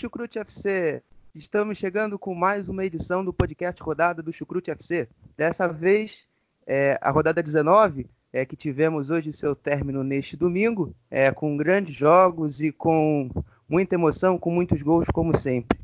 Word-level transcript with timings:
Chucrute 0.00 0.38
FC! 0.38 1.02
Estamos 1.34 1.76
chegando 1.76 2.18
com 2.18 2.34
mais 2.34 2.70
uma 2.70 2.86
edição 2.86 3.22
do 3.22 3.34
podcast 3.34 3.82
Rodada 3.82 4.22
do 4.22 4.32
Chucrute 4.32 4.70
FC. 4.70 5.06
Dessa 5.36 5.70
vez, 5.70 6.26
é, 6.66 6.98
a 7.02 7.10
rodada 7.10 7.42
19, 7.42 8.08
é, 8.32 8.46
que 8.46 8.56
tivemos 8.56 9.10
hoje 9.10 9.30
seu 9.34 9.54
término 9.54 10.02
neste 10.02 10.38
domingo, 10.38 10.96
é, 11.10 11.30
com 11.30 11.54
grandes 11.54 11.94
jogos 11.94 12.62
e 12.62 12.72
com 12.72 13.28
muita 13.68 13.94
emoção, 13.94 14.38
com 14.38 14.50
muitos 14.50 14.80
gols, 14.80 15.06
como 15.12 15.36
sempre. 15.36 15.78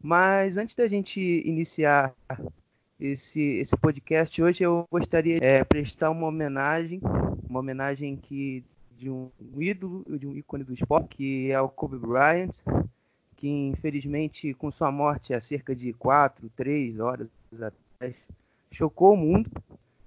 Mas 0.00 0.56
antes 0.56 0.76
da 0.76 0.86
gente 0.86 1.20
iniciar 1.44 2.14
esse, 3.00 3.42
esse 3.58 3.76
podcast 3.76 4.40
hoje, 4.40 4.62
eu 4.62 4.86
gostaria 4.88 5.40
de 5.40 5.44
é, 5.44 5.64
prestar 5.64 6.10
uma 6.10 6.28
homenagem, 6.28 7.00
uma 7.50 7.58
homenagem 7.58 8.14
que 8.16 8.64
de 8.96 9.10
um 9.10 9.28
ídolo, 9.58 10.04
de 10.16 10.24
um 10.24 10.36
ícone 10.36 10.62
do 10.62 10.72
esporte, 10.72 11.16
que 11.16 11.50
é 11.50 11.60
o 11.60 11.68
Kobe 11.68 11.98
Bryant, 11.98 12.62
que 13.36 13.48
infelizmente 13.48 14.54
com 14.54 14.70
sua 14.70 14.90
morte 14.90 15.34
há 15.34 15.40
cerca 15.40 15.74
de 15.74 15.92
4, 15.92 16.50
3 16.56 16.98
horas 16.98 17.30
atrás, 17.52 18.16
chocou 18.70 19.14
o 19.14 19.16
mundo. 19.16 19.50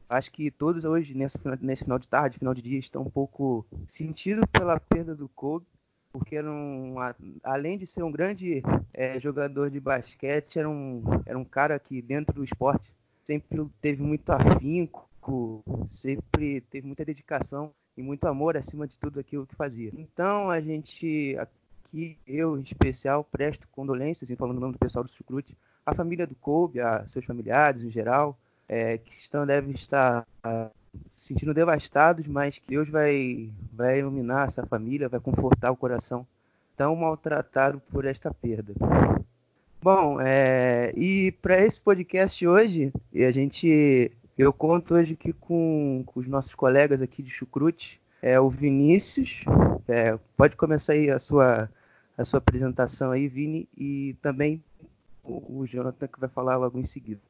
Acho 0.09 0.31
que 0.31 0.49
todos 0.49 0.85
hoje, 0.85 1.13
nesse, 1.13 1.37
nesse 1.61 1.83
final 1.83 1.99
de 1.99 2.07
tarde, 2.07 2.39
final 2.39 2.53
de 2.53 2.63
dia, 2.63 2.79
estão 2.79 3.03
um 3.03 3.09
pouco 3.09 3.65
sentidos 3.87 4.43
pela 4.51 4.79
perda 4.79 5.15
do 5.15 5.29
Kobe, 5.29 5.67
porque 6.11 6.35
era 6.35 6.49
um, 6.49 6.95
além 7.43 7.77
de 7.77 7.85
ser 7.85 8.01
um 8.01 8.11
grande 8.11 8.63
é, 8.91 9.19
jogador 9.19 9.69
de 9.69 9.79
basquete, 9.79 10.57
era 10.57 10.67
um, 10.67 11.03
era 11.27 11.37
um 11.37 11.45
cara 11.45 11.79
que 11.79 12.01
dentro 12.01 12.33
do 12.33 12.43
esporte 12.43 12.91
sempre 13.23 13.63
teve 13.79 14.01
muito 14.01 14.31
afinco, 14.31 15.07
sempre 15.85 16.61
teve 16.61 16.87
muita 16.87 17.05
dedicação 17.05 17.71
e 17.95 18.01
muito 18.01 18.25
amor 18.25 18.57
acima 18.57 18.87
de 18.87 18.97
tudo 18.97 19.19
aquilo 19.19 19.45
que 19.45 19.55
fazia. 19.55 19.91
Então 19.95 20.49
a 20.49 20.59
gente 20.59 21.37
aqui, 21.89 22.17
eu 22.25 22.57
em 22.57 22.61
especial, 22.61 23.23
presto 23.23 23.67
condolências, 23.71 24.29
em 24.29 24.35
falando 24.35 24.57
o 24.57 24.61
nome 24.61 24.73
do 24.73 24.79
pessoal 24.79 25.03
do 25.03 25.11
Chucrute, 25.11 25.57
a 25.85 25.93
família 25.93 26.27
do 26.27 26.35
Kobe, 26.35 26.79
a 26.79 27.05
seus 27.07 27.25
familiares 27.25 27.83
em 27.83 27.89
geral, 27.89 28.37
é, 28.67 28.97
que 28.97 29.13
estão, 29.13 29.45
devem 29.45 29.71
estar 29.71 30.25
uh, 30.45 30.69
se 31.11 31.29
sentindo 31.29 31.53
devastados, 31.53 32.27
mas 32.27 32.59
que 32.59 32.69
Deus 32.69 32.89
vai, 32.89 33.49
vai 33.73 33.99
iluminar 33.99 34.47
essa 34.47 34.65
família, 34.65 35.09
vai 35.09 35.19
confortar 35.19 35.71
o 35.71 35.77
coração 35.77 36.25
tão 36.77 36.95
maltratado 36.95 37.81
por 37.91 38.05
esta 38.05 38.31
perda. 38.31 38.73
Bom, 39.81 40.19
é, 40.21 40.93
e 40.95 41.31
para 41.41 41.63
esse 41.63 41.81
podcast 41.81 42.45
hoje, 42.45 42.91
a 43.15 43.31
gente 43.31 44.11
eu 44.37 44.53
conto 44.53 44.93
hoje 44.93 45.13
aqui 45.19 45.33
com, 45.33 46.03
com 46.05 46.19
os 46.19 46.27
nossos 46.27 46.55
colegas 46.55 47.01
aqui 47.01 47.21
de 47.21 47.29
Chucrute, 47.29 47.99
é 48.21 48.39
o 48.39 48.49
Vinícius. 48.49 49.43
É, 49.87 50.17
pode 50.37 50.55
começar 50.55 50.93
aí 50.93 51.09
a 51.09 51.19
sua, 51.19 51.69
a 52.19 52.25
sua 52.25 52.39
apresentação 52.39 53.11
aí, 53.11 53.29
Vini, 53.29 53.65
e 53.77 54.13
também 54.21 54.61
o, 55.23 55.65
Jonathan 55.65 56.05
que 56.05 56.19
vai 56.19 56.27
falar 56.27 56.57
logo 56.57 56.77
em 56.77 56.83
seguida. 56.83 57.21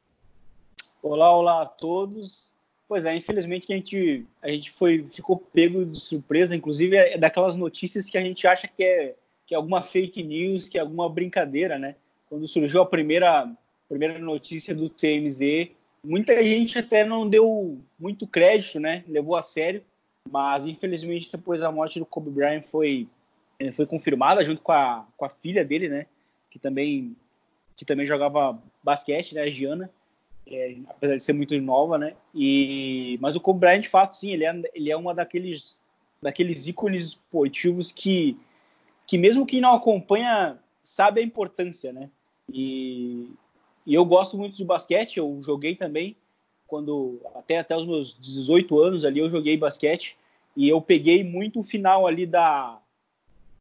Olá, 1.04 1.32
olá 1.36 1.62
a 1.62 1.66
todos. 1.68 2.56
Pois 2.88 3.06
é, 3.06 3.16
infelizmente 3.16 3.72
a 3.72 3.76
gente, 3.76 4.26
a 4.42 4.50
gente 4.50 4.72
foi, 4.72 5.06
ficou 5.12 5.38
pego 5.38 5.86
de 5.86 6.00
surpresa, 6.00 6.56
inclusive 6.56 6.96
é 6.96 7.20
daquelas 7.20 7.56
notícias 7.56 8.10
que 8.10 8.18
a 8.18 8.22
gente 8.22 8.48
acha 8.48 8.68
que 8.68 8.84
é, 8.84 9.16
que 9.46 9.54
é 9.54 9.58
alguma 9.58 9.84
fake 9.84 10.24
news, 10.24 10.68
que 10.68 10.80
é 10.80 10.82
alguma 10.82 11.08
brincadeira, 11.08 11.78
né? 11.78 11.96
Quando 12.28 12.48
surgiu 12.48 12.82
a 12.82 12.86
primeira, 12.86 13.48
primeira 13.88 14.18
notícia 14.18 14.74
do 14.74 14.90
TMZ, 14.90 15.70
muita 16.04 16.44
gente 16.44 16.80
até 16.80 17.06
não 17.06 17.30
deu 17.30 17.78
muito 18.00 18.26
crédito, 18.26 18.80
né? 18.80 19.04
Levou 19.08 19.36
a 19.36 19.44
sério, 19.44 19.84
mas 20.32 20.66
infelizmente 20.66 21.32
depois 21.32 21.60
da 21.60 21.72
morte 21.72 22.00
do 22.00 22.08
Kobe 22.08 22.32
Bryant 22.32 22.64
foi 22.72 23.08
foi 23.74 23.86
confirmada 23.86 24.44
junto 24.44 24.62
com 24.62 24.72
a, 24.72 25.06
com 25.18 25.26
a 25.26 25.30
filha 25.30 25.66
dele, 25.66 25.90
né? 25.90 26.06
Que 26.50 26.58
também 26.58 27.16
que 27.76 27.86
também 27.86 28.06
jogava 28.06 28.62
basquete, 28.84 29.36
né? 29.36 29.44
A 29.44 29.50
Giana, 29.50 29.90
é, 30.48 30.76
apesar 30.90 31.16
de 31.16 31.24
ser 31.24 31.34
muito 31.34 31.60
nova, 31.62 31.98
né? 31.98 32.14
E 32.34 33.18
mas 33.22 33.36
o 33.36 33.42
Kobe 33.42 33.60
Bryant, 33.60 33.82
de 33.82 33.90
fato, 33.90 34.16
sim, 34.16 34.32
ele 34.32 34.46
é 34.46 34.62
ele 34.74 34.92
é 34.92 34.98
uma 34.98 35.14
daqueles 35.14 35.80
daqueles 36.22 36.68
ícones 36.68 37.08
esportivos 37.08 37.92
que 37.92 38.38
que 39.06 39.18
mesmo 39.18 39.46
quem 39.46 39.62
não 39.62 39.74
acompanha 39.74 40.58
sabe 40.84 41.22
a 41.22 41.24
importância, 41.24 41.92
né? 41.92 42.10
E, 42.52 43.30
e 43.86 43.94
eu 43.94 44.06
gosto 44.06 44.38
muito 44.38 44.56
de 44.56 44.66
basquete, 44.66 45.18
eu 45.18 45.40
joguei 45.42 45.76
também 45.76 46.16
quando 46.68 47.20
até 47.36 47.60
até 47.60 47.76
os 47.76 47.86
meus 47.86 48.18
18 48.20 48.80
anos 48.80 49.06
ali 49.06 49.20
eu 49.20 49.30
joguei 49.30 49.58
basquete 49.58 50.18
e 50.56 50.70
eu 50.70 50.80
peguei 50.82 51.24
muito 51.24 51.60
o 51.60 51.64
final 51.64 52.06
ali 52.06 52.26
da, 52.26 52.80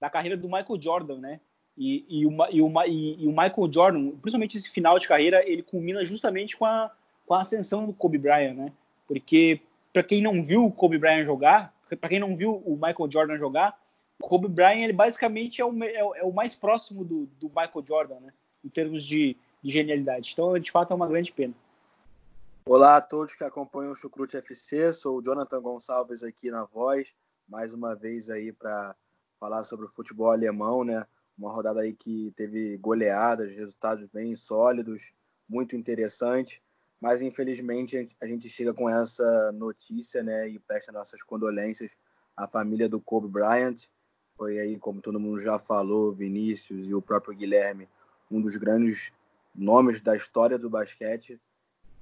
da 0.01 0.11
carreira 0.11 0.37
do 0.37 0.49
Michael 0.49 0.81
Jordan, 0.81 1.19
né? 1.19 1.41
E, 1.77 2.05
e, 2.09 2.27
o, 2.27 2.31
e, 2.51 2.61
o, 2.61 2.83
e, 2.87 3.27
o, 3.27 3.31
Michael 3.31 3.73
Jordan, 3.73 4.11
principalmente 4.21 4.57
esse 4.57 4.69
final 4.69 4.99
de 4.99 5.07
carreira, 5.07 5.49
ele 5.49 5.63
culmina 5.63 6.03
justamente 6.03 6.57
com 6.57 6.65
a, 6.65 6.91
com 7.25 7.35
a 7.35 7.41
ascensão 7.41 7.87
do 7.87 7.93
Kobe 7.93 8.19
Bryant, 8.19 8.55
né? 8.55 8.73
Porque 9.07 9.61
para 9.93 10.03
quem 10.03 10.21
não 10.21 10.43
viu 10.43 10.65
o 10.65 10.73
Kobe 10.73 10.99
Bryant 10.99 11.25
jogar, 11.25 11.73
para 12.01 12.09
quem 12.09 12.19
não 12.19 12.35
viu 12.35 12.57
o 12.67 12.75
Michael 12.75 13.11
Jordan 13.11 13.39
jogar, 13.39 13.81
o 14.21 14.27
Kobe 14.27 14.49
Bryant 14.49 14.83
ele 14.83 14.93
basicamente 14.93 15.61
é 15.61 15.65
o, 15.65 15.85
é, 15.85 15.95
é 15.95 16.25
o 16.25 16.33
mais 16.33 16.55
próximo 16.55 17.05
do, 17.05 17.27
do 17.41 17.49
Michael 17.49 17.85
Jordan, 17.85 18.21
né? 18.21 18.33
Em 18.65 18.69
termos 18.69 19.05
de, 19.05 19.37
de 19.63 19.71
genialidade. 19.71 20.31
Então, 20.33 20.59
de 20.59 20.71
fato, 20.73 20.93
é 20.93 20.97
uma 20.97 21.07
grande 21.07 21.31
pena. 21.31 21.55
Olá 22.67 22.97
a 22.97 23.01
todos 23.01 23.35
que 23.35 23.45
acompanham 23.45 23.93
o 23.93 23.97
Chucrute 23.97 24.37
FC, 24.37 24.93
sou 24.93 25.19
o 25.19 25.23
Jonathan 25.23 25.61
Gonçalves 25.63 26.23
aqui 26.23 26.51
na 26.51 26.65
voz, 26.65 27.15
mais 27.49 27.73
uma 27.73 27.95
vez 27.95 28.29
aí 28.29 28.53
para 28.53 28.95
falar 29.39 29.65
sobre 29.65 29.87
o 29.87 29.91
futebol 29.91 30.31
alemão, 30.31 30.85
né? 30.85 31.07
Uma 31.37 31.53
rodada 31.53 31.81
aí 31.81 31.93
que 31.93 32.33
teve 32.37 32.77
goleadas, 32.79 33.53
resultados 33.53 34.07
bem 34.09 34.35
sólidos, 34.35 35.13
muito 35.49 35.77
interessante, 35.77 36.63
mas 37.01 37.23
infelizmente 37.23 38.09
a 38.21 38.27
gente 38.27 38.49
chega 38.49 38.75
com 38.75 38.89
essa 38.89 39.53
notícia, 39.53 40.23
né? 40.23 40.49
E 40.49 40.59
presta 40.59 40.93
nossas 40.93 41.23
condolências 41.23 41.97
à 42.37 42.47
família 42.49 42.89
do 42.89 43.01
Kobe 43.01 43.29
Bryant. 43.29 43.87
Foi 44.37 44.59
aí, 44.59 44.79
como 44.79 45.01
todo 45.01 45.21
mundo 45.21 45.41
já 45.41 45.59
falou, 45.59 46.13
Vinícius 46.13 46.89
e 46.89 46.95
o 46.95 47.03
próprio 47.03 47.35
Guilherme, 47.35 47.89
um 48.31 48.41
dos 48.41 48.57
grandes 48.57 49.13
nomes 49.55 50.03
da 50.03 50.17
história 50.17 50.59
do 50.59 50.71
basquete, 50.71 51.41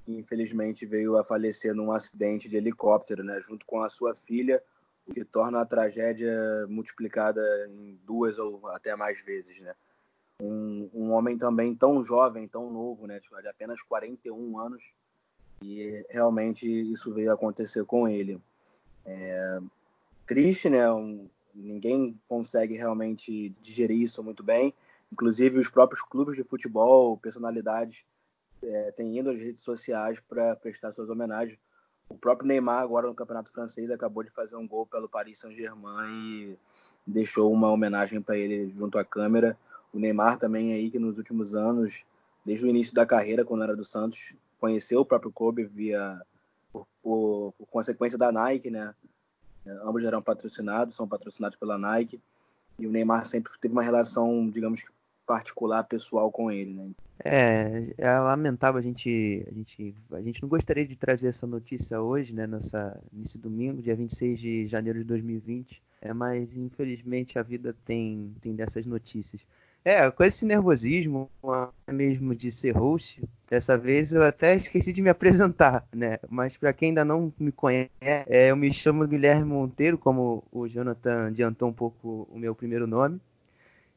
que 0.05 0.13
infelizmente 0.13 0.85
veio 0.85 1.17
a 1.17 1.25
falecer 1.25 1.75
num 1.75 1.91
acidente 1.91 2.49
de 2.49 2.57
helicóptero, 2.57 3.25
né, 3.25 3.41
junto 3.41 3.65
com 3.67 3.83
a 3.83 3.89
sua 3.89 4.15
filha, 4.15 4.63
que 5.13 5.25
torna 5.25 5.61
a 5.61 5.67
tragédia 5.67 6.67
multiplicada 6.69 7.41
em 7.69 7.99
duas 8.05 8.39
ou 8.39 8.67
até 8.69 8.95
mais 8.97 9.21
vezes, 9.23 9.61
né. 9.61 9.75
Um, 10.41 10.91
um 10.93 11.13
homem 11.13 11.39
também 11.39 11.75
tão 11.75 12.05
jovem, 12.05 12.47
tão 12.47 12.71
novo, 12.71 13.07
né, 13.07 13.19
de 13.19 13.49
apenas 13.49 13.81
41 13.81 14.59
anos, 14.59 14.85
e 15.63 16.05
realmente 16.11 16.67
isso 16.67 17.13
veio 17.15 17.33
acontecer 17.33 17.85
com 17.87 18.07
ele. 18.07 18.39
É, 19.07 19.61
triste, 20.27 20.69
né, 20.69 20.93
um, 20.93 21.27
ninguém 21.55 22.21
consegue 22.29 22.75
realmente 22.75 23.49
digerir 23.63 24.03
isso 24.03 24.23
muito 24.23 24.43
bem, 24.43 24.75
Inclusive, 25.13 25.59
os 25.59 25.69
próprios 25.69 26.03
clubes 26.03 26.37
de 26.37 26.45
futebol, 26.45 27.17
personalidades, 27.17 28.05
é, 28.63 28.91
têm 28.93 29.19
ido 29.19 29.31
às 29.31 29.39
redes 29.39 29.63
sociais 29.63 30.21
para 30.21 30.57
prestar 30.57 30.93
suas 30.93 31.09
homenagens. 31.09 31.59
O 32.09 32.17
próprio 32.17 32.47
Neymar, 32.47 32.83
agora 32.83 33.07
no 33.07 33.15
Campeonato 33.15 33.53
Francês, 33.53 33.91
acabou 33.91 34.23
de 34.23 34.31
fazer 34.31 34.57
um 34.57 34.67
gol 34.67 34.87
pelo 34.87 35.09
Paris 35.09 35.39
Saint-Germain 35.39 36.09
e 36.13 36.59
deixou 37.07 37.53
uma 37.53 37.71
homenagem 37.71 38.21
para 38.21 38.37
ele 38.37 38.73
junto 38.77 38.99
à 38.99 39.05
câmera. 39.05 39.59
O 39.93 39.99
Neymar 39.99 40.39
também 40.39 40.73
aí, 40.73 40.91
que 40.91 40.99
nos 40.99 41.19
últimos 41.19 41.55
anos, 41.55 42.05
desde 42.45 42.65
o 42.65 42.69
início 42.69 42.95
da 42.95 43.05
carreira, 43.05 43.45
quando 43.45 43.65
era 43.65 43.75
do 43.75 43.85
Santos, 43.85 44.35
conheceu 44.61 45.01
o 45.01 45.05
próprio 45.05 45.33
Kobe 45.33 45.65
via 45.65 46.21
por, 46.73 46.87
por, 47.03 47.55
por 47.59 47.67
consequência 47.67 48.17
da 48.17 48.31
Nike, 48.31 48.71
né? 48.71 48.95
Ambos 49.83 50.05
eram 50.05 50.23
patrocinados, 50.23 50.95
são 50.95 51.09
patrocinados 51.09 51.57
pela 51.57 51.77
Nike. 51.77 52.21
E 52.79 52.87
o 52.87 52.91
Neymar 52.91 53.25
sempre 53.25 53.53
teve 53.61 53.73
uma 53.73 53.83
relação, 53.83 54.49
digamos, 54.49 54.85
particular, 55.27 55.85
pessoal 55.85 56.31
com 56.31 56.51
ele, 56.51 56.73
né? 56.73 56.91
É, 57.25 57.95
é 57.99 58.19
lamentável 58.21 58.79
a 58.79 58.83
gente, 58.83 59.45
a 59.51 59.55
gente, 59.55 59.95
a 60.13 60.23
gente 60.23 60.43
não 60.43 60.49
gostaria 60.49 60.87
de 60.87 60.97
trazer 60.97 61.29
essa 61.29 61.47
notícia 61.47 62.01
hoje, 62.01 62.33
né, 62.33 62.47
nessa, 62.47 63.01
nesse 63.13 63.39
domingo, 63.39 63.83
dia 63.83 63.97
26 63.97 64.39
de 64.39 64.67
janeiro 64.67 64.99
de 64.99 65.05
2020, 65.05 65.83
é, 66.03 66.13
mas 66.13 66.57
infelizmente 66.57 67.39
a 67.39 67.43
vida 67.43 67.75
tem, 67.85 68.35
tem 68.41 68.55
dessas 68.55 68.87
notícias. 68.87 69.41
É, 69.85 70.11
com 70.11 70.25
esse 70.25 70.45
nervosismo 70.45 71.31
mesmo 71.87 72.35
de 72.35 72.51
ser 72.51 72.73
host, 72.73 73.23
dessa 73.49 73.79
vez 73.79 74.13
eu 74.13 74.23
até 74.25 74.57
esqueci 74.57 74.93
de 74.93 75.01
me 75.01 75.09
apresentar, 75.11 75.87
né? 75.95 76.19
Mas 76.29 76.57
para 76.57 76.73
quem 76.73 76.89
ainda 76.89 77.05
não 77.05 77.33
me 77.39 77.53
conhece, 77.53 77.91
é, 78.01 78.51
eu 78.51 78.57
me 78.57 78.73
chamo 78.73 79.07
Guilherme 79.07 79.45
Monteiro, 79.45 79.97
como 79.97 80.43
o 80.51 80.67
Jonathan 80.67 81.29
adiantou 81.29 81.69
um 81.69 81.73
pouco 81.73 82.29
o 82.33 82.37
meu 82.37 82.53
primeiro 82.53 82.87
nome. 82.87 83.21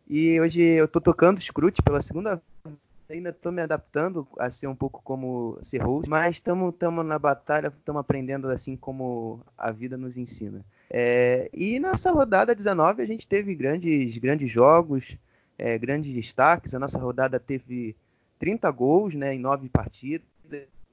E 0.09 0.41
hoje 0.41 0.63
eu 0.63 0.87
tô 0.87 0.99
tocando 0.99 1.39
Scrute 1.39 1.83
pela 1.83 2.01
segunda 2.01 2.41
vez. 2.65 2.77
Ainda 3.07 3.31
tô 3.31 3.51
me 3.51 3.61
adaptando 3.61 4.27
a 4.37 4.49
ser 4.49 4.67
um 4.67 4.75
pouco 4.75 5.01
como 5.03 5.57
ser 5.63 5.81
host, 5.81 6.09
mas 6.09 6.35
estamos 6.35 6.73
na 7.05 7.17
batalha, 7.17 7.67
estamos 7.67 7.99
aprendendo 7.99 8.49
assim 8.49 8.75
como 8.75 9.39
a 9.57 9.71
vida 9.71 9.97
nos 9.97 10.17
ensina. 10.17 10.63
É, 10.89 11.49
e 11.53 11.79
nessa 11.79 12.11
rodada 12.11 12.53
19 12.53 13.01
a 13.01 13.05
gente 13.05 13.27
teve 13.27 13.53
grandes, 13.55 14.17
grandes 14.17 14.49
jogos, 14.49 15.15
é, 15.57 15.77
grandes 15.77 16.13
destaques. 16.13 16.73
A 16.73 16.79
nossa 16.79 16.99
rodada 16.99 17.39
teve 17.39 17.95
30 18.39 18.69
gols 18.71 19.15
né, 19.15 19.33
em 19.33 19.39
9 19.39 19.69
partidas, 19.69 20.27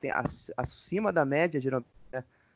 tem, 0.01 0.11
acima 0.57 1.13
da 1.13 1.25
média, 1.25 1.61
geralmente, 1.61 1.89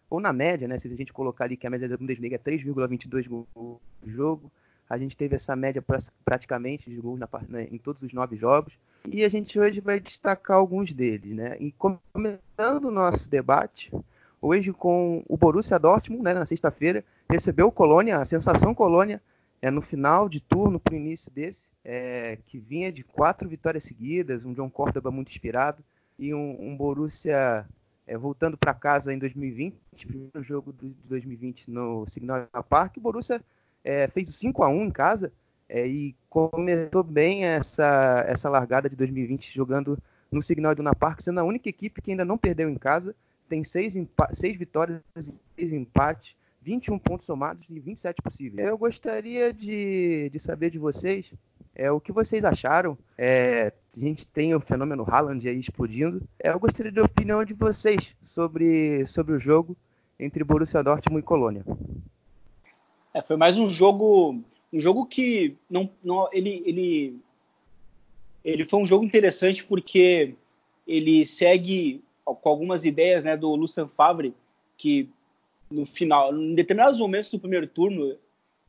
ou 0.09 0.21
na 0.21 0.33
média, 0.33 0.67
né, 0.67 0.79
se 0.79 0.89
a 0.89 0.97
gente 0.97 1.13
colocar 1.13 1.45
ali 1.45 1.57
que 1.57 1.67
a 1.67 1.71
média 1.71 1.89
da 1.89 1.97
Bundesliga 1.97 2.37
é 2.37 2.39
3,22 2.39 3.29
gols 3.29 3.47
por 3.55 3.81
jogo. 4.07 4.51
A 4.91 4.99
gente 4.99 5.17
teve 5.17 5.37
essa 5.37 5.55
média 5.55 5.81
praticamente 6.25 6.91
de 6.91 6.97
gols 6.97 7.21
na, 7.21 7.29
né, 7.49 7.69
em 7.71 7.79
todos 7.79 8.03
os 8.03 8.13
nove 8.13 8.35
jogos. 8.35 8.73
E 9.09 9.25
a 9.25 9.29
gente 9.29 9.59
hoje 9.59 9.81
vai 9.81 10.01
destacar 10.01 10.57
alguns 10.57 10.93
deles. 10.93 11.33
Né? 11.33 11.57
E 11.61 11.73
começando 11.73 12.87
o 12.87 12.91
nosso 12.91 13.31
debate, 13.31 13.93
hoje 14.43 14.73
com 14.73 15.23
o 15.29 15.37
Borussia 15.37 15.79
Dortmund, 15.79 16.25
né, 16.25 16.35
na 16.35 16.45
sexta-feira, 16.45 17.05
recebeu 17.31 17.69
o 17.69 17.73
Colônia, 17.73 18.17
a 18.17 18.25
sensação 18.25 18.75
Colônia, 18.75 19.23
é 19.63 19.71
no 19.71 19.81
final 19.81 20.29
de 20.29 20.41
turno 20.41 20.81
para 20.81 20.95
o 20.95 20.97
início 20.97 21.31
desse, 21.31 21.71
é, 21.85 22.39
que 22.47 22.59
vinha 22.59 22.91
de 22.91 23.05
quatro 23.05 23.49
vitórias 23.49 23.85
seguidas, 23.85 24.45
um 24.45 24.53
John 24.53 24.71
Córdoba 24.71 25.13
muito 25.13 25.31
inspirado 25.31 25.85
e 26.19 26.35
um, 26.35 26.57
um 26.59 26.77
Borussia 26.77 27.65
é, 28.07 28.19
voltando 28.19 28.57
para 28.57 28.75
casa 28.75 29.13
em 29.13 29.19
2020, 29.19 29.77
primeiro 30.07 30.43
jogo 30.43 30.73
de 30.73 30.89
2020 31.05 31.71
no 31.71 32.09
Signal 32.09 32.49
Park, 32.69 32.97
o 32.97 33.01
Borussia 33.01 33.41
é, 33.85 34.09
fez 34.09 34.35
5 34.35 34.63
a 34.63 34.69
1 34.69 34.85
em 34.85 34.91
casa 34.91 35.33
é, 35.69 35.87
e 35.87 36.15
começou 36.29 37.03
bem 37.03 37.45
essa, 37.45 38.25
essa 38.27 38.51
largada 38.51 38.89
de 38.89 38.97
2020 38.97 39.55
jogando 39.55 39.99
no 40.31 40.43
Signal 40.43 40.73
Iduna 40.73 40.95
Park, 40.95 41.21
sendo 41.21 41.41
a 41.41 41.45
única 41.45 41.69
equipe 41.69 42.01
que 42.01 42.11
ainda 42.11 42.25
não 42.25 42.39
perdeu 42.39 42.69
em 42.69 42.77
casa, 42.77 43.15
tem 43.49 43.65
seis, 43.65 43.95
seis 44.33 44.57
vitórias 44.57 45.01
e 45.17 45.35
seis 45.57 45.73
empates, 45.73 46.37
21 46.63 46.99
pontos 46.99 47.27
somados 47.27 47.69
e 47.71 47.81
27 47.81 48.23
possíveis. 48.23 48.69
Eu 48.69 48.77
gostaria 48.77 49.53
de, 49.53 50.31
de 50.31 50.39
saber 50.39 50.71
de 50.71 50.79
vocês 50.79 51.33
é, 51.75 51.91
o 51.91 52.01
que 52.01 52.13
vocês 52.13 52.45
acharam. 52.45 52.97
É, 53.17 53.73
a 53.97 53.99
gente 53.99 54.27
tem 54.27 54.55
o 54.55 54.61
fenômeno 54.61 55.05
Haaland 55.09 55.49
aí 55.49 55.59
explodindo. 55.59 56.23
É, 56.39 56.51
eu 56.51 56.61
gostaria 56.61 56.93
da 56.93 57.03
opinião 57.03 57.45
de 57.45 57.55
vocês 57.55 58.15
sobre, 58.23 59.07
sobre 59.07 59.35
o 59.35 59.39
jogo 59.39 59.77
entre 60.19 60.45
Borussia 60.45 60.83
Dortmund 60.83 61.21
e 61.21 61.25
Colônia. 61.25 61.65
É, 63.13 63.23
foi 63.23 63.37
mais 63.37 63.59
um 63.59 63.69
jogo, 63.69 64.41
um 64.73 64.79
jogo 64.79 65.05
que 65.07 65.57
não, 65.69 65.91
não 66.03 66.29
ele, 66.33 66.63
ele, 66.65 67.21
ele 68.45 68.65
foi 68.65 68.81
um 68.81 68.87
jogo 68.87 69.05
interessante 69.05 69.65
porque 69.65 70.35
ele 70.87 71.27
segue 71.27 72.03
com 72.25 72.49
algumas 72.49 72.85
ideias 72.85 73.25
né, 73.25 73.37
do 73.37 73.55
Lucien 73.55 73.89
Favre, 73.89 74.35
que 74.77 75.09
no 75.71 75.85
final, 75.85 76.35
em 76.35 76.55
determinados 76.55 76.99
momentos 76.99 77.31
do 77.31 77.39
primeiro 77.39 77.67
turno, 77.67 78.17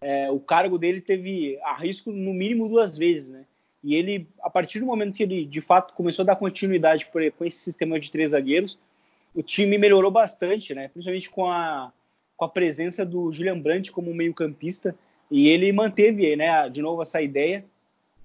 é, 0.02 0.30
o 0.32 0.40
cargo 0.40 0.78
dele 0.78 1.02
teve 1.02 1.60
a 1.64 1.76
risco 1.76 2.12
no 2.12 2.34
mínimo 2.34 2.68
duas 2.68 2.98
vezes, 2.98 3.32
né? 3.32 3.46
E 3.84 3.96
ele, 3.96 4.28
a 4.42 4.50
partir 4.50 4.80
do 4.80 4.86
momento 4.86 5.16
que 5.16 5.24
ele 5.24 5.46
de 5.46 5.62
fato 5.62 5.96
começou 5.96 6.22
a 6.24 6.28
dar 6.28 6.36
continuidade 6.36 7.08
com 7.08 7.46
esse 7.46 7.58
sistema 7.58 8.00
de 8.00 8.12
três 8.12 8.32
zagueiros, 8.32 8.78
o 9.34 9.42
time 9.42 9.78
melhorou 9.78 10.12
bastante, 10.12 10.76
né? 10.76 10.88
Principalmente 10.90 11.30
com 11.30 11.50
a, 11.50 11.92
com 12.42 12.46
a 12.46 12.50
presença 12.50 13.06
do 13.06 13.32
Julian 13.32 13.60
Brandt 13.60 13.92
como 13.92 14.12
meio-campista. 14.16 14.96
E 15.30 15.48
ele 15.48 15.72
manteve, 15.72 16.36
né, 16.36 16.68
de 16.70 16.82
novo 16.82 17.04
essa 17.04 17.22
ideia, 17.22 17.64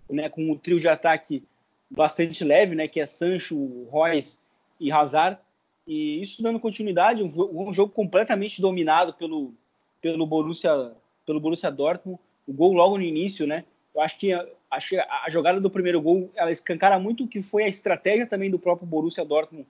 né, 0.08 0.30
com 0.30 0.50
o 0.50 0.56
trio 0.56 0.80
de 0.80 0.88
ataque 0.88 1.44
bastante 1.90 2.42
leve, 2.42 2.74
né, 2.74 2.88
que 2.88 2.98
é 2.98 3.04
Sancho, 3.04 3.84
Royce 3.90 4.38
e 4.80 4.90
Hazard. 4.90 5.36
E 5.86 6.22
isso 6.22 6.42
dando 6.42 6.58
continuidade, 6.58 7.22
um, 7.22 7.68
um 7.68 7.70
jogo 7.74 7.92
completamente 7.92 8.58
dominado 8.58 9.12
pelo, 9.12 9.52
pelo, 10.00 10.26
Borussia, 10.26 10.92
pelo 11.26 11.38
Borussia 11.38 11.70
Dortmund. 11.70 12.18
O 12.48 12.54
gol 12.54 12.72
logo 12.72 12.96
no 12.96 13.04
início, 13.04 13.46
né? 13.46 13.64
Eu 13.94 14.00
acho 14.00 14.18
que 14.18 14.32
a, 14.32 14.46
a 14.70 15.28
jogada 15.28 15.60
do 15.60 15.68
primeiro 15.68 16.00
gol 16.00 16.30
ela 16.34 16.50
escancara 16.50 16.98
muito 16.98 17.24
o 17.24 17.28
que 17.28 17.42
foi 17.42 17.64
a 17.64 17.68
estratégia 17.68 18.26
também 18.26 18.50
do 18.50 18.58
próprio 18.58 18.88
Borussia 18.88 19.26
Dortmund 19.26 19.66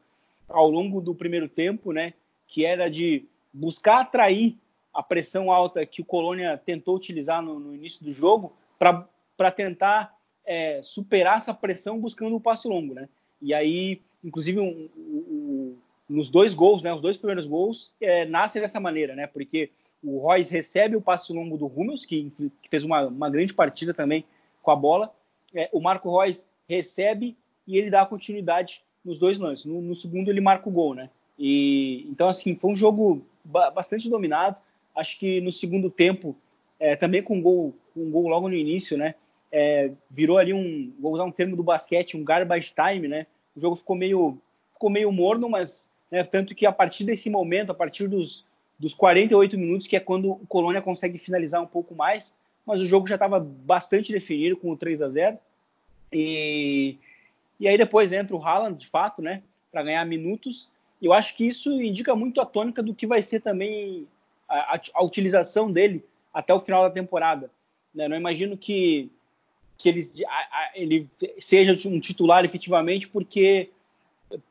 ao 0.49 0.71
longo 0.71 1.01
do 1.01 1.17
primeiro 1.17 1.49
tempo, 1.49 1.91
né? 1.91 2.15
Que 2.47 2.65
era 2.65 2.89
de 2.89 3.27
buscar 3.57 4.01
atrair 4.01 4.57
a 4.93 5.03
pressão 5.03 5.51
alta 5.51 5.85
que 5.85 6.01
o 6.01 6.05
Colônia 6.05 6.61
tentou 6.65 6.97
utilizar 6.97 7.43
no, 7.43 7.59
no 7.59 7.75
início 7.75 8.05
do 8.05 8.13
jogo 8.13 8.57
para 8.79 9.51
tentar 9.51 10.15
é, 10.45 10.81
superar 10.83 11.39
essa 11.39 11.53
pressão 11.53 11.99
buscando 11.99 12.33
o 12.33 12.37
um 12.37 12.41
passe 12.41 12.69
longo, 12.69 12.95
né? 12.95 13.09
E 13.41 13.53
aí, 13.53 14.01
inclusive, 14.25 14.61
um, 14.61 14.89
um, 14.97 15.77
nos 16.09 16.31
dois 16.31 16.55
gols, 16.55 16.83
né, 16.83 16.93
os 16.93 17.01
dois 17.01 17.17
primeiros 17.17 17.47
gols, 17.47 17.93
é, 18.01 18.25
nasce 18.25 18.61
dessa 18.61 18.81
maneira, 18.81 19.15
né, 19.15 19.27
porque 19.27 19.71
o 20.03 20.19
Royce 20.19 20.53
recebe 20.53 20.97
o 20.97 21.03
passe 21.03 21.33
longo 21.33 21.59
do 21.59 21.67
Hummels, 21.67 22.05
que, 22.05 22.33
que 22.63 22.69
fez 22.71 22.85
uma, 22.85 23.07
uma, 23.07 23.29
grande 23.29 23.53
partida 23.53 23.93
também 23.93 24.25
com 24.63 24.71
a 24.71 24.77
bola, 24.77 25.13
é, 25.55 25.69
o 25.73 25.81
Marco 25.81 26.17
Reus 26.17 26.49
recebe 26.69 27.37
e 27.67 27.77
ele 27.77 27.91
dá 27.91 28.07
continuidade 28.07 28.83
nos 29.05 29.19
dois 29.19 29.39
lances. 29.39 29.65
No, 29.65 29.81
no, 29.81 29.95
segundo 29.95 30.31
ele 30.31 30.41
marca 30.41 30.69
o 30.69 30.73
gol, 30.73 30.95
né? 30.95 31.11
E 31.39 32.07
então 32.09 32.29
assim 32.29 32.55
foi 32.55 32.71
um 32.71 32.77
jogo 32.77 33.25
bastante 33.75 34.09
dominado. 34.09 34.61
Acho 34.95 35.19
que 35.19 35.41
no 35.41 35.53
segundo 35.53 35.91
tempo 35.91 36.37
é, 36.79 36.97
também 36.97 37.23
com 37.23 37.37
um 37.37 37.43
gol, 37.43 37.75
um 37.97 38.11
gol 38.11 38.29
logo 38.29 38.49
no 38.49 38.55
início, 38.55 38.97
né? 38.97 39.15
É, 39.51 39.91
virou 40.11 40.39
ali 40.39 40.53
um, 40.53 40.93
vou 40.99 41.13
usar 41.13 41.25
um 41.25 41.31
termo 41.31 41.57
do 41.57 41.63
basquete, 41.63 42.17
um 42.17 42.25
garbage 42.25 42.73
time, 42.75 43.09
né? 43.09 43.27
O 43.55 43.61
jogo 43.61 43.77
ficou 43.77 43.97
meio 43.97 44.39
ficou 44.73 44.91
meio 44.91 45.11
morno, 45.11 45.49
mas 45.49 45.91
né? 46.11 46.23
Tanto 46.25 46.55
que 46.55 46.67
a 46.67 46.73
partir 46.73 47.05
desse 47.05 47.29
momento, 47.31 47.71
a 47.71 47.75
partir 47.75 48.09
dos, 48.09 48.45
dos 48.79 48.95
48 48.95 49.59
minutos, 49.59 49.87
que 49.87 49.97
é 49.97 50.01
quando 50.01 50.33
o 50.33 50.47
Colônia 50.47 50.83
consegue 50.83 51.19
finalizar 51.19 51.63
um 51.63 51.67
pouco 51.67 51.95
mais, 51.95 52.35
mas 52.65 52.81
o 52.81 52.87
jogo 52.87 53.07
já 53.07 53.15
estava 53.15 53.39
bastante 53.41 54.13
definido 54.13 54.57
com 54.57 54.71
o 54.71 54.77
3 54.77 55.03
a 55.03 55.09
0 55.09 55.39
e, 56.13 56.97
e 57.59 57.69
aí 57.69 57.77
depois 57.77 58.13
entra 58.13 58.37
o 58.37 58.43
Haaland, 58.43 58.79
de 58.79 58.87
fato, 58.87 59.23
né, 59.23 59.43
para 59.71 59.83
ganhar 59.83 60.05
minutos. 60.05 60.71
Eu 61.01 61.13
acho 61.13 61.37
que 61.37 61.47
isso 61.47 61.71
indica 61.81 62.15
muito 62.15 62.41
a 62.41 62.47
tônica 62.47 62.83
do 62.83 62.95
que 62.95 63.07
vai 63.07 63.23
ser 63.23 63.41
também 63.41 64.07
a, 64.49 64.77
a, 64.77 64.81
a 64.95 65.05
utilização 65.05 65.71
dele 65.71 66.05
até 66.33 66.53
o 66.55 66.61
final 66.61 66.83
da 66.83 66.91
temporada. 66.91 67.51
Né? 67.95 68.09
Não 68.09 68.17
imagino 68.17 68.57
que, 68.57 69.11
que 69.77 69.89
ele, 69.89 70.11
a, 70.27 70.71
ele 70.75 71.09
seja 71.39 71.89
um 71.89 72.01
titular 72.01 72.45
efetivamente, 72.45 73.09
porque 73.09 73.71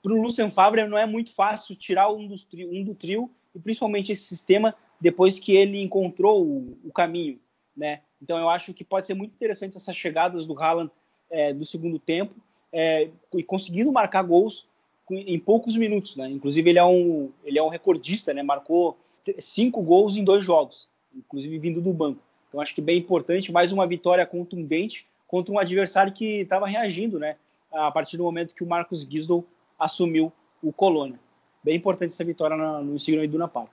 para 0.02 0.14
o 0.14 0.22
Lucien 0.22 0.50
Favre 0.50 0.88
não 0.88 0.98
é 0.98 1.06
muito 1.06 1.34
fácil 1.34 1.76
tirar 1.76 2.12
um, 2.12 2.28
dos 2.28 2.48
um 2.54 2.84
do 2.84 2.96
trio 2.96 3.30
e 3.54 3.60
principalmente 3.60 4.12
esse 4.12 4.24
sistema 4.24 4.76
depois 5.00 5.40
que 5.40 5.56
ele 5.56 5.82
encontrou 5.82 6.46
o, 6.46 6.78
o, 6.86 6.92
caminho, 6.92 7.40
né? 7.76 8.02
Então 8.22 8.38
eu 8.38 8.50
acho 8.50 8.74
que 8.74 8.84
pode 8.84 9.06
ser 9.06 9.14
muito 9.14 9.34
interessante 9.34 9.76
essas 9.76 9.96
chegadas 9.96 10.46
do 10.46 10.58
Haaland 10.58 10.90
é, 11.30 11.54
do 11.54 11.66
segundo 11.66 12.00
tempo 12.00 12.34
é, 12.72 13.10
e 13.34 13.44
conseguindo 13.44 13.92
marcar 13.92 14.24
gols 14.24 14.68
em 15.12 15.40
poucos 15.40 15.78
minutos, 15.78 16.16
né? 16.16 16.30
Inclusive 16.30 16.70
ele 16.70 16.80
é 16.80 16.86
um 16.86 17.32
ele 17.44 17.60
é 17.60 17.64
um 17.64 17.70
recordista, 17.70 18.34
né? 18.34 18.42
Marcou 18.42 18.98
cinco 19.40 19.82
gols 19.82 20.18
em 20.18 20.24
dois 20.24 20.44
jogos, 20.44 20.90
inclusive 21.14 21.58
vindo 21.60 21.82
do 21.82 21.94
banco. 21.94 22.22
Então 22.48 22.60
acho 22.62 22.74
que 22.74 22.82
bem 22.82 22.98
importante 22.98 23.52
mais 23.52 23.72
uma 23.72 23.86
vitória 23.86 24.26
contundente 24.26 25.08
contra 25.28 25.54
um 25.54 25.60
adversário 25.60 26.14
que 26.14 26.42
estava 26.42 26.68
reagindo, 26.68 27.20
né? 27.20 27.38
A 27.72 27.92
partir 27.92 28.18
do 28.18 28.24
momento 28.24 28.56
que 28.56 28.64
o 28.64 28.68
Marcos 28.68 29.02
Gisdol 29.02 29.46
assumiu 29.78 30.32
o 30.62 30.72
Colônia. 30.72 31.20
Bem 31.64 31.76
importante 31.76 32.14
essa 32.14 32.24
vitória 32.24 32.56
no 32.56 32.96
Insigno 32.96 33.24
Iduna 33.24 33.48
Park. 33.48 33.72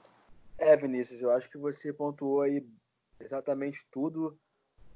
É, 0.58 0.76
Vinícius, 0.76 1.22
eu 1.22 1.30
acho 1.30 1.50
que 1.50 1.58
você 1.58 1.92
pontuou 1.92 2.42
aí 2.42 2.64
exatamente 3.20 3.84
tudo 3.90 4.36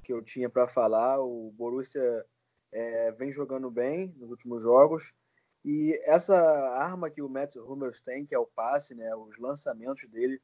que 0.03 0.13
eu 0.13 0.23
tinha 0.23 0.49
para 0.49 0.67
falar. 0.67 1.21
O 1.21 1.53
Borussia 1.57 2.25
é, 2.73 3.13
vem 3.13 3.33
jogando 3.33 3.71
bem 3.71 4.15
nos 4.17 4.31
últimos 4.31 4.63
jogos. 4.63 5.13
E 5.69 6.01
essa 6.05 6.37
arma 6.77 7.11
que 7.11 7.21
o 7.21 7.29
Mats 7.29 7.57
Hummels 7.57 8.01
tem, 8.01 8.25
que 8.25 8.33
é 8.33 8.39
o 8.39 8.47
passe, 8.47 8.95
né, 8.95 9.13
os 9.17 9.37
lançamentos 9.37 10.09
dele, 10.09 10.41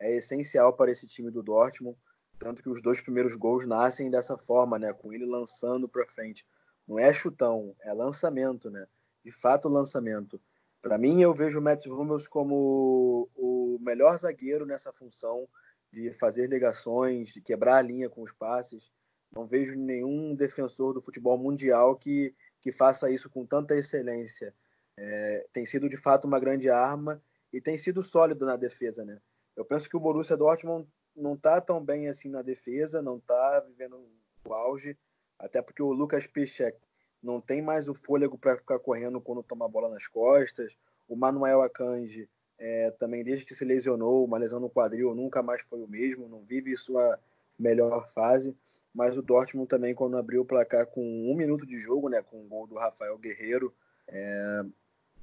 é 0.00 0.16
essencial 0.16 0.72
para 0.72 0.90
esse 0.90 1.06
time 1.06 1.30
do 1.30 1.42
Dortmund. 1.42 1.94
Tanto 2.38 2.62
que 2.62 2.70
os 2.70 2.80
dois 2.80 2.98
primeiros 2.98 3.36
gols 3.36 3.66
nascem 3.66 4.10
dessa 4.10 4.38
forma, 4.38 4.78
né, 4.78 4.90
com 4.94 5.12
ele 5.12 5.26
lançando 5.26 5.86
para 5.86 6.08
frente. 6.08 6.46
Não 6.88 6.98
é 6.98 7.12
chutão, 7.12 7.76
é 7.82 7.92
lançamento, 7.92 8.70
né? 8.70 8.86
De 9.22 9.30
fato, 9.30 9.68
lançamento. 9.68 10.40
Para 10.80 10.96
mim, 10.96 11.20
eu 11.20 11.34
vejo 11.34 11.58
o 11.58 11.62
Matt 11.62 11.84
Hummels 11.84 12.26
como 12.26 13.28
o 13.36 13.78
melhor 13.78 14.18
zagueiro 14.18 14.64
nessa 14.64 14.90
função 14.90 15.46
de 15.92 16.14
fazer 16.14 16.46
ligações, 16.46 17.28
de 17.28 17.42
quebrar 17.42 17.76
a 17.76 17.82
linha 17.82 18.08
com 18.08 18.22
os 18.22 18.32
passes. 18.32 18.90
Não 19.30 19.46
vejo 19.46 19.76
nenhum 19.76 20.34
defensor 20.34 20.94
do 20.94 21.02
futebol 21.02 21.36
mundial 21.36 21.94
que, 21.94 22.34
que 22.58 22.72
faça 22.72 23.10
isso 23.10 23.28
com 23.28 23.44
tanta 23.44 23.76
excelência. 23.76 24.54
É, 24.96 25.46
tem 25.52 25.64
sido 25.64 25.88
de 25.88 25.96
fato 25.96 26.26
uma 26.26 26.38
grande 26.38 26.68
arma 26.68 27.22
e 27.52 27.60
tem 27.60 27.76
sido 27.76 28.02
sólido 28.02 28.46
na 28.46 28.56
defesa, 28.56 29.04
né? 29.04 29.20
Eu 29.56 29.64
penso 29.64 29.88
que 29.88 29.96
o 29.96 30.00
Borussia 30.00 30.36
Dortmund 30.36 30.88
não 31.14 31.34
está 31.34 31.60
tão 31.60 31.84
bem 31.84 32.08
assim 32.08 32.28
na 32.28 32.42
defesa, 32.42 33.02
não 33.02 33.18
está 33.18 33.60
vivendo 33.60 34.06
o 34.44 34.52
auge, 34.52 34.98
até 35.38 35.60
porque 35.60 35.82
o 35.82 35.92
Lucas 35.92 36.26
Piszczek 36.26 36.78
não 37.22 37.40
tem 37.40 37.62
mais 37.62 37.88
o 37.88 37.94
fôlego 37.94 38.38
para 38.38 38.56
ficar 38.56 38.78
correndo 38.78 39.20
quando 39.20 39.42
toma 39.42 39.66
a 39.66 39.68
bola 39.68 39.88
nas 39.88 40.06
costas. 40.06 40.76
O 41.08 41.14
Manuel 41.14 41.62
Akanji 41.62 42.28
é, 42.58 42.90
também, 42.92 43.22
desde 43.22 43.44
que 43.44 43.54
se 43.54 43.64
lesionou, 43.64 44.24
uma 44.24 44.38
lesão 44.38 44.58
no 44.58 44.70
quadril, 44.70 45.14
nunca 45.14 45.42
mais 45.42 45.62
foi 45.62 45.82
o 45.82 45.88
mesmo, 45.88 46.28
não 46.28 46.42
vive 46.42 46.76
sua 46.76 47.18
melhor 47.58 48.08
fase. 48.08 48.56
Mas 48.94 49.16
o 49.16 49.22
Dortmund 49.22 49.68
também, 49.68 49.94
quando 49.94 50.16
abriu 50.16 50.42
o 50.42 50.46
placar 50.46 50.86
com 50.86 51.02
um 51.02 51.34
minuto 51.34 51.66
de 51.66 51.78
jogo, 51.78 52.08
né, 52.08 52.22
com 52.22 52.44
o 52.44 52.48
gol 52.48 52.66
do 52.66 52.76
Rafael 52.76 53.16
Guerreiro, 53.18 53.74
é, 54.08 54.62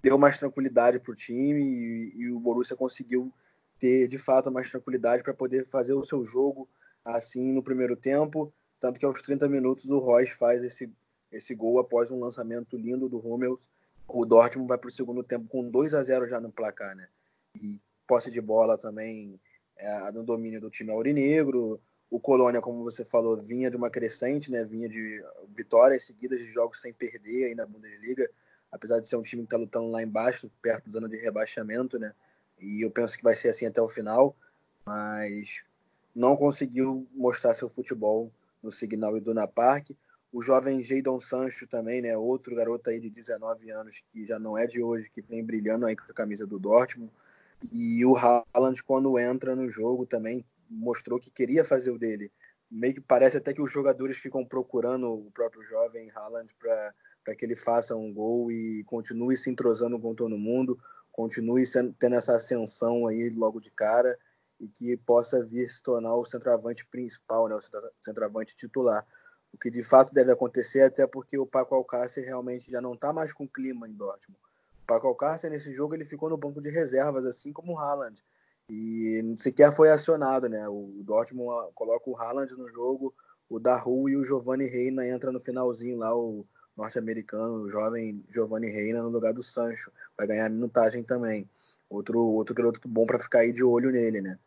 deu 0.01 0.17
mais 0.17 0.39
tranquilidade 0.39 0.99
para 0.99 1.11
o 1.11 1.15
time 1.15 1.63
e, 1.63 2.13
e, 2.17 2.31
o 2.31 2.39
Borussia 2.39 2.75
conseguiu 2.75 3.31
ter 3.77 4.07
de 4.07 4.17
fato 4.17 4.51
mais 4.51 4.69
tranquilidade 4.69 5.23
para 5.23 5.33
poder 5.33 5.65
fazer 5.65 5.93
o 5.93 6.03
seu 6.03 6.25
jogo 6.25 6.67
assim 7.03 7.51
no 7.51 7.63
primeiro 7.63 7.95
tempo. 7.95 8.53
Tanto 8.79 8.99
que 8.99 9.05
aos 9.05 9.21
30 9.21 9.47
minutos 9.47 9.89
o 9.89 9.99
Royce 9.99 10.33
faz 10.33 10.63
esse 10.63 10.89
esse 11.31 11.53
gol 11.53 11.79
após 11.79 12.11
um 12.11 12.19
lançamento 12.19 12.77
lindo 12.77 13.07
do 13.07 13.19
Hummels. 13.19 13.69
O 14.07 14.25
Dortmund 14.25 14.67
vai 14.67 14.77
para 14.77 14.87
o 14.87 14.91
segundo 14.91 15.23
tempo 15.23 15.47
com 15.47 15.69
2 15.69 15.93
a 15.93 16.03
0 16.03 16.27
já 16.27 16.39
no 16.39 16.51
placar, 16.51 16.95
né? 16.95 17.07
E 17.55 17.79
posse 18.07 18.31
de 18.31 18.41
bola 18.41 18.77
também 18.77 19.39
é, 19.77 20.11
no 20.11 20.23
domínio 20.23 20.59
do 20.59 20.69
time 20.69 20.91
aurinegro. 20.91 21.79
O 22.09 22.19
Colônia, 22.19 22.59
como 22.59 22.83
você 22.83 23.05
falou, 23.05 23.37
vinha 23.37 23.69
de 23.69 23.77
uma 23.77 23.89
crescente, 23.89 24.51
né? 24.51 24.63
Vinha 24.63 24.89
de 24.89 25.23
vitórias 25.55 26.03
seguidas 26.03 26.39
de 26.39 26.47
jogos 26.47 26.81
sem 26.81 26.91
perder 26.91 27.45
aí 27.45 27.55
na 27.55 27.67
Bundesliga, 27.67 28.29
apesar 28.71 28.99
de 28.99 29.07
ser 29.07 29.15
um 29.15 29.23
time 29.23 29.43
que 29.43 29.47
está 29.47 29.57
lutando 29.57 29.89
lá 29.89 30.01
embaixo, 30.01 30.49
perto 30.61 30.85
da 30.85 30.91
zona 30.91 31.09
de 31.09 31.17
rebaixamento, 31.17 31.97
né? 31.97 32.13
E 32.59 32.83
eu 32.83 32.91
penso 32.91 33.17
que 33.17 33.23
vai 33.23 33.35
ser 33.35 33.49
assim 33.49 33.65
até 33.65 33.81
o 33.81 33.87
final, 33.87 34.35
mas 34.85 35.63
não 36.15 36.35
conseguiu 36.35 37.07
mostrar 37.13 37.53
seu 37.53 37.69
futebol 37.69 38.31
no 38.61 38.71
Signal 38.71 39.17
Iduna 39.17 39.47
Park. 39.47 39.91
O 40.31 40.41
jovem 40.41 40.83
Jadon 40.83 41.19
Sancho 41.19 41.65
também, 41.65 42.01
né? 42.01 42.15
Outro 42.17 42.55
garoto 42.55 42.89
aí 42.89 42.99
de 42.99 43.09
19 43.09 43.71
anos 43.71 44.03
que 44.11 44.25
já 44.25 44.37
não 44.37 44.57
é 44.57 44.67
de 44.67 44.81
hoje, 44.81 45.09
que 45.09 45.21
vem 45.21 45.43
brilhando 45.43 45.85
aí 45.85 45.95
com 45.95 46.03
a 46.03 46.13
camisa 46.13 46.45
do 46.45 46.59
Dortmund. 46.59 47.11
E 47.71 48.05
o 48.05 48.15
Haaland, 48.15 48.83
quando 48.83 49.17
entra 49.19 49.55
no 49.55 49.69
jogo, 49.69 50.05
também 50.05 50.45
mostrou 50.69 51.19
que 51.19 51.31
queria 51.31 51.63
fazer 51.63 51.91
o 51.91 51.97
dele. 51.97 52.31
Meio 52.69 52.93
que 52.93 53.01
parece 53.01 53.37
até 53.37 53.53
que 53.53 53.61
os 53.61 53.71
jogadores 53.71 54.17
ficam 54.17 54.45
procurando 54.45 55.11
o 55.11 55.31
próprio 55.31 55.63
jovem 55.63 56.11
Haaland 56.13 56.53
para 56.59 56.93
que 57.35 57.45
ele 57.45 57.55
faça 57.55 57.95
um 57.95 58.11
gol 58.13 58.51
e 58.51 58.83
continue 58.85 59.37
se 59.37 59.49
entrosando 59.49 59.99
com 59.99 60.15
todo 60.15 60.37
mundo, 60.37 60.79
continue 61.11 61.65
sendo, 61.65 61.93
tendo 61.99 62.15
essa 62.15 62.35
ascensão 62.35 63.07
aí 63.07 63.29
logo 63.29 63.59
de 63.59 63.69
cara 63.69 64.17
e 64.59 64.67
que 64.67 64.97
possa 64.97 65.43
vir 65.43 65.69
se 65.69 65.81
tornar 65.83 66.15
o 66.15 66.25
centroavante 66.25 66.85
principal, 66.85 67.47
né, 67.47 67.55
o 67.55 67.61
centroavante 68.01 68.55
titular 68.55 69.05
o 69.53 69.57
que 69.57 69.69
de 69.69 69.83
fato 69.83 70.13
deve 70.13 70.31
acontecer, 70.31 70.81
até 70.81 71.05
porque 71.07 71.37
o 71.37 71.45
Paco 71.45 71.75
Alcácer 71.75 72.23
realmente 72.23 72.71
já 72.71 72.81
não 72.81 72.93
está 72.93 73.11
mais 73.11 73.33
com 73.33 73.47
clima 73.47 73.87
em 73.87 73.93
Dortmund. 73.93 74.39
O 74.83 74.85
Paco 74.85 75.07
Alcácer, 75.07 75.49
nesse 75.49 75.71
jogo, 75.73 75.95
ele 75.95 76.05
ficou 76.05 76.29
no 76.29 76.37
banco 76.37 76.61
de 76.61 76.69
reservas, 76.69 77.25
assim 77.25 77.51
como 77.51 77.73
o 77.73 77.79
Haaland. 77.79 78.23
E 78.69 79.33
sequer 79.37 79.71
foi 79.71 79.89
acionado, 79.89 80.47
né? 80.47 80.67
O 80.67 81.01
Dortmund 81.03 81.49
ah, 81.49 81.71
coloca 81.73 82.09
o 82.09 82.17
Haaland 82.17 82.51
no 82.53 82.69
jogo, 82.69 83.13
o 83.49 83.59
Daru 83.59 84.07
e 84.07 84.15
o 84.15 84.23
Giovanni 84.23 84.65
Reina 84.65 85.07
entra 85.07 85.31
no 85.31 85.39
finalzinho 85.39 85.97
lá, 85.97 86.15
o 86.15 86.45
norte-americano, 86.75 87.63
o 87.63 87.69
jovem 87.69 88.23
Giovanni 88.29 88.69
Reina 88.69 89.01
no 89.01 89.09
lugar 89.09 89.33
do 89.33 89.43
Sancho, 89.43 89.91
vai 90.17 90.27
ganhar 90.27 90.49
minutagem 90.49 91.03
também. 91.03 91.49
Outro, 91.89 92.19
outro 92.19 92.53
garoto 92.55 92.87
bom 92.87 93.05
para 93.05 93.19
ficar 93.19 93.39
aí 93.39 93.51
de 93.51 93.63
olho 93.63 93.91
nele, 93.91 94.21
né? 94.21 94.37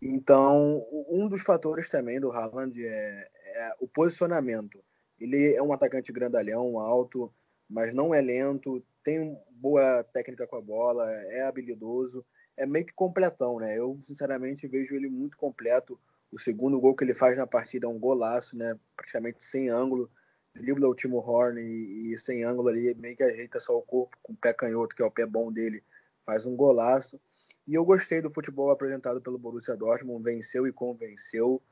Então, 0.00 0.84
um 1.08 1.28
dos 1.28 1.42
fatores 1.42 1.88
também 1.88 2.18
do 2.18 2.32
Haaland 2.32 2.84
é, 2.84 3.28
é, 3.44 3.74
o 3.78 3.86
posicionamento. 3.86 4.82
Ele 5.20 5.54
é 5.54 5.62
um 5.62 5.72
atacante 5.72 6.12
grandalhão, 6.12 6.78
alto, 6.78 7.32
mas 7.68 7.94
não 7.94 8.12
é 8.12 8.20
lento, 8.20 8.82
tem 9.04 9.38
boa 9.50 10.02
técnica 10.02 10.46
com 10.46 10.56
a 10.56 10.60
bola, 10.60 11.08
é 11.10 11.42
habilidoso, 11.42 12.24
é 12.56 12.66
meio 12.66 12.84
que 12.84 12.92
completão, 12.92 13.58
né? 13.60 13.78
Eu, 13.78 13.96
sinceramente, 14.02 14.66
vejo 14.66 14.94
ele 14.94 15.08
muito 15.08 15.36
completo. 15.36 15.98
O 16.32 16.38
segundo 16.38 16.80
gol 16.80 16.96
que 16.96 17.04
ele 17.04 17.14
faz 17.14 17.36
na 17.36 17.46
partida 17.46 17.86
é 17.86 17.88
um 17.88 17.98
golaço, 17.98 18.56
né? 18.56 18.76
Praticamente 18.96 19.44
sem 19.44 19.68
ângulo. 19.68 20.10
Dribla 20.54 20.88
o 20.88 20.94
Timo 20.94 21.18
Horn 21.18 21.60
e, 21.60 22.12
e, 22.12 22.18
sem 22.18 22.44
ângulo 22.44 22.68
ali, 22.68 22.94
meio 22.94 23.16
que 23.16 23.22
ajeita 23.22 23.58
só 23.58 23.76
o 23.76 23.82
corpo 23.82 24.16
com 24.22 24.32
o 24.32 24.36
pé 24.36 24.52
canhoto, 24.52 24.94
que 24.94 25.02
é 25.02 25.04
o 25.04 25.10
pé 25.10 25.26
bom 25.26 25.52
dele. 25.52 25.82
Faz 26.24 26.46
um 26.46 26.54
golaço. 26.54 27.20
E 27.66 27.74
eu 27.74 27.84
gostei 27.84 28.20
do 28.20 28.30
futebol 28.30 28.70
apresentado 28.70 29.20
pelo 29.20 29.38
Borussia 29.38 29.76
Dortmund, 29.76 30.22
venceu 30.22 30.66
e 30.66 30.72
convenceu 30.72 31.62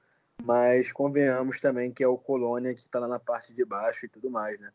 mas 0.43 0.91
convenhamos 0.93 1.61
também 1.61 1.93
que 1.93 2.03
é 2.03 2.09
o 2.09 2.19
Colônia 2.19 2.75
que 2.75 2.81
está 2.81 2.99
lá 2.99 3.09
na 3.09 3.19
parte 3.19 3.53
de 3.53 3.65
baixo 3.65 4.07
e 4.07 4.09
tudo 4.09 4.31
mais, 4.31 4.59
né? 4.59 4.73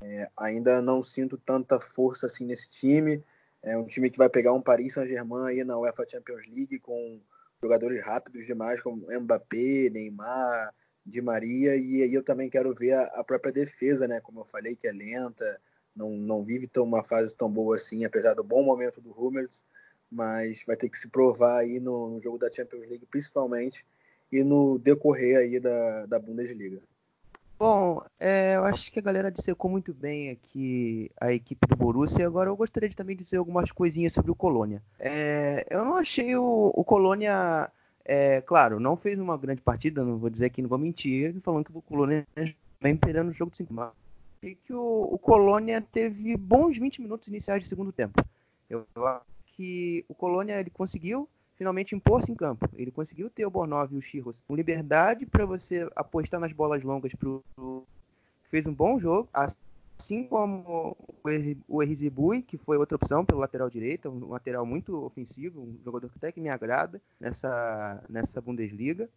É, 0.00 0.30
ainda 0.36 0.80
não 0.80 1.02
sinto 1.02 1.36
tanta 1.36 1.80
força 1.80 2.26
assim 2.26 2.46
nesse 2.46 2.70
time. 2.70 3.22
É 3.62 3.76
um 3.76 3.86
time 3.86 4.10
que 4.10 4.18
vai 4.18 4.28
pegar 4.28 4.52
um 4.52 4.62
Paris 4.62 4.94
Saint-Germain 4.94 5.48
aí 5.48 5.64
na 5.64 5.76
UEFA 5.76 6.08
Champions 6.08 6.46
League 6.48 6.78
com 6.78 7.20
jogadores 7.60 8.04
rápidos 8.04 8.46
demais 8.46 8.80
como 8.80 9.06
Mbappé, 9.10 9.90
Neymar, 9.90 10.72
Di 11.08 11.22
Maria 11.22 11.74
e 11.76 12.02
aí 12.02 12.12
eu 12.12 12.22
também 12.22 12.50
quero 12.50 12.74
ver 12.74 12.92
a, 12.92 13.02
a 13.04 13.24
própria 13.24 13.52
defesa, 13.52 14.06
né? 14.06 14.20
Como 14.20 14.40
eu 14.40 14.44
falei 14.44 14.76
que 14.76 14.86
é 14.86 14.92
lenta, 14.92 15.60
não, 15.96 16.10
não 16.10 16.44
vive 16.44 16.66
tão 16.66 16.84
uma 16.84 17.02
fase 17.02 17.34
tão 17.34 17.50
boa 17.50 17.76
assim, 17.76 18.04
apesar 18.04 18.34
do 18.34 18.44
bom 18.44 18.62
momento 18.62 19.00
do 19.00 19.10
Hummels, 19.10 19.64
mas 20.10 20.62
vai 20.66 20.76
ter 20.76 20.88
que 20.88 20.98
se 20.98 21.08
provar 21.08 21.58
aí 21.58 21.80
no, 21.80 22.10
no 22.10 22.20
jogo 22.20 22.38
da 22.38 22.50
Champions 22.50 22.86
League, 22.88 23.06
principalmente 23.06 23.84
e 24.30 24.44
no 24.44 24.78
decorrer 24.78 25.38
aí 25.38 25.58
da, 25.58 26.06
da 26.06 26.18
Bundesliga. 26.18 26.80
Bom, 27.58 28.00
é, 28.20 28.54
eu 28.54 28.62
acho 28.62 28.92
que 28.92 29.00
a 29.00 29.02
galera 29.02 29.32
dissecou 29.32 29.68
muito 29.68 29.92
bem 29.92 30.30
aqui 30.30 31.10
a 31.20 31.32
equipe 31.32 31.66
do 31.66 31.74
Borussia. 31.74 32.24
Agora 32.24 32.48
eu 32.48 32.56
gostaria 32.56 32.88
de 32.88 32.94
também 32.94 33.16
dizer 33.16 33.38
algumas 33.38 33.72
coisinhas 33.72 34.12
sobre 34.12 34.30
o 34.30 34.36
Colônia. 34.36 34.80
É, 34.96 35.66
eu 35.68 35.84
não 35.84 35.96
achei 35.96 36.36
o, 36.36 36.72
o 36.72 36.84
Colônia, 36.84 37.68
é, 38.10 38.40
claro, 38.40 38.80
não 38.80 38.96
fez 38.96 39.18
uma 39.18 39.36
grande 39.36 39.60
partida, 39.60 40.02
não 40.02 40.16
vou 40.16 40.30
dizer 40.30 40.46
aqui, 40.46 40.62
não 40.62 40.68
vou 40.68 40.78
mentir, 40.78 41.38
falando 41.42 41.66
que 41.66 41.76
o 41.76 41.82
Colônia 41.82 42.26
vem 42.80 42.96
perdendo 42.96 43.28
o 43.28 43.34
jogo 43.34 43.50
de 43.50 43.58
5 43.58 43.74
mas 43.74 43.92
achei 44.38 44.54
que 44.54 44.72
o, 44.72 45.08
o 45.12 45.18
Colônia 45.18 45.82
teve 45.82 46.34
bons 46.34 46.78
20 46.78 47.02
minutos 47.02 47.28
iniciais 47.28 47.62
de 47.62 47.68
segundo 47.68 47.92
tempo. 47.92 48.24
Eu, 48.70 48.86
acho 48.96 49.24
que 49.54 50.06
o 50.08 50.14
Colônia 50.14 50.58
ele 50.58 50.70
conseguiu 50.70 51.28
finalmente 51.54 51.94
impor-se 51.94 52.32
em 52.32 52.34
campo. 52.34 52.66
Ele 52.76 52.90
conseguiu 52.90 53.28
ter 53.28 53.44
o 53.44 53.50
Bornov 53.50 53.92
e 53.92 53.98
o 53.98 54.02
Chirros 54.02 54.40
com 54.46 54.56
liberdade 54.56 55.26
para 55.26 55.44
você 55.44 55.86
apostar 55.94 56.40
nas 56.40 56.52
bolas 56.52 56.82
longas. 56.82 57.12
Pro... 57.14 57.44
Fez 58.44 58.66
um 58.66 58.72
bom 58.72 58.98
jogo, 58.98 59.28
assim 59.98 60.24
como 60.24 60.96
o 61.68 61.82
Erizibui, 61.82 62.42
que 62.42 62.56
foi 62.56 62.76
outra 62.76 62.96
opção 62.96 63.24
pelo 63.24 63.40
lateral 63.40 63.68
direito, 63.68 64.08
um 64.08 64.28
lateral 64.28 64.64
muito 64.64 65.04
ofensivo, 65.04 65.60
um 65.60 65.78
jogador 65.84 66.08
que 66.08 66.16
até 66.16 66.32
que 66.32 66.40
me 66.40 66.48
agrada 66.48 67.00
nessa, 67.20 68.02
nessa 68.08 68.40
Bundesliga. 68.40 69.08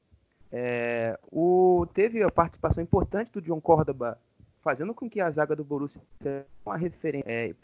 É, 0.51 1.17
o, 1.31 1.87
teve 1.93 2.21
a 2.23 2.31
participação 2.31 2.83
importante 2.83 3.31
do 3.31 3.41
John 3.41 3.61
Córdoba, 3.61 4.19
fazendo 4.61 4.93
com 4.93 5.09
que 5.09 5.21
a 5.21 5.29
zaga 5.29 5.55
do 5.55 5.63
Borussia 5.63 6.01
seja 6.19 6.45
uma 6.65 6.75
referência 6.75 7.29
é, 7.29 7.55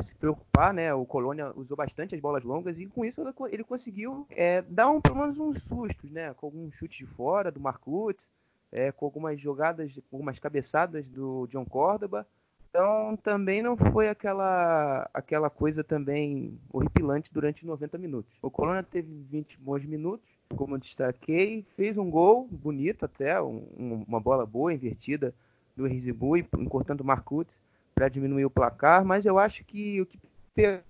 se 0.00 0.14
preocupar, 0.16 0.72
né? 0.72 0.92
O 0.94 1.04
Colônia 1.04 1.52
usou 1.54 1.76
bastante 1.76 2.14
as 2.14 2.20
bolas 2.20 2.42
longas 2.42 2.80
e 2.80 2.86
com 2.86 3.04
isso 3.04 3.22
ele 3.50 3.62
conseguiu 3.62 4.26
é, 4.30 4.62
dar 4.62 4.88
um, 4.88 5.00
pelo 5.00 5.16
menos 5.16 5.38
uns 5.38 5.62
sustos, 5.62 6.10
né? 6.10 6.32
Com 6.34 6.46
alguns 6.46 6.74
chutes 6.74 6.98
de 6.98 7.06
fora 7.06 7.52
do 7.52 7.60
Marcut, 7.60 8.26
é, 8.74 8.90
com 8.90 9.04
algumas 9.04 9.40
jogadas, 9.40 9.92
algumas 10.12 10.38
cabeçadas 10.40 11.06
do 11.06 11.46
John 11.46 11.64
Córdoba. 11.64 12.26
Então 12.68 13.16
também 13.16 13.62
não 13.62 13.76
foi 13.76 14.08
aquela 14.08 15.08
aquela 15.14 15.48
coisa 15.48 15.84
também 15.84 16.58
horripilante 16.72 17.32
durante 17.32 17.64
90 17.64 17.96
minutos. 17.98 18.36
O 18.42 18.50
Colônia 18.50 18.82
teve 18.82 19.08
20 19.30 19.60
bons 19.60 19.84
minutos, 19.84 20.28
como 20.56 20.74
eu 20.74 20.80
destaquei, 20.80 21.64
fez 21.76 21.96
um 21.96 22.10
gol 22.10 22.48
bonito 22.50 23.04
até, 23.04 23.40
um, 23.40 24.04
uma 24.08 24.18
bola 24.18 24.44
boa 24.44 24.74
invertida 24.74 25.32
do 25.76 25.86
Rizibui, 25.86 26.44
encortando 26.58 27.04
o 27.04 27.06
Marcutz 27.06 27.60
para 27.94 28.08
diminuir 28.08 28.44
o 28.44 28.50
placar, 28.50 29.04
mas 29.04 29.24
eu 29.24 29.38
acho 29.38 29.64
que 29.64 30.00
o 30.00 30.06
que 30.06 30.18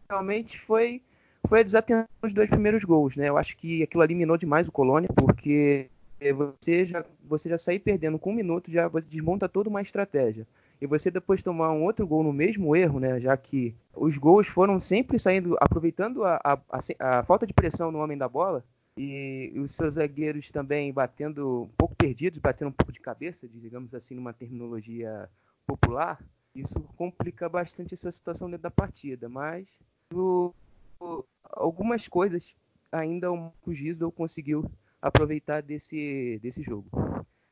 realmente 0.09 0.59
foi 0.59 1.03
foi 1.47 1.61
a 1.61 1.63
desatenção 1.63 2.09
dos 2.23 2.33
dois 2.33 2.49
primeiros 2.49 2.83
gols, 2.85 3.15
né? 3.15 3.29
Eu 3.29 3.37
acho 3.37 3.59
que 3.59 3.83
aquilo 3.83 4.03
ali 4.03 4.15
minou 4.15 4.39
demais 4.39 4.67
o 4.67 4.73
Colônia, 4.73 5.11
porque 5.15 5.91
você 6.33 6.85
já, 6.85 7.05
você 7.25 7.49
já 7.49 7.59
sair 7.59 7.79
perdendo 7.79 8.19
com 8.19 8.31
um 8.33 8.35
minuto, 8.35 8.71
já 8.71 8.89
você 8.89 9.09
desmonta 9.09 9.49
toda 9.49 9.69
uma 9.69 9.83
estratégia. 9.83 10.47
e 10.81 10.87
você 10.87 11.11
depois 11.11 11.43
tomar 11.43 11.73
um 11.73 11.85
outro 11.85 12.07
gol 12.07 12.23
no 12.23 12.33
mesmo 12.33 12.75
erro, 12.77 13.01
né? 13.01 13.21
Já 13.21 13.37
que 13.37 13.75
os 13.95 14.19
gols 14.19 14.47
foram 14.49 14.81
sempre 14.81 15.19
saindo, 15.19 15.57
aproveitando 15.61 16.25
a, 16.25 16.41
a, 16.45 16.59
a, 16.71 17.19
a 17.21 17.25
falta 17.25 17.47
de 17.47 17.55
pressão 17.55 17.91
no 17.91 17.99
homem 17.99 18.19
da 18.19 18.29
bola 18.29 18.65
e 18.97 19.53
os 19.57 19.73
seus 19.73 19.95
zagueiros 19.95 20.51
também 20.51 20.93
batendo 20.93 21.65
um 21.65 21.77
pouco 21.77 21.97
perdidos, 21.97 22.39
batendo 22.39 22.69
um 22.69 22.73
pouco 22.73 22.93
de 22.93 23.01
cabeça, 23.01 23.49
digamos 23.49 23.93
assim, 23.95 24.15
numa 24.15 24.33
terminologia 24.33 25.29
popular, 25.67 26.21
isso 26.55 26.81
complica 26.97 27.49
bastante 27.49 27.95
essa 27.95 28.11
situação 28.11 28.49
dentro 28.49 28.63
da 28.63 28.71
partida. 28.71 29.29
Mas 29.29 29.67
o, 30.13 30.55
o, 31.01 31.25
algumas 31.43 32.07
coisas 32.09 32.55
ainda 32.93 33.33
o 33.33 33.53
Gisdol 33.69 34.13
conseguiu 34.13 34.71
aproveitar 35.05 35.63
desse, 35.63 36.41
desse 36.43 36.63
jogo. 36.63 36.87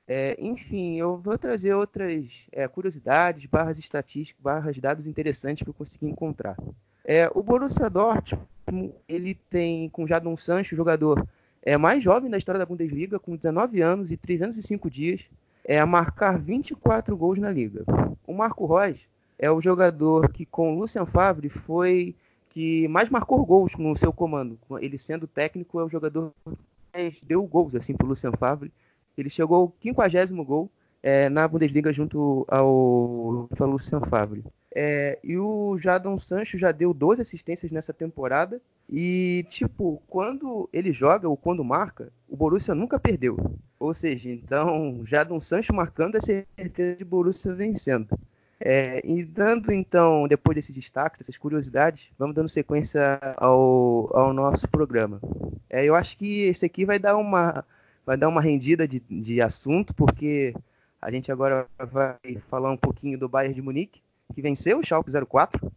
É, 0.08 0.36
enfim, 0.40 0.96
eu 0.96 1.18
vou 1.18 1.36
trazer 1.36 1.74
outras 1.74 2.46
é, 2.50 2.66
curiosidades, 2.66 3.44
barras 3.46 3.78
estatísticas, 3.78 4.42
barras 4.42 4.78
dados 4.78 5.06
interessantes 5.06 5.62
que 5.62 5.68
eu 5.68 5.74
consegui 5.74 6.06
encontrar. 6.06 6.56
É, 7.04 7.30
o 7.34 7.42
Borussia 7.42 7.90
Dortmund, 7.90 8.94
ele 9.06 9.34
tem 9.50 9.90
com 9.90 10.06
Jadon 10.06 10.36
Sancho, 10.36 10.74
jogador 10.74 11.26
é, 11.62 11.76
mais 11.76 12.02
jovem 12.02 12.30
da 12.30 12.38
história 12.38 12.58
da 12.58 12.66
Bundesliga, 12.66 13.18
com 13.18 13.36
19 13.36 13.82
anos 13.82 14.10
e 14.10 14.16
305 14.16 14.90
dias, 14.90 15.26
é, 15.62 15.78
a 15.78 15.86
marcar 15.86 16.38
24 16.40 17.14
gols 17.16 17.38
na 17.38 17.50
liga. 17.50 17.84
O 18.26 18.32
Marco 18.32 18.66
Reus 18.66 19.06
é 19.38 19.50
o 19.50 19.60
jogador 19.60 20.32
que, 20.32 20.46
com 20.46 20.74
o 20.74 20.78
Lucien 20.80 21.04
Favre, 21.04 21.50
foi 21.50 22.14
que 22.50 22.88
mais 22.88 23.10
marcou 23.10 23.44
gols 23.44 23.76
no 23.76 23.94
seu 23.94 24.12
comando. 24.12 24.58
Ele 24.80 24.98
sendo 24.98 25.26
técnico, 25.26 25.80
é 25.80 25.84
o 25.84 25.88
jogador 25.88 26.32
mais 26.92 27.20
deu 27.20 27.44
gols 27.46 27.74
assim, 27.74 27.94
para 27.94 28.06
o 28.06 28.08
Lucien 28.08 28.32
Favre 28.38 28.72
ele 29.16 29.30
chegou 29.30 29.56
ao 29.56 29.76
50 29.82 30.44
gol 30.44 30.70
é, 31.02 31.28
na 31.28 31.46
Bundesliga 31.46 31.92
junto 31.92 32.46
ao 32.48 33.48
Lucien 33.60 34.00
Favre. 34.08 34.44
É, 34.74 35.18
e 35.22 35.36
o 35.36 35.76
Jadon 35.76 36.16
Sancho 36.16 36.58
já 36.58 36.72
deu 36.72 36.94
12 36.94 37.20
assistências 37.20 37.70
nessa 37.70 37.92
temporada. 37.92 38.60
E, 38.88 39.44
tipo, 39.48 40.02
quando 40.08 40.68
ele 40.72 40.92
joga 40.92 41.28
ou 41.28 41.36
quando 41.36 41.64
marca, 41.64 42.12
o 42.28 42.36
Borussia 42.36 42.74
nunca 42.74 42.98
perdeu. 42.98 43.36
Ou 43.78 43.92
seja, 43.92 44.30
então, 44.30 45.02
Jadon 45.06 45.40
Sancho 45.40 45.74
marcando 45.74 46.16
é 46.16 46.20
certeza 46.20 46.96
de 46.96 47.04
Borussia 47.04 47.54
vencendo. 47.54 48.08
É, 48.64 49.00
e 49.04 49.24
dando, 49.24 49.72
então, 49.72 50.28
depois 50.28 50.54
desse 50.54 50.72
destaque, 50.72 51.18
dessas 51.18 51.36
curiosidades, 51.36 52.08
vamos 52.16 52.32
dando 52.32 52.48
sequência 52.48 53.18
ao, 53.36 54.16
ao 54.16 54.32
nosso 54.32 54.68
programa. 54.68 55.20
É, 55.68 55.84
eu 55.84 55.96
acho 55.96 56.16
que 56.16 56.42
esse 56.42 56.64
aqui 56.64 56.86
vai 56.86 56.96
dar 56.96 57.16
uma 57.16 57.64
vai 58.06 58.16
dar 58.16 58.28
uma 58.28 58.40
rendida 58.40 58.86
de, 58.86 59.00
de 59.00 59.40
assunto, 59.40 59.92
porque 59.94 60.54
a 61.00 61.10
gente 61.10 61.30
agora 61.32 61.66
vai 61.90 62.16
falar 62.48 62.70
um 62.70 62.76
pouquinho 62.76 63.18
do 63.18 63.28
Bayern 63.28 63.54
de 63.54 63.62
Munique, 63.62 64.00
que 64.32 64.42
venceu 64.42 64.78
o 64.78 64.84
Schalke 64.84 65.10
04, 65.10 65.72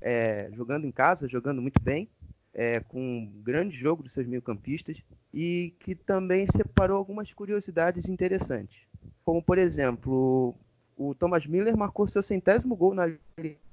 é, 0.00 0.48
jogando 0.54 0.86
em 0.86 0.90
casa, 0.90 1.28
jogando 1.28 1.60
muito 1.60 1.80
bem, 1.82 2.08
é, 2.54 2.80
com 2.80 3.00
um 3.00 3.32
grande 3.42 3.76
jogo 3.76 4.02
dos 4.02 4.12
seus 4.12 4.26
meio-campistas, 4.26 4.96
e 5.32 5.74
que 5.78 5.94
também 5.94 6.46
separou 6.46 6.96
algumas 6.96 7.32
curiosidades 7.32 8.08
interessantes. 8.08 8.78
Como, 9.24 9.42
por 9.42 9.58
exemplo, 9.58 10.54
o 11.00 11.14
Thomas 11.14 11.46
Miller 11.46 11.74
marcou 11.78 12.06
seu 12.06 12.22
centésimo 12.22 12.76
gol 12.76 12.94
na 12.94 13.10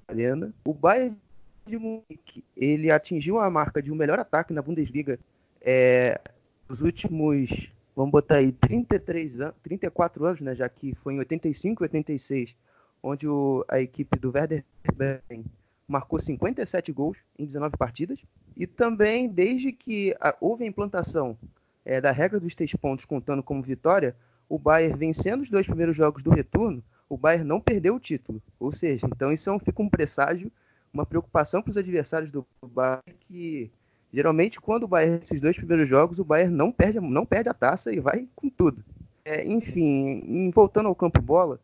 Arena. 0.08 0.54
O 0.64 0.74
Bayern 0.74 1.18
de 1.66 1.78
Munique 1.78 2.42
ele 2.56 2.90
atingiu 2.90 3.38
a 3.38 3.50
marca 3.50 3.82
de 3.82 3.92
um 3.92 3.96
melhor 3.96 4.18
ataque 4.18 4.54
na 4.54 4.62
Bundesliga 4.62 5.20
é, 5.60 6.22
nos 6.70 6.82
últimos 6.82 7.70
vamos 7.94 8.12
botar 8.12 8.36
aí 8.36 8.54
33 8.54 9.42
anos, 9.42 9.56
34 9.62 10.26
anos, 10.26 10.40
né, 10.40 10.56
já 10.56 10.70
que 10.70 10.96
foi 10.96 11.16
em 11.16 11.20
85 11.20 11.84
e 11.84 11.86
86, 11.86 12.56
onde 13.04 13.28
o, 13.28 13.66
a 13.68 13.82
equipe 13.82 14.18
do 14.18 14.32
Werder 14.34 14.64
Bremen 14.96 15.44
marcou 15.86 16.20
57 16.20 16.94
gols 16.94 17.18
em 17.38 17.46
19 17.46 17.76
partidas, 17.76 18.20
e 18.56 18.66
também 18.66 19.28
desde 19.28 19.74
que 19.74 20.16
a, 20.22 20.34
houve 20.40 20.64
a 20.64 20.68
implantação 20.68 21.38
é, 21.84 22.00
da 22.00 22.12
regra 22.12 22.40
dos 22.40 22.56
três 22.56 22.74
pontos 22.76 23.04
contando 23.04 23.44
como 23.44 23.62
vitória, 23.62 24.16
o 24.48 24.58
Bayern 24.58 24.98
vencendo 24.98 25.42
os 25.42 25.50
dois 25.50 25.66
primeiros 25.66 25.98
jogos 25.98 26.24
do 26.24 26.30
retorno, 26.30 26.84
o 27.10 27.18
Bayern 27.18 27.48
não 27.48 27.60
perdeu 27.60 27.96
o 27.96 28.00
título. 28.00 28.42
Ou 28.60 28.72
seja, 28.72 29.08
então 29.08 29.32
isso 29.32 29.50
é 29.50 29.60
fica 29.60 29.82
um 29.82 29.90
presságio, 29.90 30.52
uma 30.94 31.06
preocupação 31.06 31.62
para 31.62 31.72
os 31.72 31.78
adversários 31.78 32.32
do 32.32 32.46
Bayern 32.62 33.14
que 33.28 33.72
Geralmente, 34.12 34.60
quando 34.60 34.84
o 34.84 34.88
Bayern 34.88 35.20
esses 35.22 35.42
dois 35.42 35.58
primeiros 35.58 35.88
jogos, 35.88 36.20
o 36.20 36.26
Bayern 36.26 36.56
não 36.56 36.72
perde, 36.72 37.00
não 37.00 37.26
perde 37.26 37.50
a 37.50 37.54
taça 37.54 37.94
e 37.94 38.00
vai 38.00 38.28
com 38.36 38.50
tudo. 38.50 38.84
É, 39.26 39.46
enfim, 39.46 40.50
voltando 40.52 40.88
ao 40.88 40.96
campo 40.96 41.22
bola, 41.22 41.60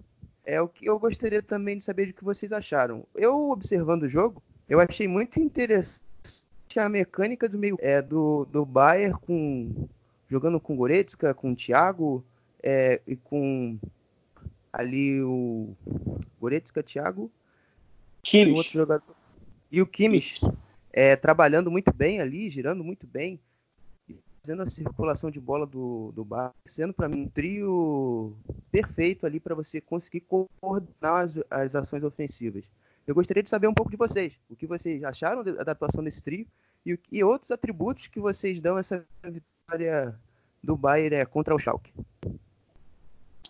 é 0.45 0.62
o 0.62 0.67
que 0.67 0.86
eu 0.86 0.99
gostaria 0.99 1.41
também 1.41 1.77
de 1.77 1.84
saber 1.84 2.08
de 2.08 2.13
que 2.13 2.23
vocês 2.23 2.51
acharam. 2.51 3.06
Eu 3.15 3.49
observando 3.49 4.03
o 4.03 4.10
jogo, 4.10 4.43
eu 4.67 4.79
achei 4.79 5.08
muito 5.08 5.39
interessante 5.39 6.03
a 6.75 6.89
mecânica 6.89 7.47
do 7.47 7.58
meio 7.58 7.77
é, 7.79 8.01
do, 8.01 8.45
do 8.51 8.65
Bayern 8.65 9.17
com 9.21 9.88
jogando 10.29 10.60
com 10.60 10.75
Goretzka, 10.75 11.34
com 11.34 11.56
Thiago 11.56 12.25
é, 12.62 12.99
e 13.08 13.15
com 13.15 13.77
ali 14.74 15.22
o 15.22 15.76
Goretzka, 16.42 16.84
Thiago, 16.84 17.32
Kimmich. 18.24 18.58
outro 18.58 18.74
jogador 18.74 19.16
e 19.72 19.82
o 19.82 19.88
Kimmich 19.88 20.40
é, 20.92 21.16
trabalhando 21.16 21.72
muito 21.72 21.92
bem 21.92 22.22
ali, 22.22 22.48
girando 22.48 22.84
muito 22.84 23.08
bem, 23.08 23.40
fazendo 24.40 24.62
a 24.62 24.70
circulação 24.70 25.32
de 25.32 25.40
bola 25.40 25.66
do, 25.66 26.12
do 26.12 26.24
bar, 26.24 26.54
sendo 26.64 26.94
para 26.94 27.10
mim 27.10 27.24
um 27.24 27.28
trio 27.28 28.38
perfeito 28.72 29.26
ali 29.26 29.40
para 29.40 29.56
você 29.56 29.82
conseguir 29.82 30.22
coordenar 30.22 31.24
as, 31.24 31.40
as, 31.50 31.76
ações 31.76 32.04
ofensivas. 32.04 32.64
Eu 33.08 33.16
gostaria 33.16 33.42
de 33.42 33.50
saber 33.50 33.68
um 33.68 33.74
pouco 33.74 33.90
de 33.90 33.98
vocês, 33.98 34.34
o 34.48 34.56
que 34.56 34.68
vocês 34.68 35.04
acharam 35.04 35.44
da 35.44 35.72
atuação 35.72 36.04
desse 36.04 36.22
trio 36.22 36.46
e, 36.86 37.00
e 37.12 37.24
outros 37.24 37.50
atributos 37.50 38.06
que 38.06 38.20
vocês 38.20 38.60
dão 38.60 38.78
essa 38.78 39.04
vitória 39.24 40.14
do 40.64 40.78
Bayern 40.78 41.16
é, 41.16 41.26
contra 41.26 41.56
o 41.56 41.60
Schalke. 41.60 41.92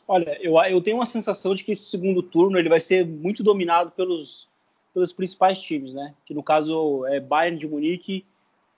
Olha, 0.08 0.38
eu, 0.42 0.58
eu 0.58 0.82
tenho 0.82 0.98
uma 0.98 1.06
sensação 1.06 1.56
de 1.56 1.64
que 1.64 1.72
esse 1.72 1.86
segundo 1.86 2.22
turno 2.22 2.58
ele 2.58 2.70
vai 2.70 2.80
ser 2.80 3.06
muito 3.06 3.44
dominado 3.44 3.92
pelos 3.92 4.50
pelos 4.94 5.12
principais 5.12 5.60
times, 5.62 5.94
né? 5.94 6.14
Que 6.26 6.34
no 6.34 6.44
caso 6.44 7.06
é 7.08 7.20
Bayern 7.20 7.58
de 7.58 7.68
Munique 7.68 8.24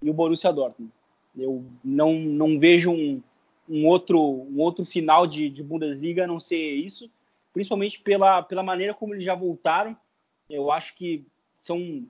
e 0.02 0.10
o 0.10 0.14
Borussia 0.14 0.54
Dortmund. 0.54 0.92
Eu 1.38 1.66
não, 1.84 2.14
não 2.14 2.58
vejo 2.58 2.92
um, 2.92 3.22
um 3.68 3.86
outro 3.86 4.18
um 4.20 4.60
outro 4.62 4.86
final 4.86 5.28
de, 5.28 5.50
de 5.50 5.62
Bundesliga 5.62 6.24
a 6.24 6.28
não 6.28 6.40
ser 6.40 6.58
isso, 6.58 7.10
principalmente 7.54 8.00
pela, 8.00 8.42
pela 8.42 8.64
maneira 8.64 8.94
como 8.94 9.14
eles 9.14 9.26
já 9.26 9.36
voltaram. 9.36 9.96
Eu 10.50 10.72
acho 10.72 10.96
que 10.96 11.26
são 11.62 12.06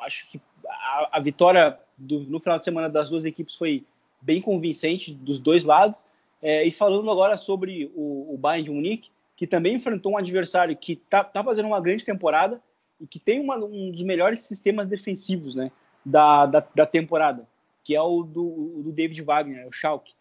acho 0.00 0.28
que 0.30 0.40
a, 0.66 1.18
a 1.18 1.20
vitória 1.20 1.78
do, 1.96 2.20
no 2.20 2.40
final 2.40 2.58
de 2.58 2.64
semana 2.64 2.88
das 2.88 3.10
duas 3.10 3.24
equipes 3.24 3.54
foi 3.54 3.84
bem 4.20 4.40
convincente 4.40 5.14
dos 5.14 5.38
dois 5.38 5.64
lados. 5.64 6.02
É, 6.42 6.64
e 6.64 6.70
falando 6.70 7.10
agora 7.10 7.36
sobre 7.36 7.90
o, 7.94 8.34
o 8.34 8.38
Bayern 8.38 8.64
de 8.64 8.70
Munique, 8.74 9.10
que 9.36 9.46
também 9.46 9.74
enfrentou 9.74 10.12
um 10.12 10.18
adversário 10.18 10.76
que 10.76 10.92
está 10.92 11.22
tá 11.22 11.42
fazendo 11.42 11.66
uma 11.66 11.80
grande 11.80 12.04
temporada, 12.04 12.60
e 13.00 13.06
que 13.06 13.18
tem 13.18 13.40
uma, 13.40 13.56
um 13.56 13.90
dos 13.90 14.02
melhores 14.02 14.40
sistemas 14.40 14.86
defensivos 14.86 15.54
né, 15.54 15.70
da, 16.04 16.46
da, 16.46 16.66
da, 16.74 16.86
temporada, 16.86 17.46
que 17.84 17.94
é 17.94 18.02
o 18.02 18.22
do, 18.22 18.82
do 18.82 18.92
David 18.92 19.22
Wagner, 19.22 19.66
o 19.66 19.72
Schalke. 19.72 20.12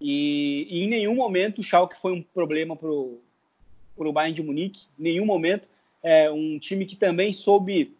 E, 0.00 0.66
e, 0.70 0.84
em 0.84 0.88
nenhum 0.88 1.14
momento 1.14 1.58
o 1.58 1.62
Schalke 1.62 1.98
foi 1.98 2.12
um 2.12 2.22
problema 2.22 2.76
para 2.76 2.88
o 2.88 4.12
Bayern 4.12 4.34
de 4.34 4.42
Munique, 4.42 4.82
em 4.98 5.02
nenhum 5.02 5.24
momento. 5.24 5.68
É 6.02 6.30
um 6.30 6.58
time 6.58 6.86
que 6.86 6.94
também 6.94 7.32
soube 7.32 7.96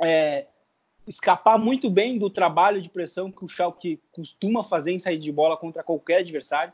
é, 0.00 0.46
escapar 1.06 1.58
muito 1.58 1.90
bem 1.90 2.18
do 2.18 2.30
trabalho 2.30 2.80
de 2.80 2.88
pressão 2.88 3.32
que 3.32 3.44
o 3.44 3.48
Schalke 3.48 3.98
costuma 4.12 4.62
fazer 4.62 4.92
em 4.92 4.98
sair 4.98 5.18
de 5.18 5.32
bola 5.32 5.56
contra 5.56 5.82
qualquer 5.82 6.18
adversário. 6.18 6.72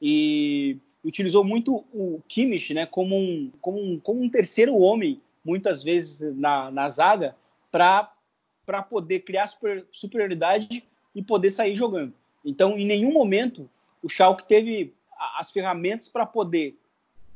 E 0.00 0.78
utilizou 1.04 1.44
muito 1.44 1.84
o 1.92 2.20
Kimmich 2.28 2.74
né, 2.74 2.86
como, 2.86 3.16
um, 3.16 3.50
como, 3.60 3.78
um, 3.80 4.00
como 4.00 4.22
um 4.22 4.28
terceiro 4.28 4.76
homem 4.76 5.20
muitas 5.44 5.82
vezes 5.82 6.34
na, 6.36 6.70
na 6.70 6.88
zaga, 6.88 7.34
para 7.70 8.82
poder 8.88 9.20
criar 9.20 9.46
super, 9.46 9.86
superioridade 9.90 10.84
e 11.14 11.22
poder 11.22 11.50
sair 11.50 11.76
jogando. 11.76 12.12
Então, 12.44 12.78
em 12.78 12.86
nenhum 12.86 13.12
momento, 13.12 13.68
o 14.02 14.08
Schalke 14.08 14.44
teve 14.44 14.94
as 15.38 15.50
ferramentas 15.50 16.08
para 16.08 16.26
poder 16.26 16.76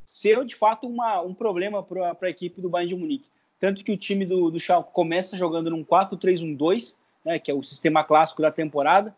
ser 0.06 0.44
de 0.44 0.54
fato 0.54 0.86
uma, 0.86 1.20
um 1.22 1.34
problema 1.34 1.82
para 1.82 2.16
a 2.20 2.30
equipe 2.30 2.60
do 2.60 2.68
Bayern 2.68 2.94
de 2.94 3.00
Munique. 3.00 3.28
Tanto 3.58 3.82
que 3.82 3.92
o 3.92 3.96
time 3.96 4.26
do, 4.26 4.50
do 4.50 4.60
Schalke 4.60 4.92
começa 4.92 5.36
jogando 5.36 5.70
num 5.70 5.84
4-3-1-2, 5.84 6.96
né, 7.24 7.38
que 7.38 7.50
é 7.50 7.54
o 7.54 7.62
sistema 7.62 8.04
clássico 8.04 8.42
da 8.42 8.50
temporada, 8.50 9.14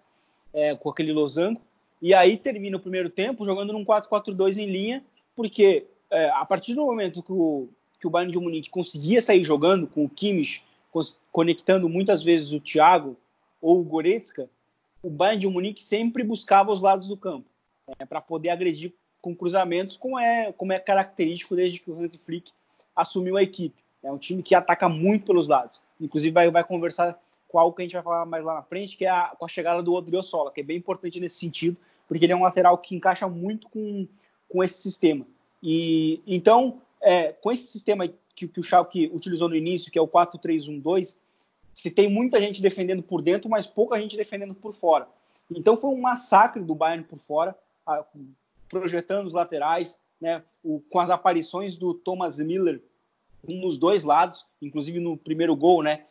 é, 0.53 0.75
com 0.75 0.89
aquele 0.89 1.13
losango, 1.13 1.61
e 2.01 2.13
aí 2.15 2.37
termina 2.37 2.77
o 2.77 2.81
primeiro 2.81 3.09
tempo 3.09 3.45
jogando 3.45 3.73
num 3.73 3.85
4-4-2 3.85 4.59
em 4.59 4.67
linha, 4.67 5.05
porque 5.35 5.87
é, 6.11 6.29
a 6.31 6.45
partir 6.45 6.75
do 6.75 6.85
momento 6.85 7.23
que 7.23 7.33
o, 7.33 7.69
que 7.99 8.07
o 8.07 8.11
Bayern 8.11 8.33
de 8.33 8.39
Munique 8.39 8.71
conseguia 8.71 9.23
sair 9.23 9.45
jogando 9.45 9.87
com 9.87 10.05
o 10.05 10.09
Kimmich, 10.09 10.63
conectando 11.31 11.89
muitas 11.89 12.23
vezes 12.23 12.53
o 12.53 12.61
Thiago 12.61 13.17
ou 13.61 13.81
o 13.81 13.85
Goretzka, 13.85 14.49
o 15.03 15.11
Bayern 15.11 15.41
de 15.41 15.49
Munique 15.49 15.83
sempre 15.83 16.23
buscava 16.23 16.73
os 16.73 16.81
lados 16.81 17.09
do 17.09 17.17
campo 17.17 17.47
é, 17.99 18.05
para 18.05 18.21
poder 18.21 18.51
agredir 18.51 18.93
com 19.21 19.35
cruzamentos, 19.35 19.97
como 19.97 20.19
é, 20.19 20.53
como 20.53 20.73
é 20.73 20.79
característico 20.79 21.57
desde 21.57 21.81
que 21.81 21.91
o 21.91 22.01
Hans 22.01 22.17
Flick 22.25 22.53
assumiu 22.95 23.37
a 23.37 23.43
equipe. 23.43 23.83
É 24.03 24.13
um 24.13 24.19
time 24.19 24.43
que 24.43 24.55
ataca 24.55 24.89
muito 24.89 25.27
pelos 25.27 25.49
lados. 25.49 25.83
Inclusive, 26.01 26.33
vai, 26.33 26.51
vai 26.51 26.63
conversar 26.63 27.19
com 27.57 27.61
algo 27.61 27.75
que 27.75 27.81
a 27.81 27.85
gente 27.87 27.95
vai 27.95 28.03
falar 28.03 28.27
mais 28.27 28.45
lá 28.45 28.57
na 28.57 28.62
frente, 28.62 28.99
que 28.99 29.07
é 29.07 29.09
a, 29.09 29.29
com 29.29 29.47
a 29.47 29.49
chegada 29.49 29.83
do 29.83 29.95
Odriozola, 29.95 30.53
que 30.53 30.61
é 30.61 30.62
bem 30.62 30.77
importante 30.77 31.19
nesse 31.19 31.38
sentido, 31.38 31.75
porque 32.07 32.27
ele 32.27 32.35
é 32.35 32.37
um 32.37 32.42
lateral 32.42 32.77
que 32.77 32.95
encaixa 32.95 33.27
muito 33.27 33.66
com, 33.71 34.07
com 34.47 34.62
esse 34.62 34.83
sistema. 34.83 35.27
E 35.62 36.21
então, 36.27 36.83
é, 37.01 37.33
com 37.33 37.51
esse 37.51 37.66
sistema 37.69 38.07
que, 38.35 38.47
que 38.47 38.61
o 38.61 38.62
Schalke 38.62 39.11
utilizou 39.11 39.49
no 39.49 39.57
início, 39.57 39.90
que 39.90 39.99
é 39.99 40.03
o 40.03 40.07
4-3-1-2, 40.07 41.16
se 41.73 41.90
tem 41.90 42.11
muita 42.11 42.38
gente 42.42 42.61
defendendo 42.61 43.03
por 43.03 43.23
dentro, 43.23 43.49
mas 43.49 43.66
pouca 43.66 43.99
gente 43.99 44.19
defendendo 44.19 44.55
por 44.55 44.75
fora. 44.75 45.09
Então 45.51 45.79
foi 45.79 45.88
um 45.88 46.01
massacre 46.03 46.62
do 46.62 46.75
Bayern 46.75 47.05
por 47.05 47.19
fora, 47.19 47.57
projetando 48.69 49.29
os 49.29 49.33
laterais, 49.33 49.97
né, 50.21 50.42
o, 50.62 50.83
com 50.90 51.01
as 51.01 51.09
aparições 51.09 51.75
do 51.75 51.95
Thomas 51.95 52.37
Miller 52.37 52.83
nos 53.49 53.79
dois 53.79 54.05
lados, 54.05 54.47
inclusive 54.61 54.99
no 55.01 55.17
primeiro 55.17 55.55
gol, 55.55 55.83
né, 55.83 56.05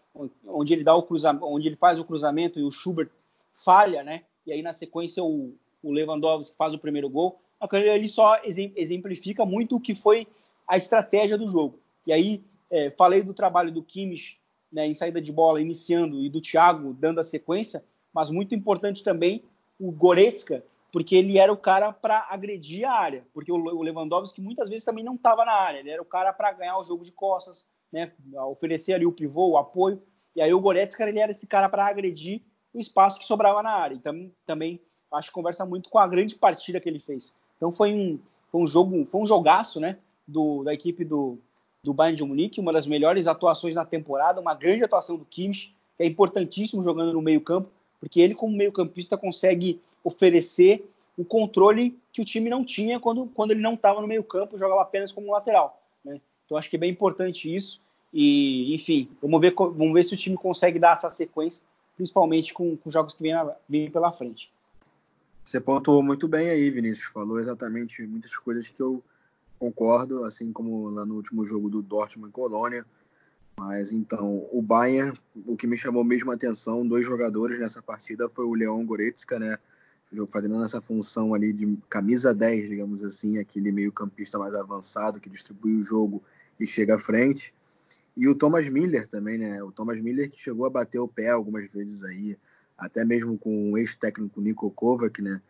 onde 0.46 0.74
ele 0.74 0.84
dá 0.84 0.96
o 0.96 1.04
cruzamento, 1.04 1.46
onde 1.46 1.68
ele 1.68 1.76
faz 1.76 2.00
o 2.00 2.06
cruzamento 2.06 2.60
e 2.60 2.64
o 2.64 2.72
Schubert 2.72 3.10
falha, 3.54 4.04
né, 4.04 4.24
e 4.46 4.52
aí 4.52 4.62
na 4.62 4.72
sequência 4.72 5.24
o, 5.24 5.54
o 5.84 5.92
Lewandowski 5.92 6.56
faz 6.58 6.74
o 6.74 6.80
primeiro 6.80 7.10
gol. 7.10 7.40
Ele 7.74 8.08
só 8.08 8.40
exemplifica 8.44 9.46
muito 9.46 9.78
o 9.78 9.82
que 9.82 9.96
foi 9.96 10.28
a 10.68 10.78
estratégia 10.78 11.38
do 11.38 11.48
jogo. 11.48 11.80
E 12.06 12.14
aí 12.14 12.44
é, 12.70 12.92
falei 12.92 13.24
do 13.24 13.34
trabalho 13.34 13.72
do 13.72 13.82
Kimmich 13.82 14.38
né, 14.72 14.86
em 14.86 14.94
saída 14.94 15.22
de 15.22 15.32
bola 15.32 15.62
iniciando 15.62 16.22
e 16.24 16.30
do 16.30 16.42
Thiago 16.42 16.94
dando 16.94 17.20
a 17.20 17.24
sequência, 17.24 17.84
mas 18.14 18.30
muito 18.30 18.54
importante 18.54 19.04
também 19.04 19.44
o 19.80 19.92
Goretzka, 19.92 20.64
porque 20.96 21.14
ele 21.14 21.38
era 21.38 21.52
o 21.52 21.58
cara 21.58 21.92
para 21.92 22.26
agredir 22.30 22.88
a 22.88 22.94
área, 22.94 23.28
porque 23.34 23.52
o 23.52 23.82
Lewandowski 23.82 24.40
muitas 24.40 24.70
vezes 24.70 24.86
também 24.86 25.04
não 25.04 25.16
estava 25.16 25.44
na 25.44 25.52
área, 25.52 25.80
ele 25.80 25.90
era 25.90 26.02
o 26.02 26.06
cara 26.06 26.32
para 26.32 26.54
ganhar 26.54 26.78
o 26.78 26.86
jogo 26.86 27.04
de 27.04 27.12
costas, 27.12 27.68
né, 27.92 28.14
oferecer 28.48 28.94
ali 28.94 29.06
o 29.06 29.12
pivô, 29.12 29.50
o 29.50 29.58
apoio, 29.58 30.02
e 30.34 30.42
aí 30.42 30.54
o 30.54 30.60
Goretzka 30.62 31.06
ele 31.06 31.20
era 31.20 31.34
esse 31.34 31.46
cara 31.48 31.68
para 31.68 31.86
agredir 31.86 32.44
o 32.74 32.80
espaço 32.80 33.20
que 33.20 33.26
sobrava 33.26 33.62
na 33.62 33.72
área. 33.72 33.94
Então 33.94 34.32
também 34.46 34.80
acho 35.12 35.28
que 35.28 35.34
conversa 35.34 35.66
muito 35.66 35.90
com 35.90 36.00
a 36.00 36.08
grande 36.08 36.34
partida 36.34 36.80
que 36.80 36.88
ele 36.88 37.02
fez. 37.02 37.34
Então 37.58 37.74
foi 37.74 37.94
um, 37.94 38.18
foi 38.48 38.62
um 38.62 38.66
jogo, 38.66 39.04
foi 39.04 39.20
um 39.20 39.28
jogaço, 39.28 39.82
né, 39.82 39.98
do, 40.26 40.64
da 40.64 40.74
equipe 40.74 41.04
do, 41.04 41.38
do 41.84 41.94
Bayern 41.94 42.16
de 42.16 42.24
Munique, 42.24 42.62
uma 42.62 42.72
das 42.72 42.88
melhores 42.88 43.28
atuações 43.28 43.76
na 43.76 43.84
temporada, 43.84 44.40
uma 44.40 44.56
grande 44.56 44.86
atuação 44.86 45.18
do 45.18 45.26
Kimmich, 45.26 45.76
que 45.98 46.04
é 46.04 46.06
importantíssimo 46.06 46.82
jogando 46.82 47.12
no 47.12 47.22
meio-campo, 47.22 47.70
porque 48.00 48.22
ele, 48.22 48.34
como 48.34 48.56
meio-campista, 48.56 49.18
consegue 49.18 49.82
oferecer 50.06 50.88
o 51.18 51.26
controle 51.26 51.98
que 52.14 52.22
o 52.22 52.26
time 52.26 52.50
não 52.50 52.64
tinha 52.64 53.00
quando, 53.00 53.26
quando 53.34 53.52
ele 53.52 53.62
não 53.62 53.74
estava 53.74 54.00
no 54.00 54.08
meio-campo, 54.08 54.58
jogava 54.58 54.84
apenas 54.84 55.12
como 55.12 55.32
lateral. 55.32 55.82
Né? 56.04 56.22
Então 56.46 56.58
acho 56.58 56.70
que 56.70 56.76
é 56.76 56.80
bem 56.80 56.92
importante 56.92 57.54
isso. 57.54 57.82
E, 58.14 58.74
enfim, 58.74 59.10
vamos 59.22 59.42
ver, 59.42 59.54
vamos 59.54 59.94
ver 59.94 60.04
se 60.04 60.14
o 60.14 60.18
time 60.18 60.38
consegue 60.38 60.80
dar 60.80 60.94
essa 60.94 61.10
sequência, 61.10 61.66
principalmente 61.98 62.54
com, 62.54 62.78
com 62.78 62.90
jogos 62.90 63.14
que 63.16 63.24
vêm, 63.24 63.34
vêm 63.68 63.90
pela 63.92 64.12
frente. 64.12 64.50
Você 65.44 65.60
pontuou 65.60 66.02
muito 66.02 66.28
bem 66.28 66.50
aí, 66.50 66.70
Vinícius. 66.70 67.08
Falou 67.08 67.40
exatamente 67.40 68.02
muitas 68.04 68.36
coisas 68.36 68.70
que 68.70 68.82
eu 68.82 69.04
concordo, 69.60 70.24
assim 70.24 70.52
como 70.54 70.90
lá 70.90 71.06
no 71.06 71.16
último 71.16 71.46
jogo 71.46 71.70
do 71.70 71.82
Dortmund 71.82 72.30
em 72.30 72.32
Colônia. 72.32 72.86
Mas 73.58 73.92
então, 73.92 74.48
o 74.52 74.62
Bayern, 74.62 75.18
o 75.46 75.56
que 75.56 75.68
me 75.68 75.78
chamou 75.78 76.04
mesmo 76.04 76.32
a 76.32 76.36
atenção, 76.36 76.86
dois 76.86 77.06
jogadores 77.06 77.58
nessa 77.58 77.82
partida 77.82 78.28
foi 78.30 78.46
o 78.46 78.54
Leon 78.54 78.86
Goretzka, 78.86 79.40
né? 79.40 79.58
Fazendo 80.28 80.64
essa 80.64 80.82
função 80.82 81.34
ali 81.34 81.52
de 81.52 81.78
camisa 81.90 82.34
10, 82.34 82.70
digamos 82.70 83.04
assim, 83.04 83.38
aquele 83.38 83.72
meio-campista 83.72 84.40
mais 84.40 84.56
avançado 84.56 85.20
que 85.20 85.30
distribui 85.30 85.76
o 85.76 85.84
jogo 85.84 86.24
e 86.60 86.66
chega 86.66 86.96
à 86.96 87.00
frente. 87.00 87.54
E 88.16 88.28
o 88.28 88.36
Thomas 88.36 88.68
Miller 88.70 89.08
também, 89.08 89.38
né? 89.38 89.62
O 89.62 89.72
Thomas 89.72 90.00
Miller 90.00 90.30
que 90.30 90.40
chegou 90.40 90.66
a 90.66 90.70
bater 90.70 91.00
o 91.00 91.08
pé 91.08 91.30
algumas 91.30 91.70
vezes 91.72 92.04
aí, 92.04 92.38
até 92.78 93.04
mesmo 93.04 93.38
com 93.38 93.72
o 93.72 93.78
ex-técnico 93.78 94.40
Niko 94.40 94.72
Kovac, 94.72 95.22
né? 95.22 95.42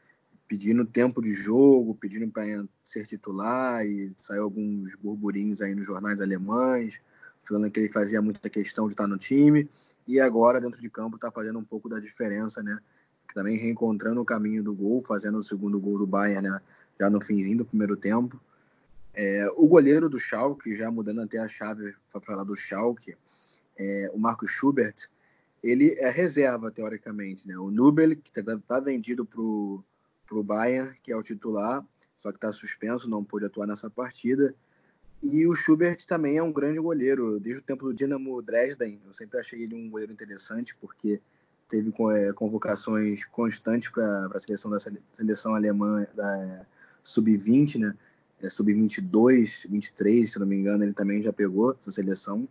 pedindo 0.47 0.85
tempo 0.85 1.21
de 1.21 1.33
jogo, 1.33 1.95
pedindo 1.95 2.29
para 2.31 2.43
ser 2.83 3.05
titular 3.05 3.85
e 3.85 4.13
saiu 4.17 4.43
alguns 4.43 4.95
burburinhos 4.95 5.61
aí 5.61 5.73
nos 5.73 5.85
jornais 5.85 6.21
alemães, 6.21 7.01
falando 7.43 7.69
que 7.69 7.79
ele 7.79 7.91
fazia 7.91 8.21
muita 8.21 8.49
questão 8.49 8.87
de 8.87 8.93
estar 8.93 9.07
no 9.07 9.17
time 9.17 9.69
e 10.07 10.19
agora 10.19 10.61
dentro 10.61 10.81
de 10.81 10.89
campo 10.89 11.15
está 11.15 11.31
fazendo 11.31 11.59
um 11.59 11.63
pouco 11.63 11.89
da 11.89 11.99
diferença, 11.99 12.61
né? 12.61 12.79
Também 13.35 13.57
reencontrando 13.57 14.21
o 14.21 14.25
caminho 14.25 14.63
do 14.63 14.73
gol, 14.73 15.03
fazendo 15.05 15.37
o 15.37 15.43
segundo 15.43 15.79
gol 15.79 15.99
do 15.99 16.07
Bayern, 16.07 16.49
né? 16.49 16.59
Já 16.97 17.09
no 17.09 17.21
finzinho 17.21 17.59
do 17.59 17.65
primeiro 17.65 17.97
tempo. 17.97 18.41
É, 19.13 19.47
o 19.55 19.67
goleiro 19.67 20.09
do 20.09 20.17
Schalke, 20.17 20.75
já 20.75 20.89
mudando 20.89 21.21
até 21.21 21.37
a 21.37 21.47
chave 21.47 21.93
para 22.11 22.21
falar 22.21 22.45
do 22.45 22.55
Schalke, 22.55 23.15
é, 23.77 24.09
o 24.13 24.17
Marcos 24.17 24.51
Schubert, 24.51 24.95
ele 25.61 25.93
é 25.95 26.09
reserva 26.09 26.71
teoricamente, 26.71 27.45
né? 27.47 27.57
O 27.57 27.69
Nubel 27.69 28.15
que 28.15 28.29
está 28.29 28.57
tá 28.57 28.79
vendido 28.79 29.25
para 29.25 29.41
o 29.41 30.43
Bayern, 30.43 30.95
que 31.03 31.11
é 31.11 31.17
o 31.17 31.21
titular, 31.21 31.85
só 32.17 32.31
que 32.31 32.37
está 32.37 32.53
suspenso, 32.53 33.09
não 33.09 33.23
pôde 33.23 33.45
atuar 33.45 33.67
nessa 33.67 33.89
partida. 33.89 34.55
E 35.21 35.45
o 35.45 35.55
Schubert 35.55 35.97
também 36.05 36.37
é 36.37 36.43
um 36.43 36.53
grande 36.53 36.79
goleiro, 36.79 37.39
desde 37.39 37.61
o 37.61 37.65
tempo 37.65 37.85
do 37.85 37.93
Dinamo 37.93 38.41
Dresden. 38.41 39.01
Eu 39.05 39.11
sempre 39.11 39.39
achei 39.39 39.63
ele 39.63 39.75
um 39.75 39.89
goleiro 39.89 40.13
interessante, 40.13 40.75
porque 40.75 41.19
teve 41.67 41.93
é, 42.13 42.33
convocações 42.33 43.25
constantes 43.25 43.89
para 43.89 44.27
a 44.33 44.39
seleção 44.39 44.71
da 44.71 44.79
seleção 45.13 45.55
alemã 45.55 46.05
da 46.13 46.37
é, 46.37 46.65
sub-20, 47.03 47.79
né? 47.79 47.95
É, 48.41 48.49
sub-22, 48.49 49.69
23, 49.69 50.31
se 50.31 50.39
não 50.39 50.45
me 50.45 50.55
engano, 50.55 50.83
ele 50.83 50.93
também 50.93 51.21
já 51.21 51.31
pegou 51.31 51.75
essa 51.79 51.91
seleção. 51.91 52.47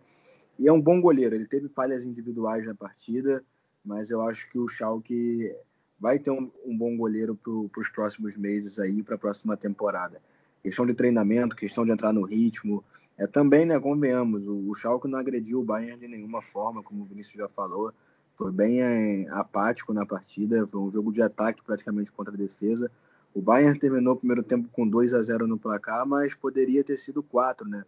E 0.58 0.68
é 0.68 0.72
um 0.72 0.80
bom 0.80 1.00
goleiro. 1.00 1.34
Ele 1.34 1.46
teve 1.46 1.68
falhas 1.68 2.04
individuais 2.04 2.64
na 2.64 2.74
partida, 2.74 3.44
mas 3.84 4.10
eu 4.10 4.22
acho 4.22 4.48
que 4.50 4.58
o 4.58 4.68
Schalke 4.68 5.54
vai 5.98 6.18
ter 6.18 6.30
um, 6.30 6.50
um 6.64 6.76
bom 6.76 6.96
goleiro 6.96 7.34
para 7.34 7.80
os 7.80 7.88
próximos 7.88 8.36
meses 8.36 8.78
aí, 8.78 9.02
para 9.02 9.14
a 9.14 9.18
próxima 9.18 9.56
temporada. 9.56 10.20
Questão 10.62 10.86
de 10.86 10.94
treinamento, 10.94 11.54
questão 11.54 11.84
de 11.84 11.92
entrar 11.92 12.12
no 12.12 12.22
ritmo. 12.22 12.82
É 13.18 13.26
também, 13.26 13.66
né, 13.66 13.78
convenhamos, 13.78 14.48
o, 14.48 14.70
o 14.70 14.74
Schalke 14.74 15.06
não 15.06 15.18
agrediu 15.18 15.60
o 15.60 15.64
Bayern 15.64 16.00
de 16.00 16.08
nenhuma 16.08 16.40
forma, 16.40 16.82
como 16.82 17.02
o 17.02 17.06
Vinícius 17.06 17.36
já 17.36 17.48
falou. 17.48 17.92
Foi 18.36 18.50
bem 18.50 18.82
é, 18.82 19.28
apático 19.30 19.92
na 19.92 20.04
partida, 20.04 20.66
foi 20.66 20.80
um 20.80 20.90
jogo 20.90 21.12
de 21.12 21.22
ataque 21.22 21.62
praticamente 21.62 22.10
contra 22.10 22.34
a 22.34 22.36
defesa. 22.36 22.90
O 23.32 23.40
Bayern 23.40 23.78
terminou 23.78 24.14
o 24.14 24.16
primeiro 24.16 24.42
tempo 24.42 24.68
com 24.72 24.86
2 24.86 25.14
a 25.14 25.22
0 25.22 25.46
no 25.46 25.58
placar, 25.58 26.06
mas 26.06 26.34
poderia 26.34 26.84
ter 26.84 26.96
sido 26.96 27.22
4, 27.22 27.68
né? 27.68 27.84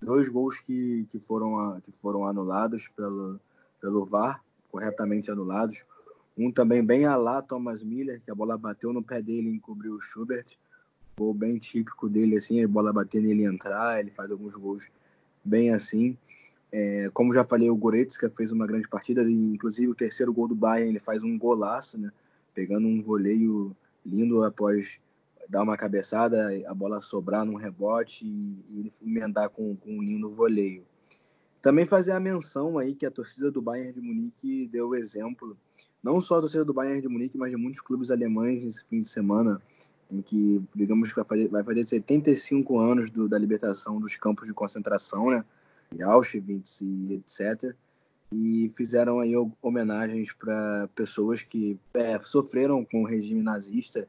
Dois 0.00 0.28
gols 0.28 0.60
que, 0.60 1.06
que, 1.10 1.18
foram, 1.18 1.80
que 1.80 1.92
foram 1.92 2.26
anulados 2.26 2.88
pelo, 2.88 3.38
pelo 3.80 4.04
VAR, 4.04 4.42
corretamente 4.70 5.30
anulados. 5.30 5.84
Um 6.36 6.50
também 6.50 6.84
bem 6.84 7.06
a 7.06 7.16
lá 7.16 7.42
Thomas 7.42 7.82
Miller, 7.82 8.20
que 8.24 8.30
a 8.30 8.34
bola 8.34 8.56
bateu 8.56 8.92
no 8.92 9.02
pé 9.02 9.20
dele 9.20 9.48
e 9.48 9.54
encobriu 9.54 9.94
o 9.94 10.00
Schubert. 10.00 10.56
Gol 11.16 11.32
bem 11.34 11.58
típico 11.58 12.08
dele, 12.08 12.36
assim, 12.36 12.62
a 12.62 12.66
bola 12.66 12.92
bater 12.92 13.22
nele 13.22 13.44
entrar, 13.44 14.00
ele 14.00 14.10
faz 14.10 14.30
alguns 14.30 14.56
gols 14.56 14.90
bem 15.44 15.72
assim. 15.72 16.16
É, 16.76 17.08
como 17.14 17.32
já 17.32 17.44
falei, 17.44 17.70
o 17.70 17.76
Goretzka 17.76 18.28
fez 18.36 18.50
uma 18.50 18.66
grande 18.66 18.88
partida, 18.88 19.22
e 19.22 19.32
inclusive 19.32 19.92
o 19.92 19.94
terceiro 19.94 20.32
gol 20.32 20.48
do 20.48 20.56
Bayern, 20.56 20.90
ele 20.90 20.98
faz 20.98 21.22
um 21.22 21.38
golaço, 21.38 21.96
né? 21.96 22.10
Pegando 22.52 22.88
um 22.88 23.00
voleio 23.00 23.76
lindo 24.04 24.42
após 24.42 24.98
dar 25.48 25.62
uma 25.62 25.76
cabeçada, 25.76 26.48
a 26.66 26.74
bola 26.74 27.00
sobrar 27.00 27.44
num 27.44 27.54
rebote 27.54 28.26
e, 28.26 28.92
e 29.00 29.08
emendar 29.08 29.50
com, 29.50 29.76
com 29.76 29.98
um 29.98 30.02
lindo 30.02 30.34
voleio. 30.34 30.82
Também 31.62 31.86
fazer 31.86 32.10
a 32.10 32.18
menção 32.18 32.76
aí 32.76 32.92
que 32.92 33.06
a 33.06 33.10
torcida 33.10 33.52
do 33.52 33.62
Bayern 33.62 33.92
de 33.92 34.00
Munique 34.00 34.66
deu 34.66 34.88
o 34.88 34.96
exemplo 34.96 35.56
não 36.02 36.20
só 36.20 36.38
a 36.38 36.40
torcida 36.40 36.64
do 36.64 36.74
Bayern 36.74 37.00
de 37.00 37.08
Munique, 37.08 37.38
mas 37.38 37.52
de 37.52 37.56
muitos 37.56 37.80
clubes 37.80 38.10
alemães 38.10 38.64
nesse 38.64 38.84
fim 38.90 39.00
de 39.00 39.08
semana, 39.08 39.62
em 40.10 40.20
que, 40.20 40.60
digamos 40.74 41.12
vai 41.12 41.24
fazer, 41.24 41.48
vai 41.48 41.62
fazer 41.62 41.86
75 41.86 42.80
anos 42.80 43.10
do, 43.10 43.28
da 43.28 43.38
libertação 43.38 44.00
dos 44.00 44.16
campos 44.16 44.48
de 44.48 44.52
concentração, 44.52 45.30
né, 45.30 45.44
Auschwitz 46.02 46.80
e 46.80 47.14
etc. 47.14 47.74
E 48.32 48.72
fizeram 48.76 49.20
aí 49.20 49.34
homenagens 49.62 50.32
para 50.32 50.88
pessoas 50.94 51.42
que 51.42 51.78
é, 51.94 52.18
sofreram 52.20 52.84
com 52.84 53.02
o 53.02 53.06
regime 53.06 53.42
nazista 53.42 54.08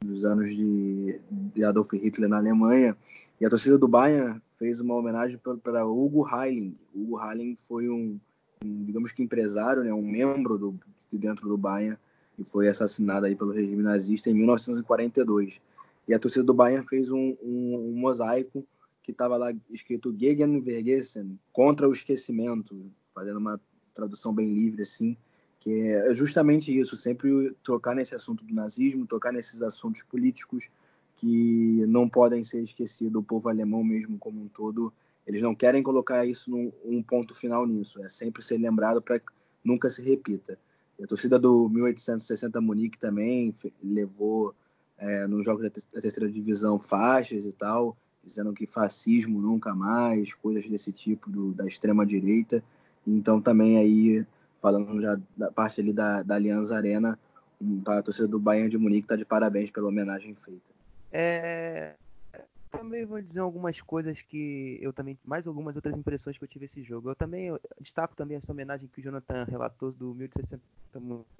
dos 0.00 0.24
anos 0.24 0.54
de, 0.54 1.20
de 1.30 1.64
Adolf 1.64 1.92
Hitler 1.92 2.28
na 2.28 2.36
Alemanha. 2.36 2.96
E 3.40 3.46
a 3.46 3.50
torcida 3.50 3.78
do 3.78 3.88
Bayern 3.88 4.40
fez 4.58 4.80
uma 4.80 4.94
homenagem 4.94 5.40
para 5.62 5.86
Hugo 5.86 6.26
Heiling. 6.28 6.76
Hugo 6.94 7.20
Heiling 7.20 7.56
foi 7.56 7.88
um, 7.88 8.18
um, 8.64 8.84
digamos 8.84 9.12
que 9.12 9.22
empresário, 9.22 9.82
né, 9.82 9.92
um 9.92 10.02
membro 10.02 10.58
do, 10.58 10.78
de 11.10 11.18
dentro 11.18 11.48
do 11.48 11.56
Bayern 11.56 11.98
e 12.38 12.44
foi 12.44 12.68
assassinado 12.68 13.26
aí 13.26 13.34
pelo 13.34 13.52
regime 13.52 13.82
nazista 13.82 14.30
em 14.30 14.34
1942. 14.34 15.60
E 16.06 16.14
a 16.14 16.18
torcida 16.18 16.44
do 16.44 16.54
Bayern 16.54 16.86
fez 16.86 17.10
um, 17.10 17.36
um, 17.42 17.92
um 17.92 17.92
mosaico 17.96 18.64
que 19.04 19.12
estava 19.12 19.36
lá 19.36 19.52
escrito 19.70 20.12
Gegen 20.18 20.60
Vergessen, 20.60 21.38
contra 21.52 21.88
o 21.88 21.92
esquecimento, 21.92 22.90
fazendo 23.14 23.38
uma 23.38 23.60
tradução 23.94 24.34
bem 24.34 24.52
livre 24.52 24.82
assim, 24.82 25.16
que 25.60 25.90
é 25.90 26.12
justamente 26.12 26.76
isso, 26.76 26.96
sempre 26.96 27.54
tocar 27.62 27.94
nesse 27.94 28.16
assunto 28.16 28.44
do 28.44 28.52
nazismo, 28.52 29.06
tocar 29.06 29.32
nesses 29.32 29.62
assuntos 29.62 30.02
políticos 30.02 30.68
que 31.14 31.86
não 31.86 32.08
podem 32.08 32.42
ser 32.42 32.60
esquecidos, 32.62 33.20
o 33.20 33.24
povo 33.24 33.48
alemão 33.48 33.84
mesmo 33.84 34.18
como 34.18 34.42
um 34.42 34.48
todo 34.48 34.92
eles 35.26 35.42
não 35.42 35.54
querem 35.54 35.82
colocar 35.82 36.24
isso 36.26 36.50
num 36.50 36.72
um 36.84 37.02
ponto 37.02 37.34
final 37.34 37.66
nisso, 37.66 38.00
é 38.00 38.08
sempre 38.08 38.42
ser 38.42 38.58
lembrado 38.58 39.00
para 39.00 39.20
nunca 39.64 39.88
se 39.88 40.02
repita. 40.02 40.58
A 41.02 41.06
torcida 41.06 41.38
do 41.38 41.68
1860 41.68 42.60
Munique 42.60 42.98
também 42.98 43.54
levou 43.82 44.54
é, 44.98 45.26
nos 45.26 45.44
jogos 45.44 45.62
da 45.62 45.70
terceira 45.70 46.30
divisão 46.30 46.78
faixas 46.78 47.44
e 47.46 47.52
tal, 47.52 47.96
dizendo 48.24 48.52
que 48.52 48.66
fascismo 48.66 49.40
nunca 49.40 49.74
mais, 49.74 50.32
coisas 50.32 50.68
desse 50.68 50.92
tipo 50.92 51.30
do, 51.30 51.52
da 51.52 51.66
extrema 51.66 52.04
direita. 52.06 52.62
Então 53.06 53.40
também 53.40 53.78
aí 53.78 54.26
falando 54.60 55.00
já 55.00 55.18
da 55.36 55.50
parte 55.50 55.80
ali 55.80 55.92
da, 55.92 56.22
da 56.22 56.36
Aliança 56.36 56.74
Arena, 56.74 57.18
tá, 57.84 57.98
a 57.98 58.02
torcida 58.02 58.26
do 58.26 58.38
Bayern 58.38 58.70
de 58.70 58.78
Munique 58.78 59.04
está 59.04 59.14
de 59.14 59.24
parabéns 59.24 59.70
pela 59.70 59.88
homenagem 59.88 60.34
feita. 60.34 60.72
É, 61.12 61.94
também 62.70 63.04
vou 63.04 63.20
dizer 63.20 63.40
algumas 63.40 63.80
coisas 63.80 64.22
que 64.22 64.78
eu 64.80 64.92
também, 64.92 65.18
mais 65.24 65.46
algumas 65.46 65.76
outras 65.76 65.96
impressões 65.96 66.36
que 66.36 66.44
eu 66.44 66.48
tive 66.48 66.64
esse 66.64 66.82
jogo. 66.82 67.10
Eu 67.10 67.14
também 67.14 67.46
eu 67.46 67.60
destaco 67.80 68.16
também 68.16 68.36
essa 68.36 68.52
homenagem 68.52 68.88
que 68.88 69.00
o 69.00 69.02
Jonathan 69.02 69.44
relatou 69.44 69.92
do 69.92 70.14
1860 70.14 70.62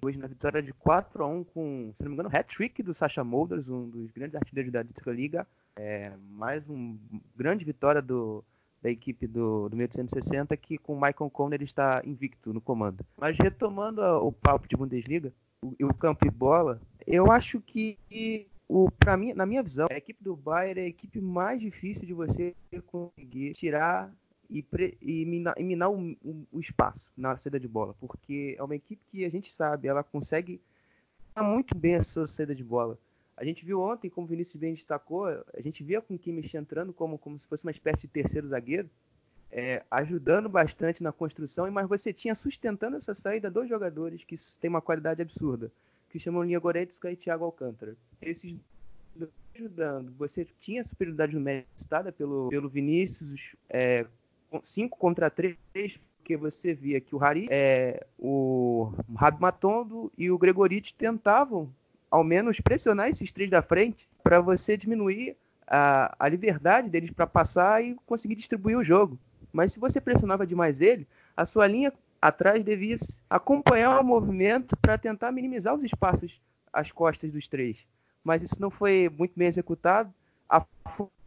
hoje 0.02 0.18
na 0.18 0.26
vitória 0.26 0.62
de 0.62 0.72
4 0.72 1.22
a 1.22 1.26
1 1.26 1.44
com, 1.44 1.92
se 1.94 2.02
não 2.02 2.10
me 2.10 2.14
engano, 2.14 2.28
hat-trick 2.28 2.82
do 2.82 2.92
Sasha 2.92 3.22
Molders, 3.22 3.68
um 3.68 3.88
dos 3.88 4.10
grandes 4.10 4.34
artilheiros 4.34 4.72
da 4.72 4.84
Liga. 5.12 5.46
É, 5.76 6.12
mais 6.30 6.68
uma 6.68 6.96
grande 7.36 7.64
vitória 7.64 8.00
do, 8.00 8.44
da 8.80 8.90
equipe 8.90 9.26
do, 9.26 9.68
do 9.68 9.76
1860 9.76 10.56
que 10.56 10.78
com 10.78 10.94
o 10.94 11.00
Michael 11.00 11.30
Conner 11.30 11.62
está 11.62 12.02
invicto 12.04 12.52
no 12.52 12.60
comando. 12.60 13.04
Mas 13.16 13.36
retomando 13.38 14.02
a, 14.02 14.20
o 14.20 14.30
papo 14.30 14.68
de 14.68 14.76
Bundesliga, 14.76 15.32
o, 15.62 15.74
o 15.86 15.94
campo 15.94 16.26
e 16.26 16.30
bola, 16.30 16.80
eu 17.06 17.30
acho 17.30 17.60
que 17.60 17.98
o 18.68 18.90
para 18.90 19.16
mim, 19.16 19.32
na 19.32 19.44
minha 19.44 19.62
visão, 19.62 19.88
a 19.90 19.96
equipe 19.96 20.22
do 20.22 20.36
Bayern 20.36 20.80
é 20.80 20.84
a 20.84 20.88
equipe 20.88 21.20
mais 21.20 21.60
difícil 21.60 22.06
de 22.06 22.12
você 22.12 22.54
conseguir 22.86 23.52
tirar 23.52 24.12
e, 24.48 24.62
pre, 24.62 24.96
e 25.00 25.24
minar, 25.24 25.54
e 25.58 25.64
minar 25.64 25.90
o, 25.90 26.12
o, 26.22 26.46
o, 26.52 26.60
espaço 26.60 27.10
na 27.16 27.36
saída 27.36 27.58
de 27.58 27.66
bola, 27.66 27.94
porque 28.00 28.54
é 28.58 28.62
uma 28.62 28.76
equipe 28.76 29.02
que 29.10 29.24
a 29.24 29.30
gente 29.30 29.50
sabe, 29.50 29.88
ela 29.88 30.04
consegue 30.04 30.60
muito 31.36 31.76
bem 31.76 31.96
a 31.96 32.00
sua 32.00 32.26
saída 32.26 32.54
de 32.54 32.62
bola. 32.62 32.98
A 33.36 33.44
gente 33.44 33.64
viu 33.64 33.80
ontem, 33.80 34.08
como 34.08 34.26
o 34.26 34.30
Vinícius 34.30 34.60
bem 34.60 34.74
destacou, 34.74 35.26
a 35.26 35.60
gente 35.60 35.82
via 35.82 36.00
com 36.00 36.14
o 36.14 36.18
Kimmich 36.18 36.56
entrando 36.56 36.92
como, 36.92 37.18
como 37.18 37.38
se 37.38 37.46
fosse 37.48 37.64
uma 37.64 37.70
espécie 37.70 38.02
de 38.02 38.08
terceiro 38.08 38.48
zagueiro, 38.48 38.88
é, 39.50 39.82
ajudando 39.90 40.48
bastante 40.48 41.02
na 41.02 41.12
construção, 41.12 41.70
mas 41.70 41.88
você 41.88 42.12
tinha 42.12 42.34
sustentando 42.34 42.96
essa 42.96 43.14
saída 43.14 43.50
dois 43.50 43.68
jogadores 43.68 44.24
que 44.24 44.36
têm 44.60 44.70
uma 44.70 44.80
qualidade 44.80 45.22
absurda, 45.22 45.70
que 46.10 46.18
chamam 46.18 46.42
Linha 46.42 46.58
Goretzka 46.58 47.10
e 47.10 47.16
Thiago 47.16 47.44
Alcântara. 47.44 47.96
Esses 48.20 48.56
ajudando, 49.54 50.12
você 50.18 50.46
tinha 50.58 50.80
a 50.80 50.84
superioridade 50.84 51.34
numérica 51.34 51.68
citada 51.76 52.10
pelo, 52.10 52.48
pelo 52.48 52.68
Vinícius, 52.68 53.54
é, 53.68 54.04
5 54.62 54.98
contra 54.98 55.30
3, 55.30 55.56
porque 56.18 56.36
você 56.36 56.74
via 56.74 57.00
que 57.00 57.14
o 57.14 57.18
Harry, 57.18 57.46
é, 57.50 58.04
o 58.18 58.92
Rabi 59.14 59.40
Matondo 59.40 60.12
e 60.18 60.30
o 60.30 60.38
Gregoriti 60.38 60.94
tentavam 60.94 61.72
ao 62.10 62.22
menos 62.24 62.60
pressionar 62.60 63.08
esses 63.08 63.32
três 63.32 63.50
da 63.50 63.62
frente 63.62 64.08
para 64.22 64.40
você 64.40 64.76
diminuir 64.76 65.36
a, 65.66 66.14
a 66.18 66.28
liberdade 66.28 66.88
deles 66.88 67.10
para 67.10 67.26
passar 67.26 67.82
e 67.84 67.96
conseguir 68.06 68.34
distribuir 68.34 68.78
o 68.78 68.84
jogo. 68.84 69.18
Mas 69.52 69.72
se 69.72 69.80
você 69.80 70.00
pressionava 70.00 70.46
demais 70.46 70.80
ele, 70.80 71.06
a 71.36 71.44
sua 71.44 71.66
linha 71.66 71.92
atrás 72.20 72.64
devia 72.64 72.96
acompanhar 73.28 74.00
o 74.00 74.04
movimento 74.04 74.76
para 74.76 74.98
tentar 74.98 75.30
minimizar 75.30 75.74
os 75.74 75.84
espaços 75.84 76.40
às 76.72 76.90
costas 76.90 77.30
dos 77.30 77.48
três. 77.48 77.86
Mas 78.22 78.42
isso 78.42 78.60
não 78.60 78.70
foi 78.70 79.10
muito 79.16 79.32
bem 79.36 79.46
executado. 79.46 80.12
A, 80.48 80.64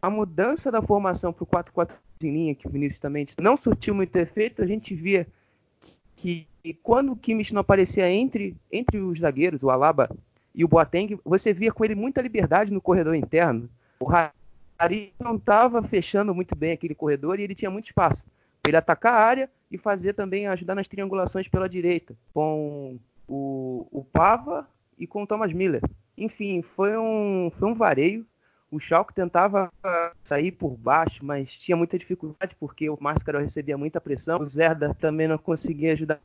a 0.02 0.10
mudança 0.10 0.70
da 0.70 0.82
formação 0.82 1.32
para 1.32 1.44
o 1.44 1.46
4-4 1.46 1.92
em 2.22 2.32
linha, 2.32 2.54
que 2.54 2.66
o 2.66 2.70
Vinícius 2.70 2.98
também 2.98 3.26
não 3.40 3.56
surtiu 3.56 3.94
muito 3.94 4.14
efeito, 4.16 4.62
a 4.62 4.66
gente 4.66 4.94
via 4.94 5.26
que, 6.16 6.46
que 6.62 6.74
quando 6.74 7.12
o 7.12 7.16
Kimmich 7.16 7.54
não 7.54 7.60
aparecia 7.60 8.10
entre, 8.10 8.56
entre 8.72 8.98
os 8.98 9.20
zagueiros, 9.20 9.62
o 9.62 9.70
Alaba 9.70 10.10
e 10.54 10.64
o 10.64 10.68
Boateng, 10.68 11.18
você 11.24 11.52
via 11.52 11.72
com 11.72 11.84
ele 11.84 11.94
muita 11.94 12.20
liberdade 12.20 12.72
no 12.72 12.80
corredor 12.80 13.14
interno. 13.14 13.68
O 14.00 14.06
Harry 14.06 15.12
não 15.18 15.36
estava 15.36 15.82
fechando 15.82 16.34
muito 16.34 16.54
bem 16.56 16.72
aquele 16.72 16.94
corredor 16.94 17.38
e 17.38 17.42
ele 17.42 17.54
tinha 17.54 17.70
muito 17.70 17.86
espaço 17.86 18.26
para 18.62 18.70
ele 18.70 18.76
atacar 18.76 19.14
a 19.14 19.24
área 19.24 19.50
e 19.70 19.78
fazer 19.78 20.14
também 20.14 20.46
ajudar 20.46 20.74
nas 20.74 20.88
triangulações 20.88 21.48
pela 21.48 21.68
direita 21.68 22.14
com 22.32 22.98
o, 23.26 23.86
o 23.90 24.04
Pava 24.04 24.68
e 24.98 25.06
com 25.06 25.22
o 25.22 25.26
Thomas 25.26 25.52
Miller. 25.52 25.82
Enfim, 26.16 26.62
foi 26.62 26.96
um, 26.96 27.50
foi 27.56 27.68
um 27.68 27.74
vareio. 27.74 28.26
O 28.70 28.78
Schalke 28.78 29.14
tentava 29.14 29.72
sair 30.22 30.52
por 30.52 30.76
baixo, 30.76 31.24
mas 31.24 31.52
tinha 31.52 31.76
muita 31.76 31.98
dificuldade 31.98 32.54
porque 32.60 32.90
o 32.90 32.98
Máscara 33.00 33.40
recebia 33.40 33.78
muita 33.78 34.00
pressão. 34.00 34.40
O 34.40 34.46
Zerda 34.46 34.92
também 34.94 35.26
não 35.26 35.38
conseguia 35.38 35.92
ajudar, 35.92 36.20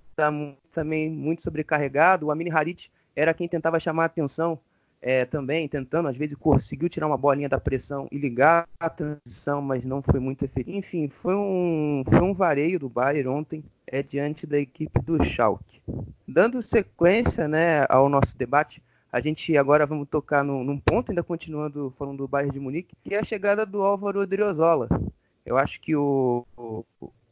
também 0.72 1.10
muito 1.10 1.42
sobrecarregado. 1.42 2.26
O 2.26 2.32
Amin 2.32 2.50
Harit 2.50 2.92
era 3.16 3.34
quem 3.34 3.48
tentava 3.48 3.80
chamar 3.80 4.04
a 4.04 4.06
atenção 4.08 4.60
é, 5.06 5.26
também, 5.26 5.68
tentando, 5.68 6.08
às 6.08 6.16
vezes 6.16 6.38
conseguiu 6.38 6.88
tirar 6.88 7.08
uma 7.08 7.18
bolinha 7.18 7.50
da 7.50 7.60
pressão 7.60 8.08
e 8.10 8.18
ligar 8.18 8.66
a 8.80 8.90
transição, 8.90 9.62
mas 9.62 9.84
não 9.84 10.02
foi 10.02 10.18
muito 10.18 10.46
efetivo. 10.46 10.78
Enfim, 10.78 11.10
foi 11.10 11.36
um, 11.36 12.04
foi 12.08 12.22
um 12.22 12.34
vareio 12.34 12.80
do 12.80 12.88
Bayern 12.88 13.28
ontem 13.28 13.66
é, 13.86 14.02
diante 14.02 14.48
da 14.48 14.58
equipe 14.58 15.02
do 15.02 15.22
Schalke. 15.22 15.82
Dando 16.26 16.62
sequência 16.62 17.50
né, 17.50 17.86
ao 17.90 18.08
nosso 18.08 18.38
debate, 18.38 18.82
a 19.12 19.20
gente 19.20 19.58
agora 19.58 19.86
vamos 19.86 20.08
tocar 20.08 20.42
no, 20.42 20.64
num 20.64 20.80
ponto, 20.80 21.12
ainda 21.12 21.22
continuando 21.22 21.94
falando 22.00 22.20
do 22.20 22.28
Bayern 22.28 22.54
de 22.54 22.60
Munique, 22.62 22.96
que 23.04 23.14
é 23.14 23.20
a 23.20 23.26
chegada 23.26 23.66
do 23.66 23.82
Álvaro 23.82 24.22
Odriozola. 24.22 24.88
Eu 25.46 25.58
acho 25.58 25.82
que 25.82 25.94
o, 25.98 26.48
o, 26.56 26.86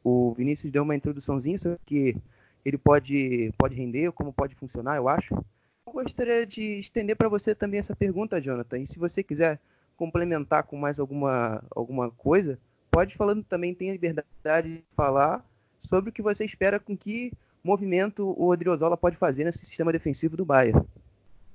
o 0.04 0.34
Vinícius 0.34 0.74
deu 0.74 0.84
uma 0.84 0.96
introduçãozinha 0.96 1.58
sobre 1.58 1.80
que 1.86 2.18
ele 2.66 2.78
pode, 2.78 3.54
pode 3.58 3.76
render, 3.78 4.12
como 4.12 4.34
pode 4.34 4.56
funcionar, 4.56 4.98
eu 4.98 5.08
acho 5.08 5.42
gostaria 5.92 6.46
de 6.46 6.80
estender 6.80 7.16
para 7.16 7.30
você 7.30 7.54
também 7.54 7.80
essa 7.80 7.96
pergunta, 7.96 8.42
Jonathan. 8.42 8.80
E 8.80 8.88
se 8.88 9.00
você 9.00 9.24
quiser 9.24 9.60
complementar 9.96 10.64
com 10.64 10.78
mais 10.78 11.00
alguma, 11.00 11.64
alguma 11.76 12.10
coisa, 12.12 12.58
pode 12.90 13.16
falando 13.16 13.44
também, 13.44 13.74
tem 13.74 13.90
a 13.90 13.94
liberdade 13.94 14.78
de 14.78 14.84
falar 14.96 15.46
sobre 15.84 16.10
o 16.10 16.14
que 16.14 16.22
você 16.22 16.46
espera 16.46 16.80
com 16.80 16.98
que 16.98 17.32
movimento 17.64 18.34
o 18.38 18.48
Odriozola 18.50 18.98
pode 18.98 19.18
fazer 19.18 19.44
nesse 19.44 19.66
sistema 19.66 19.92
defensivo 19.92 20.36
do 20.36 20.46
Bayern. 20.46 20.84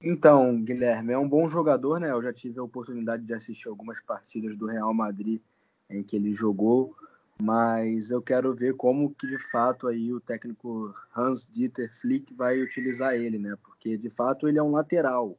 Então, 0.03 0.63
Guilherme, 0.63 1.13
é 1.13 1.19
um 1.19 1.29
bom 1.29 1.49
jogador, 1.49 1.99
né? 1.99 2.11
Eu 2.11 2.23
já 2.23 2.33
tive 2.33 2.59
a 2.59 2.63
oportunidade 2.63 3.25
de 3.25 3.35
assistir 3.35 3.69
algumas 3.69 4.01
partidas 4.01 4.57
do 4.57 4.67
Real 4.67 4.93
Madrid 4.93 5.41
em 5.89 6.03
que 6.03 6.17
ele 6.17 6.33
jogou 6.33 6.95
mas 7.39 8.11
eu 8.11 8.23
quero 8.23 8.55
ver 8.55 8.75
como 8.75 9.15
que 9.15 9.27
de 9.27 9.39
fato 9.39 9.87
aí 9.87 10.13
o 10.13 10.21
técnico 10.21 10.95
Hans 11.15 11.47
Dieter 11.51 11.93
Flick 11.95 12.33
vai 12.35 12.63
utilizar 12.63 13.15
ele, 13.15 13.39
né? 13.39 13.57
Porque 13.63 13.97
de 13.97 14.09
fato 14.09 14.49
ele 14.49 14.59
é 14.59 14.63
um 14.63 14.71
lateral, 14.71 15.37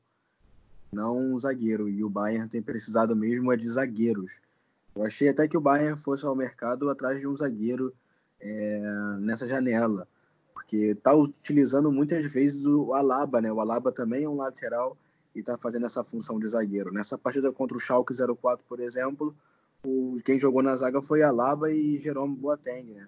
não 0.92 1.18
um 1.18 1.40
zagueiro, 1.40 1.90
e 1.90 2.04
o 2.04 2.10
Bayern 2.10 2.48
tem 2.48 2.62
precisado 2.62 3.16
mesmo 3.16 3.52
é 3.52 3.58
de 3.58 3.68
zagueiros. 3.68 4.40
Eu 4.96 5.04
achei 5.04 5.30
até 5.30 5.48
que 5.48 5.58
o 5.58 5.62
Bayern 5.62 5.98
fosse 5.98 6.26
ao 6.26 6.36
mercado 6.36 6.90
atrás 6.90 7.20
de 7.20 7.28
um 7.28 7.36
zagueiro 7.36 7.94
é, 8.40 8.82
nessa 9.20 9.48
janela, 9.48 10.08
porque 10.54 10.78
está 10.78 11.14
utilizando 11.14 11.92
muitas 11.92 12.26
vezes 12.32 12.66
o 12.66 12.94
Alaba, 12.94 13.42
né? 13.42 13.52
O 13.52 13.60
Alaba 13.60 13.92
também 13.92 14.24
é 14.24 14.30
um 14.30 14.38
lateral 14.38 14.96
e 15.36 15.40
está 15.40 15.58
fazendo 15.58 15.86
essa 15.86 16.04
função 16.04 16.40
de 16.40 16.48
zagueiro. 16.48 16.92
Nessa 16.92 17.18
partida 17.18 17.52
contra 17.52 17.78
o 17.78 17.80
Schalke 17.80 18.14
04, 18.14 18.64
por 18.68 18.80
exemplo, 18.80 19.36
o, 19.86 20.16
quem 20.24 20.40
jogou 20.40 20.62
na 20.62 20.76
zaga 20.76 21.02
foi 21.02 21.22
Alaba 21.22 21.72
e 21.72 21.98
Jerome 21.98 22.36
Boateng, 22.36 22.94
né? 22.94 23.08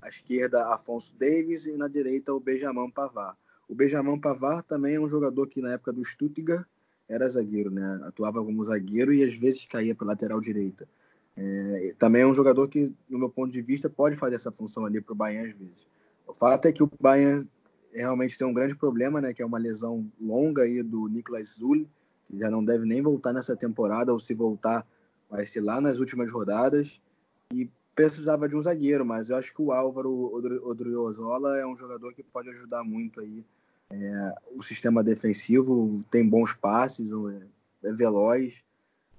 À 0.00 0.08
esquerda, 0.08 0.72
Afonso 0.74 1.14
Davis 1.18 1.66
e 1.66 1.76
na 1.76 1.88
direita 1.88 2.32
o 2.32 2.40
Benjamin 2.40 2.90
Pavard. 2.90 3.36
O 3.68 3.74
Benjamin 3.74 4.18
Pavard 4.20 4.66
também 4.66 4.94
é 4.94 5.00
um 5.00 5.08
jogador 5.08 5.46
que 5.46 5.60
na 5.60 5.72
época 5.72 5.92
do 5.92 6.04
Stuttgart 6.04 6.66
era 7.08 7.28
zagueiro, 7.28 7.70
né? 7.70 8.00
Atuava 8.04 8.44
como 8.44 8.64
zagueiro 8.64 9.12
e 9.12 9.24
às 9.24 9.34
vezes 9.34 9.64
caía 9.64 9.94
para 9.94 10.06
lateral 10.06 10.40
direita. 10.40 10.88
É, 11.36 11.94
também 11.98 12.22
é 12.22 12.26
um 12.26 12.34
jogador 12.34 12.68
que, 12.68 12.94
no 13.08 13.18
meu 13.18 13.30
ponto 13.30 13.52
de 13.52 13.62
vista, 13.62 13.88
pode 13.88 14.16
fazer 14.16 14.34
essa 14.34 14.50
função 14.50 14.84
ali 14.84 15.00
para 15.00 15.12
o 15.12 15.16
Bayern 15.16 15.50
às 15.50 15.58
vezes. 15.58 15.86
O 16.26 16.34
fato 16.34 16.66
é 16.66 16.72
que 16.72 16.82
o 16.82 16.90
Bayern 17.00 17.48
realmente 17.92 18.36
tem 18.36 18.46
um 18.46 18.52
grande 18.52 18.76
problema, 18.76 19.20
né? 19.20 19.32
Que 19.32 19.42
é 19.42 19.46
uma 19.46 19.58
lesão 19.58 20.06
longa 20.20 20.62
aí 20.62 20.82
do 20.82 21.06
Niklas 21.08 21.56
Zul, 21.58 21.86
que 22.26 22.38
já 22.38 22.50
não 22.50 22.64
deve 22.64 22.84
nem 22.84 23.00
voltar 23.00 23.32
nessa 23.32 23.56
temporada, 23.56 24.12
ou 24.12 24.18
se 24.18 24.34
voltar 24.34 24.86
vai 25.30 25.44
ser 25.46 25.60
lá 25.60 25.80
nas 25.80 25.98
últimas 25.98 26.30
rodadas. 26.30 27.00
E 27.52 27.70
precisava 27.94 28.48
de 28.48 28.56
um 28.56 28.62
zagueiro, 28.62 29.04
mas 29.04 29.30
eu 29.30 29.36
acho 29.36 29.52
que 29.52 29.62
o 29.62 29.72
Álvaro 29.72 30.34
Odriozola 30.64 31.58
é 31.58 31.66
um 31.66 31.76
jogador 31.76 32.14
que 32.14 32.22
pode 32.22 32.48
ajudar 32.50 32.84
muito 32.84 33.20
aí 33.20 33.44
é, 33.90 34.34
o 34.54 34.62
sistema 34.62 35.02
defensivo, 35.02 36.02
tem 36.10 36.28
bons 36.28 36.52
passes, 36.52 37.10
é, 37.10 37.88
é 37.88 37.92
veloz, 37.92 38.62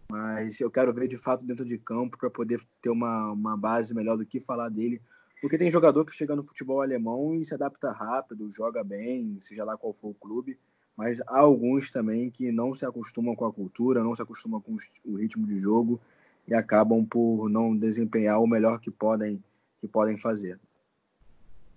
mas 0.07 0.59
eu 0.59 0.69
quero 0.69 0.93
ver 0.93 1.07
de 1.07 1.17
fato 1.17 1.45
dentro 1.45 1.65
de 1.65 1.77
campo 1.77 2.17
para 2.17 2.29
poder 2.29 2.61
ter 2.81 2.89
uma, 2.89 3.31
uma 3.31 3.57
base 3.57 3.93
melhor 3.93 4.17
do 4.17 4.25
que 4.25 4.39
falar 4.39 4.69
dele, 4.69 5.01
porque 5.41 5.57
tem 5.57 5.71
jogador 5.71 6.05
que 6.05 6.13
chega 6.13 6.35
no 6.35 6.43
futebol 6.43 6.81
alemão 6.81 7.35
e 7.35 7.43
se 7.43 7.53
adapta 7.53 7.91
rápido, 7.91 8.51
joga 8.51 8.83
bem, 8.83 9.37
seja 9.41 9.63
lá 9.63 9.77
qual 9.77 9.93
for 9.93 10.09
o 10.09 10.15
clube, 10.15 10.59
mas 10.99 11.21
há 11.21 11.39
alguns 11.39 11.91
também 11.91 12.29
que 12.29 12.51
não 12.51 12.73
se 12.73 12.85
acostumam 12.85 13.33
com 13.33 13.45
a 13.45 13.53
cultura, 13.53 14.03
não 14.03 14.13
se 14.13 14.21
acostumam 14.21 14.59
com 14.59 14.75
o 15.05 15.15
ritmo 15.15 15.47
de 15.47 15.57
jogo 15.57 15.97
e 16.45 16.53
acabam 16.53 17.05
por 17.05 17.49
não 17.49 17.73
desempenhar 17.73 18.41
o 18.41 18.45
melhor 18.45 18.81
que 18.81 18.91
podem, 18.91 19.41
que 19.79 19.87
podem 19.87 20.17
fazer. 20.17 20.59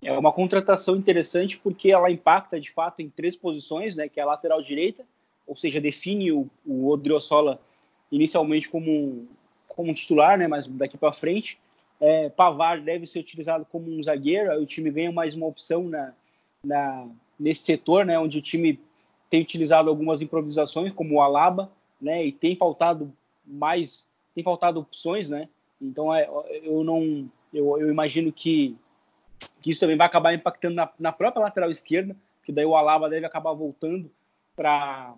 É 0.02 0.12
uma 0.12 0.32
contratação 0.32 0.96
interessante 0.96 1.56
porque 1.56 1.92
ela 1.92 2.11
impacta 2.11 2.61
de 2.61 2.72
fato 2.72 3.00
em 3.00 3.08
três 3.08 3.37
posições, 3.37 3.94
né, 3.94 4.08
que 4.08 4.18
é 4.18 4.24
a 4.24 4.26
lateral 4.26 4.61
direita, 4.61 5.04
ou 5.46 5.54
seja, 5.54 5.80
define 5.80 6.32
o, 6.32 6.50
o 6.66 6.88
Odriozola 6.88 7.61
inicialmente 8.11 8.68
como, 8.68 9.28
como 9.68 9.94
titular, 9.94 10.37
né, 10.37 10.48
mas 10.48 10.66
daqui 10.66 10.98
para 10.98 11.12
frente. 11.12 11.61
É, 12.00 12.28
Pavar 12.28 12.80
deve 12.80 13.06
ser 13.06 13.20
utilizado 13.20 13.64
como 13.70 13.88
um 13.88 14.02
zagueiro, 14.02 14.50
aí 14.50 14.61
o 14.61 14.66
time 14.66 14.90
ganha 14.90 15.12
mais 15.12 15.37
uma 15.37 15.46
opção 15.46 15.88
na, 15.88 16.12
na, 16.64 17.06
nesse 17.38 17.62
setor, 17.62 18.04
né, 18.04 18.18
onde 18.18 18.38
o 18.38 18.42
time 18.42 18.80
tem 19.33 19.40
utilizado 19.40 19.88
algumas 19.88 20.21
improvisações, 20.21 20.92
como 20.92 21.14
o 21.14 21.23
Alaba, 21.23 21.73
né, 21.99 22.23
e 22.23 22.31
tem 22.31 22.55
faltado 22.55 23.11
mais, 23.47 24.07
tem 24.35 24.45
faltado 24.45 24.79
opções, 24.79 25.31
né, 25.31 25.49
então 25.81 26.14
é, 26.14 26.29
eu 26.62 26.85
não, 26.85 27.27
eu, 27.53 27.81
eu 27.81 27.90
imagino 27.90 28.31
que 28.31 28.77
que 29.61 29.71
isso 29.71 29.81
também 29.81 29.97
vai 29.97 30.07
acabar 30.07 30.35
impactando 30.35 30.75
na, 30.75 30.88
na 30.99 31.12
própria 31.12 31.42
lateral 31.42 31.71
esquerda, 31.71 32.14
que 32.45 32.53
daí 32.53 32.66
o 32.66 32.77
Alaba 32.77 33.09
deve 33.09 33.25
acabar 33.25 33.53
voltando 33.55 34.11
para 34.55 35.16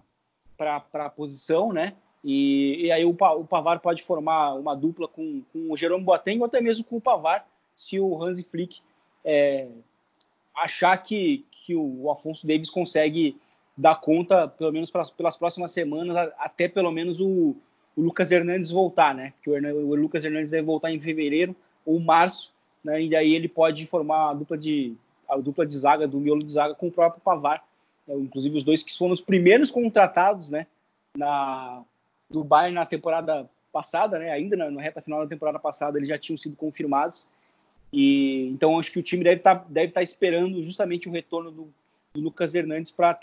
a 0.59 1.11
posição, 1.11 1.73
né? 1.73 1.95
E, 2.23 2.87
e 2.87 2.93
aí 2.93 3.05
o, 3.05 3.11
o, 3.11 3.45
Pavar 3.45 3.81
pode 3.81 4.03
formar 4.03 4.55
uma 4.55 4.75
dupla 4.75 5.09
com, 5.09 5.43
com 5.53 5.73
o 5.73 5.77
Jerome 5.77 6.05
Boateng 6.05 6.39
ou 6.39 6.47
até 6.47 6.61
mesmo 6.61 6.85
com 6.85 6.97
o 6.97 7.01
Pavar, 7.01 7.47
se 7.75 7.99
o 7.99 8.23
Hansi 8.23 8.45
Flick 8.45 8.81
é, 9.25 9.69
achar 10.55 10.97
que, 10.99 11.45
que 11.51 11.75
o, 11.75 12.11
Afonso 12.11 12.47
Davis 12.47 12.71
consegue 12.71 13.37
dar 13.77 14.01
conta, 14.01 14.47
pelo 14.47 14.73
menos 14.73 14.91
pelas 14.91 15.37
próximas 15.37 15.73
semanas, 15.73 16.33
até 16.39 16.69
pelo 16.69 16.93
menos 16.93 17.21
o, 17.21 17.57
o 17.97 18.03
Lucas 18.03 18.31
Hernandes 18.31 18.71
voltar, 18.71 19.15
né? 19.15 19.33
Porque 19.37 19.51
o, 19.51 19.89
o 19.89 19.95
Lucas 19.95 20.25
Hernandes 20.25 20.51
deve 20.51 20.65
voltar 20.65 20.93
em 20.93 21.01
fevereiro 21.01 21.55
ou 21.85 21.99
março, 21.99 22.53
né? 22.83 23.03
E 23.03 23.11
daí 23.11 23.35
ele 23.35 23.49
pode 23.49 23.87
formar 23.87 24.31
a 24.31 24.35
dupla 24.35 24.57
de 24.57 24.95
a 25.29 25.37
dupla 25.39 25.67
de 25.67 25.77
zaga 25.77 26.07
do 26.07 26.21
miolo 26.21 26.45
de 26.45 26.53
zaga 26.53 26.75
com 26.75 26.89
o 26.89 26.93
próprio 26.93 27.21
Pavar, 27.23 27.65
né? 28.07 28.15
inclusive 28.15 28.57
os 28.57 28.63
dois 28.63 28.83
que 28.83 28.97
foram 28.97 29.13
os 29.13 29.21
primeiros 29.21 29.71
contratados, 29.71 30.51
né? 30.51 30.67
Na 31.17 31.83
do 32.31 32.43
Bayern 32.43 32.75
na 32.75 32.87
temporada 32.87 33.49
passada, 33.73 34.19
né? 34.19 34.31
Ainda 34.31 34.57
na, 34.57 34.71
na, 34.71 34.81
reta 34.81 35.01
final 35.01 35.21
da 35.21 35.29
temporada 35.29 35.59
passada 35.59 35.99
eles 35.99 36.09
já 36.09 36.19
tinham 36.19 36.37
sido 36.37 36.57
confirmados 36.57 37.29
e 37.93 38.49
então 38.51 38.79
acho 38.79 38.93
que 38.93 38.99
o 38.99 39.03
time 39.03 39.25
deve 39.25 39.37
estar 39.37 39.57
tá, 39.57 39.67
deve 39.69 39.93
tá 39.93 40.03
esperando 40.03 40.63
justamente 40.63 41.09
o 41.09 41.13
retorno 41.13 41.51
do, 41.51 41.69
do 42.15 42.21
Lucas 42.21 42.55
Hernandes 42.55 42.91
para 42.93 43.15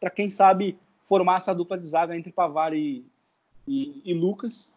para 0.00 0.10
quem 0.10 0.30
sabe 0.30 0.76
formar 1.04 1.36
essa 1.36 1.54
dupla 1.54 1.78
de 1.78 1.86
zaga 1.86 2.16
entre 2.16 2.32
Pavar 2.32 2.72
e, 2.72 3.04
e, 3.68 4.00
e 4.04 4.14
Lucas. 4.14 4.74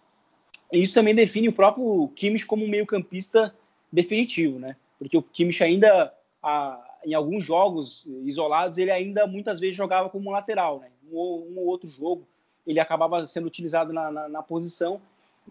E 0.71 0.81
isso 0.81 0.93
também 0.93 1.15
define 1.15 1.47
o 1.47 1.53
próprio 1.53 2.09
Kimmich 2.15 2.45
como 2.45 2.65
um 2.65 2.69
meio-campista 2.69 3.55
definitivo, 3.91 4.59
né? 4.59 4.75
Porque 4.99 5.17
o 5.17 5.23
Kimmich 5.23 5.63
ainda, 5.63 6.13
a, 6.41 6.79
em 7.05 7.13
alguns 7.13 7.43
jogos 7.43 8.05
isolados, 8.25 8.77
ele 8.77 8.91
ainda 8.91 9.25
muitas 9.25 9.59
vezes 9.59 9.75
jogava 9.75 10.09
como 10.09 10.31
lateral, 10.31 10.79
né? 10.79 10.89
Um, 11.11 11.53
um 11.53 11.59
ou 11.59 11.67
outro 11.67 11.87
jogo 11.87 12.27
ele 12.65 12.79
acabava 12.79 13.25
sendo 13.27 13.47
utilizado 13.47 13.91
na, 13.91 14.09
na, 14.09 14.29
na, 14.29 14.41
posição 14.41 15.01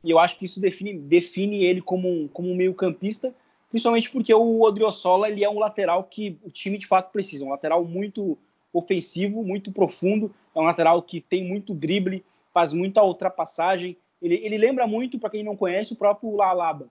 e 0.03 0.11
eu 0.11 0.19
acho 0.19 0.39
que 0.39 0.47
isso 0.47 0.59
define, 0.61 0.95
define 0.99 1.65
ele 1.65 1.83
como 1.83 2.09
um, 2.09 2.27
como 2.27 2.51
um 2.51 2.55
meio 2.55 2.75
campista, 2.75 3.35
principalmente 3.69 4.11
porque 4.11 4.33
o 4.33 4.63
Odriozola 4.63 5.29
ele 5.29 5.45
é 5.45 5.51
um 5.51 5.59
lateral 5.59 6.05
que 6.05 6.39
o 6.43 6.51
time 6.51 6.79
de 6.79 6.87
fato 6.87 7.13
precisa, 7.13 7.45
um 7.45 7.51
lateral 7.51 7.85
muito 7.85 8.39
ofensivo, 8.73 9.45
muito 9.45 9.71
profundo, 9.71 10.35
é 10.55 10.59
um 10.59 10.65
lateral 10.65 11.03
que 11.03 11.21
tem 11.21 11.45
muito 11.45 11.75
drible, 11.75 12.25
faz 12.53 12.73
muita 12.73 13.03
ultrapassagem, 13.03 13.97
ele, 14.21 14.37
ele 14.37 14.57
lembra 14.57 14.87
muito, 14.87 15.19
para 15.19 15.31
quem 15.31 15.43
não 15.43 15.57
conhece, 15.57 15.93
o 15.93 15.97
próprio 15.97 16.37
Lalaba, 16.37 16.89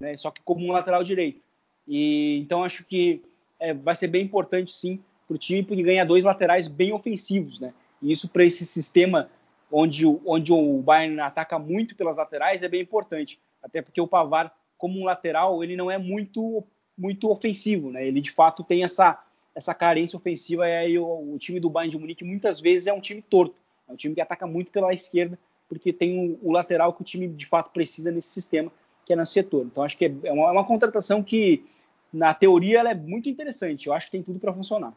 né? 0.00 0.16
Só 0.16 0.30
que 0.30 0.42
como 0.42 0.66
um 0.66 0.72
lateral 0.72 1.04
direito. 1.04 1.40
E 1.86 2.38
então 2.38 2.64
acho 2.64 2.84
que 2.84 3.22
é, 3.60 3.72
vai 3.72 3.94
ser 3.94 4.08
bem 4.08 4.24
importante 4.24 4.72
sim 4.72 5.00
para 5.26 5.34
o 5.34 5.38
time 5.38 5.62
porque 5.62 5.82
ganha 5.82 6.04
dois 6.04 6.24
laterais 6.24 6.66
bem 6.66 6.92
ofensivos, 6.92 7.60
né? 7.60 7.72
E 8.02 8.10
isso 8.10 8.28
para 8.28 8.44
esse 8.44 8.66
sistema 8.66 9.30
onde, 9.70 10.04
onde 10.26 10.52
o 10.52 10.82
Bayern 10.82 11.20
ataca 11.20 11.58
muito 11.58 11.94
pelas 11.94 12.16
laterais 12.16 12.62
é 12.62 12.68
bem 12.68 12.82
importante, 12.82 13.38
até 13.62 13.80
porque 13.80 14.00
o 14.00 14.08
Pavar 14.08 14.52
como 14.76 15.00
um 15.00 15.04
lateral 15.04 15.62
ele 15.62 15.76
não 15.76 15.90
é 15.90 15.98
muito 15.98 16.64
muito 16.96 17.30
ofensivo, 17.30 17.92
né? 17.92 18.06
Ele 18.06 18.20
de 18.20 18.32
fato 18.32 18.64
tem 18.64 18.82
essa 18.82 19.22
essa 19.58 19.74
carência 19.74 20.16
ofensiva 20.16 20.68
e 20.68 20.76
aí 20.76 20.98
o, 20.98 21.34
o 21.34 21.36
time 21.36 21.58
do 21.58 21.68
Bayern 21.68 21.90
de 21.90 22.00
Munique 22.00 22.24
muitas 22.24 22.60
vezes 22.60 22.86
é 22.86 22.92
um 22.92 23.00
time 23.00 23.20
torto, 23.20 23.56
é 23.88 23.92
um 23.92 23.96
time 23.96 24.14
que 24.14 24.20
ataca 24.20 24.46
muito 24.46 24.70
pela 24.70 24.94
esquerda 24.94 25.36
porque 25.68 25.92
tem 25.92 26.38
o, 26.42 26.48
o 26.48 26.52
lateral 26.52 26.92
que 26.92 27.02
o 27.02 27.04
time 27.04 27.26
de 27.26 27.44
fato 27.44 27.70
precisa 27.72 28.12
nesse 28.12 28.28
sistema 28.28 28.70
que 29.04 29.12
é 29.12 29.16
no 29.16 29.26
setor. 29.26 29.66
Então 29.66 29.82
acho 29.82 29.98
que 29.98 30.04
é, 30.04 30.14
é 30.22 30.32
uma, 30.32 30.46
é 30.46 30.52
uma 30.52 30.64
contratação 30.64 31.24
que 31.24 31.64
na 32.12 32.32
teoria 32.32 32.78
ela 32.78 32.90
é 32.92 32.94
muito 32.94 33.28
interessante. 33.28 33.88
Eu 33.88 33.92
acho 33.92 34.06
que 34.06 34.12
tem 34.12 34.22
tudo 34.22 34.38
para 34.38 34.54
funcionar. 34.54 34.92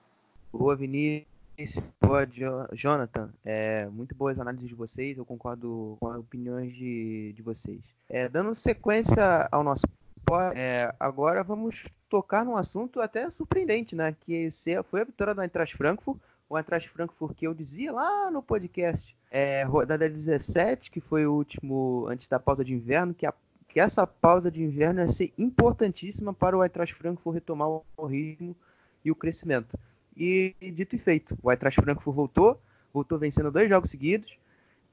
Boa, 0.54 0.76
Vinícius. 0.76 1.26
Boa, 2.00 2.28
Jonathan. 2.74 3.30
É, 3.43 3.88
muito 3.88 4.13
boas 4.13 4.39
análises 4.39 4.69
de 4.69 4.76
vocês. 4.76 5.17
Eu 5.17 5.26
concordo 5.26 5.97
com 6.00 6.08
as 6.08 6.19
opiniões 6.19 6.74
de, 6.76 7.34
de 7.34 7.41
vocês. 7.41 7.80
É, 8.10 8.30
dando 8.30 8.54
sequência 8.54 9.50
ao 9.52 9.63
nosso 9.63 9.88
é, 10.55 10.93
agora 10.99 11.43
vamos 11.43 11.85
tocar 12.09 12.45
num 12.45 12.55
assunto 12.55 12.99
até 12.99 13.29
surpreendente, 13.29 13.95
né? 13.95 14.15
Que 14.19 14.49
foi 14.89 15.01
a 15.01 15.05
vitória 15.05 15.33
do 15.33 15.41
Eintracht 15.41 15.75
Frankfurt. 15.75 16.19
O 16.49 16.57
Eintracht 16.57 16.89
Frankfurt 16.89 17.35
que 17.35 17.47
eu 17.47 17.53
dizia 17.53 17.91
lá 17.91 18.29
no 18.29 18.43
podcast, 18.43 19.15
é, 19.29 19.63
rodada 19.63 20.09
17, 20.09 20.91
que 20.91 20.99
foi 20.99 21.25
o 21.25 21.33
último 21.33 22.05
antes 22.09 22.27
da 22.27 22.39
pausa 22.39 22.63
de 22.63 22.73
inverno, 22.73 23.13
que 23.13 23.25
a 23.25 23.33
que 23.71 23.79
essa 23.79 24.05
pausa 24.05 24.51
de 24.51 24.61
inverno 24.61 24.99
ia 24.99 25.07
ser 25.07 25.33
importantíssima 25.37 26.33
para 26.33 26.57
o 26.57 26.63
Eintracht 26.63 26.93
Frankfurt 26.93 27.35
retomar 27.35 27.69
o 27.69 28.05
ritmo 28.05 28.53
e 29.03 29.09
o 29.09 29.15
crescimento. 29.15 29.79
E 30.15 30.53
dito 30.59 30.95
e 30.95 30.99
feito, 30.99 31.37
o 31.41 31.49
Eintracht 31.49 31.81
Frankfurt 31.81 32.13
voltou, 32.13 32.61
voltou 32.93 33.17
vencendo 33.17 33.49
dois 33.49 33.69
jogos 33.69 33.89
seguidos, 33.89 34.37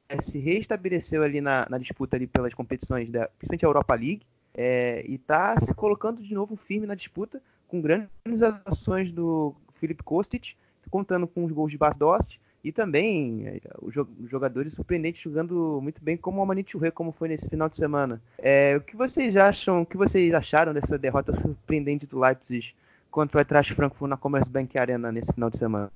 é, 0.09 0.23
se 0.23 0.39
reestabeleceu 0.39 1.25
ali 1.25 1.41
na, 1.41 1.67
na, 1.69 1.77
disputa 1.77 2.17
ali 2.17 2.29
pelas 2.29 2.55
competições, 2.55 3.11
da, 3.11 3.27
principalmente 3.27 3.67
a 3.67 3.69
Europa 3.69 3.95
League, 3.95 4.23
é, 4.55 5.05
e 5.07 5.15
está 5.15 5.59
se 5.61 5.75
colocando 5.75 6.23
de 6.23 6.35
novo 6.35 6.57
firme 6.57 6.87
na 6.87 6.95
disputa, 6.95 7.41
com 7.67 7.81
grandes 7.81 8.43
ações 8.65 9.13
do 9.13 9.55
Felipe 9.75 10.03
Kostic, 10.03 10.55
contando 10.91 11.27
com 11.27 11.45
os 11.45 11.53
gols 11.53 11.71
de 11.71 11.79
Bas 11.79 11.97
Dost, 11.97 12.41
e 12.65 12.73
também 12.73 13.47
é, 13.47 13.61
os 13.81 13.95
jogadores 14.29 14.75
surpreendentes 14.75 15.23
jogando 15.23 15.79
muito 15.81 16.03
bem, 16.03 16.17
como 16.17 16.41
o 16.41 16.43
Amanite 16.43 16.77
Rê, 16.77 16.91
como 16.91 17.13
foi 17.13 17.29
nesse 17.29 17.49
final 17.49 17.69
de 17.69 17.77
semana. 17.77 18.21
É, 18.39 18.77
o 18.77 18.81
que 18.81 18.97
vocês 18.97 19.37
acham, 19.37 19.83
o 19.83 19.87
que 19.87 19.97
vocês 19.97 20.35
acharam 20.35 20.75
dessa 20.75 20.99
derrota 20.99 21.35
surpreendente 21.35 22.07
do 22.07 22.19
Leipzig 22.19 22.75
contra 23.11 23.39
o 23.39 23.41
Eintracht 23.41 23.73
Frankfurt 23.75 24.11
na 24.11 24.17
Commerzbank 24.17 24.77
Arena 24.77 25.13
nesse 25.13 25.33
final 25.33 25.51
de 25.51 25.57
semana? 25.57 25.93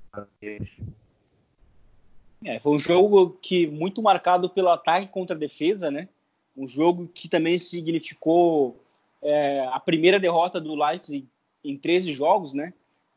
É, 2.45 2.59
foi 2.59 2.73
um 2.73 2.79
jogo 2.79 3.37
que 3.41 3.67
muito 3.67 4.01
marcado 4.01 4.49
pelo 4.49 4.69
ataque 4.69 5.07
contra 5.07 5.35
a 5.35 5.39
defesa, 5.39 5.91
né? 5.91 6.07
Um 6.55 6.67
jogo 6.67 7.09
que 7.13 7.27
também 7.27 7.57
significou 7.57 8.83
é, 9.21 9.67
a 9.71 9.79
primeira 9.79 10.19
derrota 10.19 10.59
do 10.59 10.75
Leipzig 10.75 11.27
em 11.63 11.77
13 11.77 12.13
jogos, 12.13 12.53
né? 12.53 12.73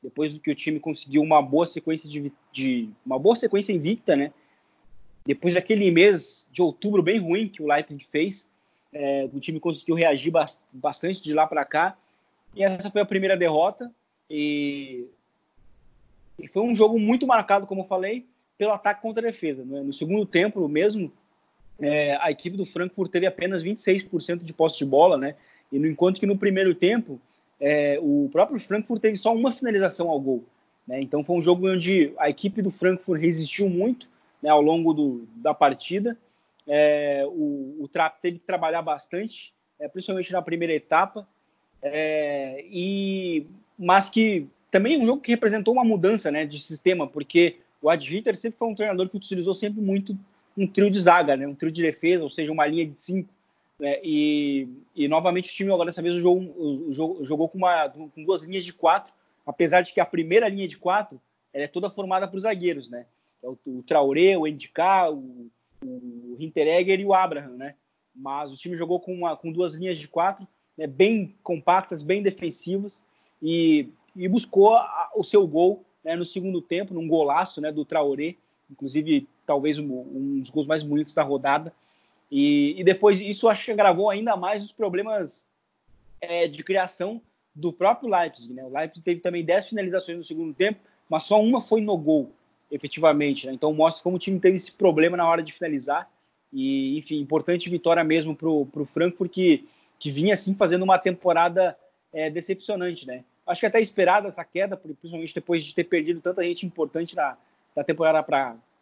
depois 0.07 0.33
do 0.33 0.40
que 0.40 0.51
o 0.51 0.55
time 0.55 0.79
conseguiu 0.79 1.20
uma 1.20 1.42
boa 1.42 1.66
sequência 1.66 2.09
de, 2.09 2.33
de, 2.53 2.88
uma 3.05 3.18
boa 3.18 3.35
sequência 3.35 3.72
invicta, 3.72 4.14
né? 4.14 4.33
Depois 5.25 5.55
daquele 5.55 5.90
mês 5.90 6.49
de 6.53 6.62
outubro 6.62 7.03
bem 7.03 7.18
ruim 7.18 7.49
que 7.49 7.61
o 7.61 7.66
Leipzig 7.66 8.07
fez, 8.12 8.49
é, 8.92 9.29
o 9.33 9.40
time 9.40 9.59
conseguiu 9.59 9.96
reagir 9.96 10.33
bastante 10.72 11.20
de 11.20 11.35
lá 11.35 11.44
para 11.46 11.64
cá. 11.64 11.99
E 12.55 12.62
essa 12.62 12.88
foi 12.88 13.01
a 13.01 13.07
primeira 13.07 13.37
derrota 13.37 13.92
e, 14.31 15.07
e, 16.38 16.46
foi 16.46 16.62
um 16.62 16.75
jogo 16.75 16.99
muito 17.01 17.27
marcado, 17.27 17.66
como 17.66 17.81
eu 17.81 17.87
falei, 17.87 18.25
pelo 18.57 18.72
ataque 18.72 19.03
contra 19.03 19.20
a 19.20 19.31
defesa. 19.31 19.64
Né? 19.64 19.83
No 19.83 19.92
segundo 19.92 20.25
tempo 20.25 20.68
mesmo, 20.68 21.12
é, 21.80 22.16
a 22.20 22.30
equipe 22.30 22.56
do 22.56 22.64
Frankfurt 22.64 23.10
teve 23.10 23.27
apenas 23.27 23.62
26% 23.62 24.44
de 24.44 24.52
posse 24.52 24.79
de 24.79 24.85
bola, 24.85 25.16
né? 25.16 25.35
E 25.70 25.79
no 25.79 25.87
enquanto 25.87 26.20
que 26.20 26.27
no 26.27 26.38
primeiro 26.38 26.74
tempo 26.74 27.20
é, 27.60 27.98
o 28.00 28.29
próprio 28.31 28.58
Frankfurt 28.58 29.00
teve 29.00 29.16
só 29.16 29.35
uma 29.35 29.50
finalização 29.50 30.08
ao 30.08 30.20
gol. 30.20 30.44
Né? 30.87 31.00
Então 31.00 31.24
foi 31.24 31.37
um 31.37 31.42
jogo 31.42 31.68
onde 31.68 32.12
a 32.18 32.29
equipe 32.31 32.62
do 32.62 32.70
Frankfurt 32.70 33.20
resistiu 33.20 33.68
muito 33.68 34.08
né, 34.42 34.50
ao 34.50 34.62
longo 34.62 34.92
do, 34.92 35.27
da 35.37 35.52
partida. 35.52 36.16
É, 36.66 37.24
o, 37.27 37.77
o 37.81 37.88
Trapp 37.88 38.20
teve 38.20 38.38
que 38.38 38.46
trabalhar 38.46 38.83
bastante, 38.83 39.52
é, 39.79 39.88
principalmente 39.88 40.33
na 40.33 40.42
primeira 40.42 40.72
etapa, 40.72 41.27
é, 41.83 42.64
e 42.70 43.46
mas 43.79 44.08
que 44.08 44.46
também 44.70 44.94
é 44.94 44.98
um 44.98 45.06
jogo 45.06 45.20
que 45.20 45.31
representou 45.31 45.74
uma 45.74 45.85
mudança 45.85 46.31
né, 46.31 46.46
de 46.46 46.58
sistema, 46.58 47.06
porque 47.06 47.56
o 47.81 47.90
Adviter 47.90 48.37
sempre 48.37 48.58
foi 48.58 48.68
um 48.68 48.74
treinador 48.74 49.08
que 49.08 49.16
utilizou 49.16 49.54
sempre 49.54 49.81
muito 49.81 50.16
um 50.57 50.67
trio 50.67 50.90
de 50.90 50.98
zaga, 50.98 51.37
né, 51.37 51.46
um 51.46 51.54
trio 51.54 51.71
de 51.71 51.83
defesa, 51.83 52.25
ou 52.25 52.31
seja, 52.31 52.52
uma 52.52 52.67
linha 52.67 52.87
de 52.87 53.00
cinco 53.02 53.29
né? 53.79 54.00
E, 54.02 54.67
e, 54.94 55.07
novamente 55.07 55.50
o 55.50 55.52
time 55.52 55.71
agora 55.71 55.90
dessa 55.90 56.00
vez 56.00 56.15
jogou, 56.15 56.90
jogou, 56.92 57.25
jogou 57.27 57.46
com, 57.46 57.59
uma, 57.59 57.90
com, 57.90 58.25
duas 58.25 58.42
linhas 58.42 58.65
de 58.65 58.73
quatro, 58.73 59.13
apesar 59.44 59.83
de 59.83 59.92
que 59.92 60.00
a 60.00 60.07
primeira 60.07 60.48
linha 60.48 60.67
de 60.67 60.79
quatro 60.79 61.21
é 61.52 61.67
toda 61.67 61.90
formada 61.90 62.27
por 62.27 62.40
zagueiros, 62.40 62.88
né? 62.88 63.04
É 63.42 63.46
o, 63.46 63.59
o 63.67 63.83
Traoré, 63.83 64.35
o 64.35 64.46
Endicá, 64.46 65.11
o, 65.11 65.50
o 65.85 66.37
Hinteregger 66.40 67.00
e 67.00 67.04
o 67.04 67.13
Abraham, 67.13 67.50
né? 67.50 67.75
mas 68.17 68.52
o 68.52 68.57
time 68.57 68.77
jogou 68.77 68.98
com, 68.98 69.13
uma, 69.13 69.37
com 69.37 69.52
duas 69.52 69.75
linhas 69.75 69.98
de 69.98 70.09
quatro, 70.09 70.46
né, 70.77 70.87
bem 70.87 71.35
compactas, 71.42 72.02
bem 72.02 72.23
defensivas, 72.23 73.04
e, 73.42 73.88
e 74.15 74.27
buscou 74.27 74.75
a, 74.75 75.11
o 75.15 75.23
seu 75.23 75.46
gol 75.46 75.85
né, 76.02 76.17
no 76.17 76.25
segundo 76.25 76.63
tempo, 76.63 76.94
num 76.94 77.07
golaço 77.07 77.61
né, 77.61 77.71
do 77.71 77.85
Traoré, 77.85 78.35
inclusive 78.71 79.29
talvez 79.46 79.79
um, 79.79 79.85
um 79.85 80.40
dos 80.40 80.50
gols 80.50 80.67
mais 80.67 80.83
bonitos 80.83 81.14
da 81.14 81.23
rodada. 81.23 81.73
E, 82.31 82.75
e, 82.79 82.85
depois 82.85 83.21
isso 83.21 83.48
acho 83.48 83.67
que 83.67 83.71
agravou 83.71 84.10
ainda 84.10 84.37
mais 84.37 84.64
os 84.64 84.73
problemas 84.73 85.46
é, 86.21 86.48
de 86.48 86.64
criação 86.64 87.21
do 87.54 87.73
próprio 87.73 88.10
Leipzig. 88.10 88.52
Né? 88.52 88.64
O 88.64 88.73
Leipzig 88.73 89.04
teve 89.04 89.21
também 89.21 89.44
10 89.44 89.69
finalizações 89.69 90.19
no 90.19 90.25
segundo 90.25 90.52
tempo, 90.52 90.81
mas 91.08 91.23
só 91.23 91.40
uma 91.40 91.60
foi 91.60 91.81
no 91.81 91.96
gol, 91.96 92.33
efetivamente. 92.71 93.46
Né? 93.46 93.52
Então 93.52 93.73
mostra 93.73 94.02
como 94.02 94.17
o 94.17 94.19
time 94.19 94.40
teve 94.40 94.56
esse 94.56 94.73
problema 94.73 95.17
na 95.17 95.29
hora 95.29 95.42
de 95.42 95.52
finalizar. 95.52 96.10
E, 96.52 96.98
enfim, 96.98 97.21
importante 97.21 97.71
vitória 97.71 98.02
mesmo 98.02 98.35
para 98.35 98.48
o 98.48 98.87
Frankfurt, 98.87 99.31
que, 99.31 99.69
que 99.98 100.10
vinha 100.10 100.35
assim 100.35 100.54
fazendo 100.54 100.83
uma 100.83 100.98
temporada 100.98 101.77
é, 102.12 102.29
decepcionante. 102.29 103.06
Né? 103.06 103.25
Acho 103.46 103.60
que 103.60 103.67
até 103.67 103.81
esperada 103.81 104.29
essa 104.29 104.44
queda, 104.44 104.77
principalmente 104.77 105.35
depois 105.35 105.64
de 105.64 105.75
ter 105.75 105.85
perdido 105.85 106.21
tanta 106.21 106.42
gente 106.42 106.67
importante 106.67 107.14
na, 107.14 107.37
da 107.77 107.85
temporada 107.85 108.22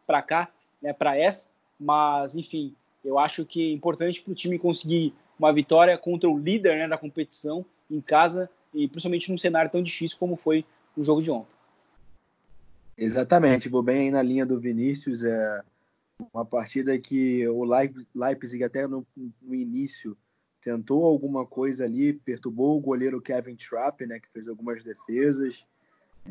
para 0.06 0.22
cá, 0.22 0.48
né, 0.80 0.92
para 0.92 1.18
essa. 1.18 1.48
Mas, 1.78 2.36
enfim, 2.36 2.72
eu 3.04 3.18
acho 3.18 3.44
que 3.44 3.70
é 3.70 3.74
importante 3.74 4.22
para 4.22 4.30
o 4.32 4.36
time 4.36 4.56
conseguir 4.56 5.12
uma 5.36 5.52
vitória 5.52 5.98
contra 5.98 6.30
o 6.30 6.38
líder 6.38 6.78
né, 6.78 6.88
da 6.88 6.96
competição 6.96 7.66
em 7.90 8.00
casa 8.00 8.48
e 8.72 8.86
principalmente 8.86 9.30
num 9.30 9.36
cenário 9.36 9.70
tão 9.70 9.82
difícil 9.82 10.16
como 10.16 10.36
foi 10.36 10.64
o 10.96 11.02
jogo 11.02 11.20
de 11.20 11.30
ontem. 11.30 11.52
Exatamente, 12.96 13.68
vou 13.68 13.82
bem 13.82 14.02
aí 14.02 14.10
na 14.12 14.22
linha 14.22 14.46
do 14.46 14.60
Vinícius. 14.60 15.24
É 15.24 15.60
uma 16.32 16.44
partida 16.44 16.96
que 16.96 17.46
o 17.48 17.64
Leipzig 17.64 18.62
até 18.62 18.86
no, 18.86 19.04
no 19.42 19.54
início 19.54 20.16
tentou 20.60 21.04
alguma 21.04 21.44
coisa 21.44 21.84
ali, 21.84 22.12
perturbou 22.12 22.78
o 22.78 22.80
goleiro 22.80 23.20
Kevin 23.20 23.56
Trapp, 23.56 24.06
né, 24.06 24.20
que 24.20 24.30
fez 24.30 24.46
algumas 24.46 24.84
defesas, 24.84 25.66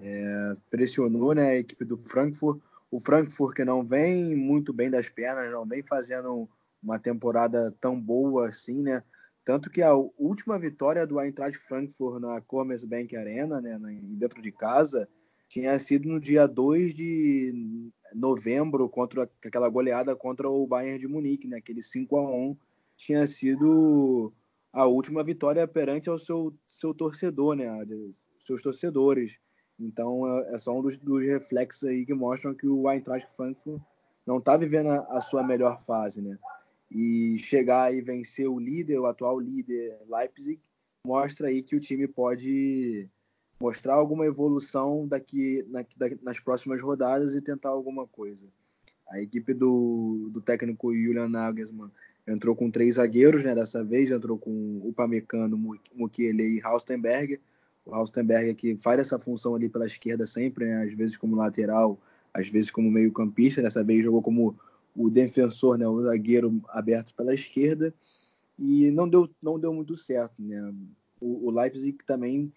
é, 0.02 0.54
pressionou 0.70 1.34
né, 1.34 1.52
a 1.52 1.56
equipe 1.56 1.86
do 1.86 1.98
Frankfurt. 1.98 2.62
O 2.92 3.00
Frankfurt 3.00 3.56
que 3.56 3.66
não 3.66 3.84
vem 3.84 4.36
muito 4.36 4.72
bem 4.72 4.90
das 4.90 5.10
pernas, 5.10 5.52
não 5.52 5.66
vem 5.66 5.84
fazendo 5.84 6.48
uma 6.82 7.00
temporada 7.00 7.74
tão 7.80 8.00
boa 8.00 8.50
assim, 8.50 8.82
né? 8.82 9.04
Tanto 9.46 9.70
que 9.70 9.82
a 9.82 9.94
última 9.94 10.58
vitória 10.58 11.06
do 11.06 11.20
Eintracht 11.20 11.58
Frankfurt 11.58 12.22
na 12.22 12.40
Commerzbank 12.42 13.16
Arena, 13.16 13.60
né, 13.60 13.78
dentro 14.18 14.42
de 14.42 14.52
casa, 14.52 15.08
tinha 15.50 15.78
sido 15.80 16.08
no 16.08 16.20
dia 16.20 16.48
2 16.48 16.94
de 16.94 17.92
novembro, 18.14 18.88
contra 18.88 19.30
aquela 19.46 19.68
goleada 19.68 20.16
contra 20.16 20.50
o 20.50 20.66
Bayern 20.66 20.98
de 20.98 21.08
Munique, 21.08 21.48
né, 21.48 21.58
aquele 21.58 21.84
5 21.84 22.18
a 22.18 22.22
1 22.22 22.58
tinha 22.96 23.28
sido 23.28 24.32
a 24.72 24.86
última 24.86 25.24
vitória 25.24 25.68
perante 25.68 26.10
ao 26.10 26.18
seu, 26.18 26.54
seu 26.66 26.94
torcedor, 26.94 27.56
né, 27.56 27.68
seus 28.40 28.62
torcedores. 28.62 29.40
Então 29.80 30.28
é, 30.40 30.56
é 30.56 30.60
só 30.60 30.78
um 30.78 30.82
dos, 30.82 30.98
dos, 30.98 31.24
reflexos 31.24 31.90
aí 31.90 32.06
que 32.06 32.14
mostram 32.14 32.54
que 32.54 32.68
o 32.68 32.90
Eintracht 32.90 33.30
Frankfurt 33.36 33.82
não 34.26 34.38
está 34.38 34.56
vivendo 34.56 34.90
a, 34.90 35.18
a 35.18 35.22
sua 35.22 35.44
melhor 35.44 35.80
fase, 35.80 36.22
né? 36.22 36.38
e 36.94 37.40
chegar 37.40 37.94
e 37.94 38.02
vencer 38.02 38.48
o 38.48 38.60
líder, 38.60 39.00
o 39.00 39.08
atual 39.08 39.40
líder 39.40 39.98
Leipzig, 40.08 40.60
mostra 41.06 41.48
aí 41.48 41.64
que 41.64 41.76
o 41.76 41.80
time 41.80 42.08
pode 42.08 43.10
mostrar 43.60 43.96
alguma 43.96 44.26
evolução 44.26 45.08
daqui 45.08 45.66
na, 45.70 45.84
nas 46.22 46.40
próximas 46.40 46.82
rodadas 46.82 47.34
e 47.34 47.42
tentar 47.42 47.70
alguma 47.70 48.06
coisa. 48.06 48.48
A 49.10 49.20
equipe 49.20 49.54
do, 49.54 50.30
do 50.32 50.40
técnico 50.40 50.94
Julian 50.94 51.28
Nagelsmann 51.28 51.92
entrou 52.28 52.56
com 52.56 52.70
três 52.70 52.96
zagueiros, 52.96 53.44
né? 53.44 53.56
Dessa 53.56 53.84
vez 53.84 54.12
entrou 54.12 54.38
com 54.38 54.80
o 54.84 54.94
Pamecano, 54.94 55.58
Mukiele 55.94 56.58
e 56.58 56.62
Haustenberger. 56.64 57.40
O 57.86 57.94
Haustenberger 57.94 58.56
que 58.56 58.76
faz 58.78 59.00
essa 59.00 59.20
função 59.20 59.56
ali 59.56 59.68
pela 59.68 59.86
esquerda 59.86 60.26
sempre, 60.26 60.66
né? 60.66 60.84
às 60.84 60.94
vezes 60.94 61.18
como 61.18 61.36
lateral, 61.36 62.00
às 62.34 62.48
vezes 62.48 62.72
como 62.72 62.90
meio 62.90 63.12
campista. 63.12 63.62
Dessa 63.62 63.84
vez 63.84 64.04
jogou 64.04 64.22
como 64.22 64.58
o 64.96 65.10
defensor, 65.10 65.78
né, 65.78 65.88
o 65.88 66.02
zagueiro 66.02 66.62
aberto 66.70 67.14
pela 67.16 67.34
esquerda 67.34 67.94
e 68.58 68.92
não 68.92 69.10
deu, 69.10 69.30
não 69.44 69.60
deu 69.60 69.74
muito 69.74 69.96
certo, 69.96 70.42
né? 70.42 70.74
O, 71.20 71.48
o 71.48 71.52
Leipzig 71.52 71.98
também 72.06 72.52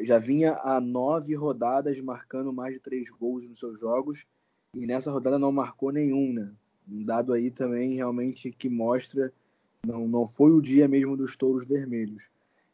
já 0.00 0.18
vinha 0.18 0.54
há 0.62 0.80
nove 0.80 1.34
rodadas 1.34 2.00
marcando 2.00 2.52
mais 2.52 2.74
de 2.74 2.80
três 2.80 3.08
gols 3.10 3.48
nos 3.48 3.58
seus 3.58 3.78
jogos 3.80 4.26
e 4.74 4.86
nessa 4.86 5.10
rodada 5.10 5.38
não 5.38 5.50
marcou 5.50 5.90
nenhum, 5.90 6.32
né? 6.32 6.52
Um 6.88 7.04
dado 7.04 7.32
aí 7.32 7.50
também 7.50 7.94
realmente 7.94 8.50
que 8.50 8.68
mostra 8.68 9.32
não, 9.86 10.06
não 10.06 10.28
foi 10.28 10.52
o 10.52 10.60
dia 10.60 10.86
mesmo 10.86 11.16
dos 11.16 11.36
touros 11.36 11.66
vermelhos. 11.66 12.30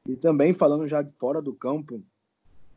E 0.08 0.16
também 0.16 0.54
falando 0.54 0.86
já 0.86 1.04
fora 1.18 1.42
do 1.42 1.54
campo, 1.54 2.02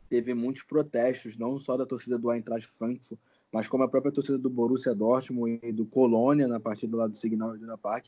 teve 0.10 0.34
muitos 0.34 0.64
protestos, 0.64 1.38
não 1.38 1.58
só 1.58 1.78
da 1.78 1.86
torcida 1.86 2.18
do 2.18 2.32
Eintracht 2.32 2.68
Frankfurt, 2.68 3.20
mas 3.52 3.68
como 3.68 3.84
a 3.84 3.88
própria 3.88 4.12
torcida 4.12 4.38
do 4.38 4.50
Borussia 4.50 4.94
Dortmund 4.94 5.60
e 5.64 5.72
do 5.72 5.86
Colônia 5.86 6.48
na 6.48 6.60
partida 6.60 6.98
lá 6.98 7.08
do 7.08 7.18
Signal 7.18 7.56
Iduna 7.56 7.78
Park, 7.78 8.06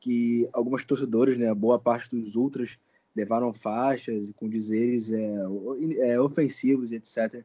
que 0.00 0.48
alguns 0.52 0.84
torcedores, 0.84 1.36
né, 1.36 1.52
boa 1.54 1.78
parte 1.78 2.10
dos 2.10 2.34
ultras 2.34 2.78
levaram 3.14 3.52
faixas 3.52 4.32
com 4.32 4.48
dizeres 4.48 5.10
é, 5.10 5.44
é, 5.98 6.20
ofensivos, 6.20 6.92
etc, 6.92 7.44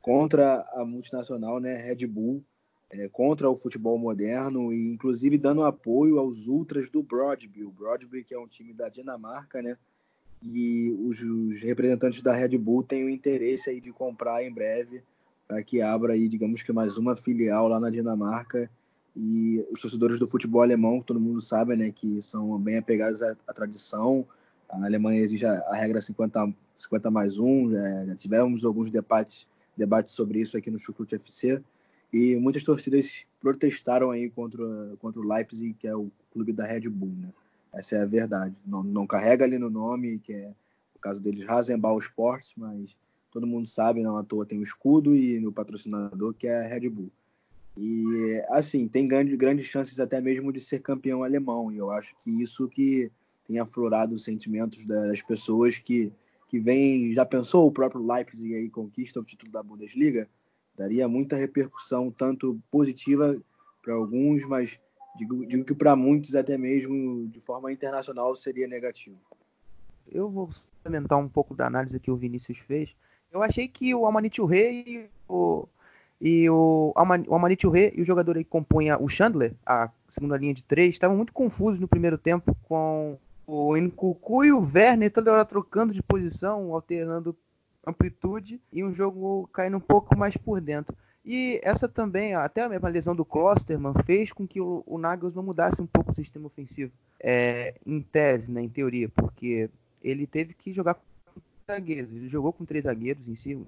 contra 0.00 0.64
a 0.74 0.84
multinacional, 0.84 1.58
né, 1.58 1.74
Red 1.74 2.06
Bull, 2.06 2.44
é, 2.90 3.08
contra 3.08 3.50
o 3.50 3.56
futebol 3.56 3.98
moderno 3.98 4.72
e 4.72 4.92
inclusive 4.92 5.36
dando 5.36 5.64
apoio 5.64 6.18
aos 6.18 6.46
ultras 6.46 6.88
do 6.88 7.02
Broadby, 7.02 7.64
o 7.64 7.70
Broadby 7.70 8.22
que 8.22 8.34
é 8.34 8.38
um 8.38 8.46
time 8.46 8.72
da 8.72 8.88
Dinamarca, 8.88 9.60
né, 9.60 9.76
e 10.52 10.96
os, 11.00 11.20
os 11.20 11.62
representantes 11.62 12.22
da 12.22 12.32
Red 12.32 12.56
Bull 12.56 12.82
têm 12.82 13.04
o 13.04 13.10
interesse 13.10 13.70
aí 13.70 13.80
de 13.80 13.92
comprar 13.92 14.42
em 14.44 14.52
breve 14.52 15.02
para 15.46 15.62
que 15.62 15.80
abra 15.80 16.12
aí, 16.12 16.28
digamos 16.28 16.62
que 16.62 16.72
mais 16.72 16.96
uma 16.98 17.14
filial 17.14 17.68
lá 17.68 17.78
na 17.78 17.90
Dinamarca. 17.90 18.70
E 19.14 19.64
os 19.70 19.80
torcedores 19.80 20.18
do 20.18 20.28
futebol 20.28 20.62
alemão, 20.62 21.00
todo 21.00 21.18
mundo 21.18 21.40
sabe, 21.40 21.74
né, 21.74 21.90
que 21.90 22.20
são 22.20 22.58
bem 22.58 22.76
apegados 22.76 23.22
à, 23.22 23.34
à 23.46 23.52
tradição. 23.52 24.26
A 24.68 24.84
Alemanha 24.84 25.20
exige 25.20 25.46
a, 25.46 25.52
a 25.52 25.76
regra 25.76 26.02
50, 26.02 26.52
50 26.76 27.10
mais 27.10 27.38
1, 27.38 27.70
já, 27.70 28.06
já 28.06 28.16
tivemos 28.16 28.64
alguns 28.64 28.90
debates, 28.90 29.48
debates 29.76 30.12
sobre 30.12 30.40
isso 30.40 30.56
aqui 30.56 30.70
no 30.70 30.78
Chucrut 30.78 31.14
FC. 31.14 31.62
E 32.12 32.36
muitas 32.36 32.62
torcidas 32.62 33.26
protestaram 33.40 34.10
aí 34.10 34.28
contra, 34.30 34.64
contra 34.98 35.20
o 35.20 35.24
Leipzig, 35.24 35.74
que 35.74 35.88
é 35.88 35.96
o 35.96 36.10
clube 36.30 36.52
da 36.52 36.66
Red 36.66 36.88
Bull, 36.88 37.14
né? 37.16 37.28
Essa 37.72 37.96
é 37.96 38.02
a 38.02 38.06
verdade. 38.06 38.56
Não, 38.66 38.82
não 38.82 39.06
carrega 39.06 39.44
ali 39.44 39.58
no 39.58 39.70
nome, 39.70 40.18
que 40.18 40.32
é 40.32 40.52
o 40.94 40.98
caso 40.98 41.20
deles, 41.20 41.44
Rasenball 41.44 41.98
Sports, 41.98 42.54
mas 42.56 42.96
todo 43.30 43.46
mundo 43.46 43.68
sabe, 43.68 44.02
não 44.02 44.16
à 44.16 44.24
toa 44.24 44.46
tem 44.46 44.58
o 44.58 44.62
escudo 44.62 45.14
e 45.14 45.46
o 45.46 45.52
patrocinador 45.52 46.32
que 46.32 46.46
é 46.46 46.64
a 46.64 46.68
Red 46.68 46.88
Bull. 46.88 47.10
E 47.76 48.42
assim, 48.48 48.88
tem 48.88 49.06
grande, 49.06 49.36
grandes 49.36 49.66
chances 49.66 50.00
até 50.00 50.20
mesmo 50.20 50.50
de 50.50 50.60
ser 50.60 50.80
campeão 50.80 51.22
alemão, 51.22 51.70
e 51.70 51.76
eu 51.76 51.90
acho 51.90 52.16
que 52.16 52.42
isso 52.42 52.66
que 52.68 53.12
tem 53.46 53.58
aflorado 53.58 54.14
os 54.14 54.24
sentimentos 54.24 54.86
das 54.86 55.22
pessoas 55.22 55.78
que, 55.78 56.10
que 56.48 56.58
vem, 56.58 57.12
já 57.12 57.26
pensou 57.26 57.66
o 57.66 57.72
próprio 57.72 58.04
Leipzig 58.04 58.54
aí 58.54 58.70
conquista 58.70 59.20
o 59.20 59.24
título 59.24 59.52
da 59.52 59.62
Bundesliga? 59.62 60.28
Daria 60.74 61.06
muita 61.06 61.36
repercussão, 61.36 62.10
tanto 62.10 62.58
positiva 62.70 63.38
para 63.82 63.94
alguns, 63.94 64.46
mas 64.46 64.80
digo, 65.16 65.46
digo 65.46 65.64
que 65.64 65.74
para 65.74 65.96
muitos 65.96 66.34
até 66.34 66.56
mesmo 66.56 67.26
de 67.28 67.40
forma 67.40 67.72
internacional 67.72 68.34
seria 68.34 68.66
negativo. 68.66 69.18
Eu 70.10 70.30
vou 70.30 70.48
complementar 70.76 71.18
um 71.18 71.28
pouco 71.28 71.54
da 71.54 71.66
análise 71.66 71.98
que 71.98 72.10
o 72.10 72.16
Vinícius 72.16 72.58
fez. 72.58 72.94
Eu 73.32 73.42
achei 73.42 73.66
que 73.66 73.94
o 73.94 74.06
Amanite 74.06 74.40
Rei 74.44 74.84
e 74.86 75.10
o, 75.28 75.68
e 76.20 76.48
o, 76.48 76.94
o 76.94 77.70
Rei 77.70 77.92
e 77.96 78.02
o 78.02 78.04
jogador 78.04 78.34
que 78.36 78.44
compunha 78.44 78.98
o 78.98 79.08
Chandler, 79.08 79.54
a 79.64 79.90
segunda 80.08 80.36
linha 80.36 80.54
de 80.54 80.62
três, 80.62 80.94
estavam 80.94 81.16
muito 81.16 81.32
confusos 81.32 81.80
no 81.80 81.88
primeiro 81.88 82.16
tempo 82.16 82.56
com 82.62 83.18
o 83.46 83.76
Nkuku 83.76 84.44
e 84.44 84.52
o 84.52 84.60
Werner 84.60 85.12
toda 85.12 85.32
hora 85.32 85.44
trocando 85.44 85.92
de 85.92 86.02
posição, 86.02 86.72
alternando 86.74 87.36
amplitude 87.86 88.60
e 88.72 88.82
um 88.82 88.92
jogo 88.92 89.48
caindo 89.52 89.76
um 89.76 89.80
pouco 89.80 90.16
mais 90.16 90.36
por 90.36 90.60
dentro. 90.60 90.96
E 91.26 91.58
essa 91.64 91.88
também, 91.88 92.34
até 92.34 92.62
a 92.62 92.68
mesma 92.68 92.88
lesão 92.88 93.14
do 93.14 93.24
Klosterman, 93.24 93.92
fez 94.04 94.32
com 94.32 94.46
que 94.46 94.60
o, 94.60 94.84
Nagelsmann 94.96 95.44
mudasse 95.44 95.82
um 95.82 95.86
pouco 95.86 96.12
o 96.12 96.14
sistema 96.14 96.46
ofensivo. 96.46 96.92
É, 97.18 97.74
em 97.84 98.00
tese, 98.00 98.52
né, 98.52 98.62
em 98.62 98.68
teoria, 98.68 99.08
porque 99.08 99.68
ele 100.04 100.24
teve 100.24 100.54
que 100.54 100.72
jogar 100.72 100.96
zagueiros. 101.68 102.12
Ele 102.12 102.28
jogou 102.28 102.52
com 102.52 102.64
três 102.64 102.84
zagueiros 102.84 103.28
em 103.28 103.34
si, 103.34 103.60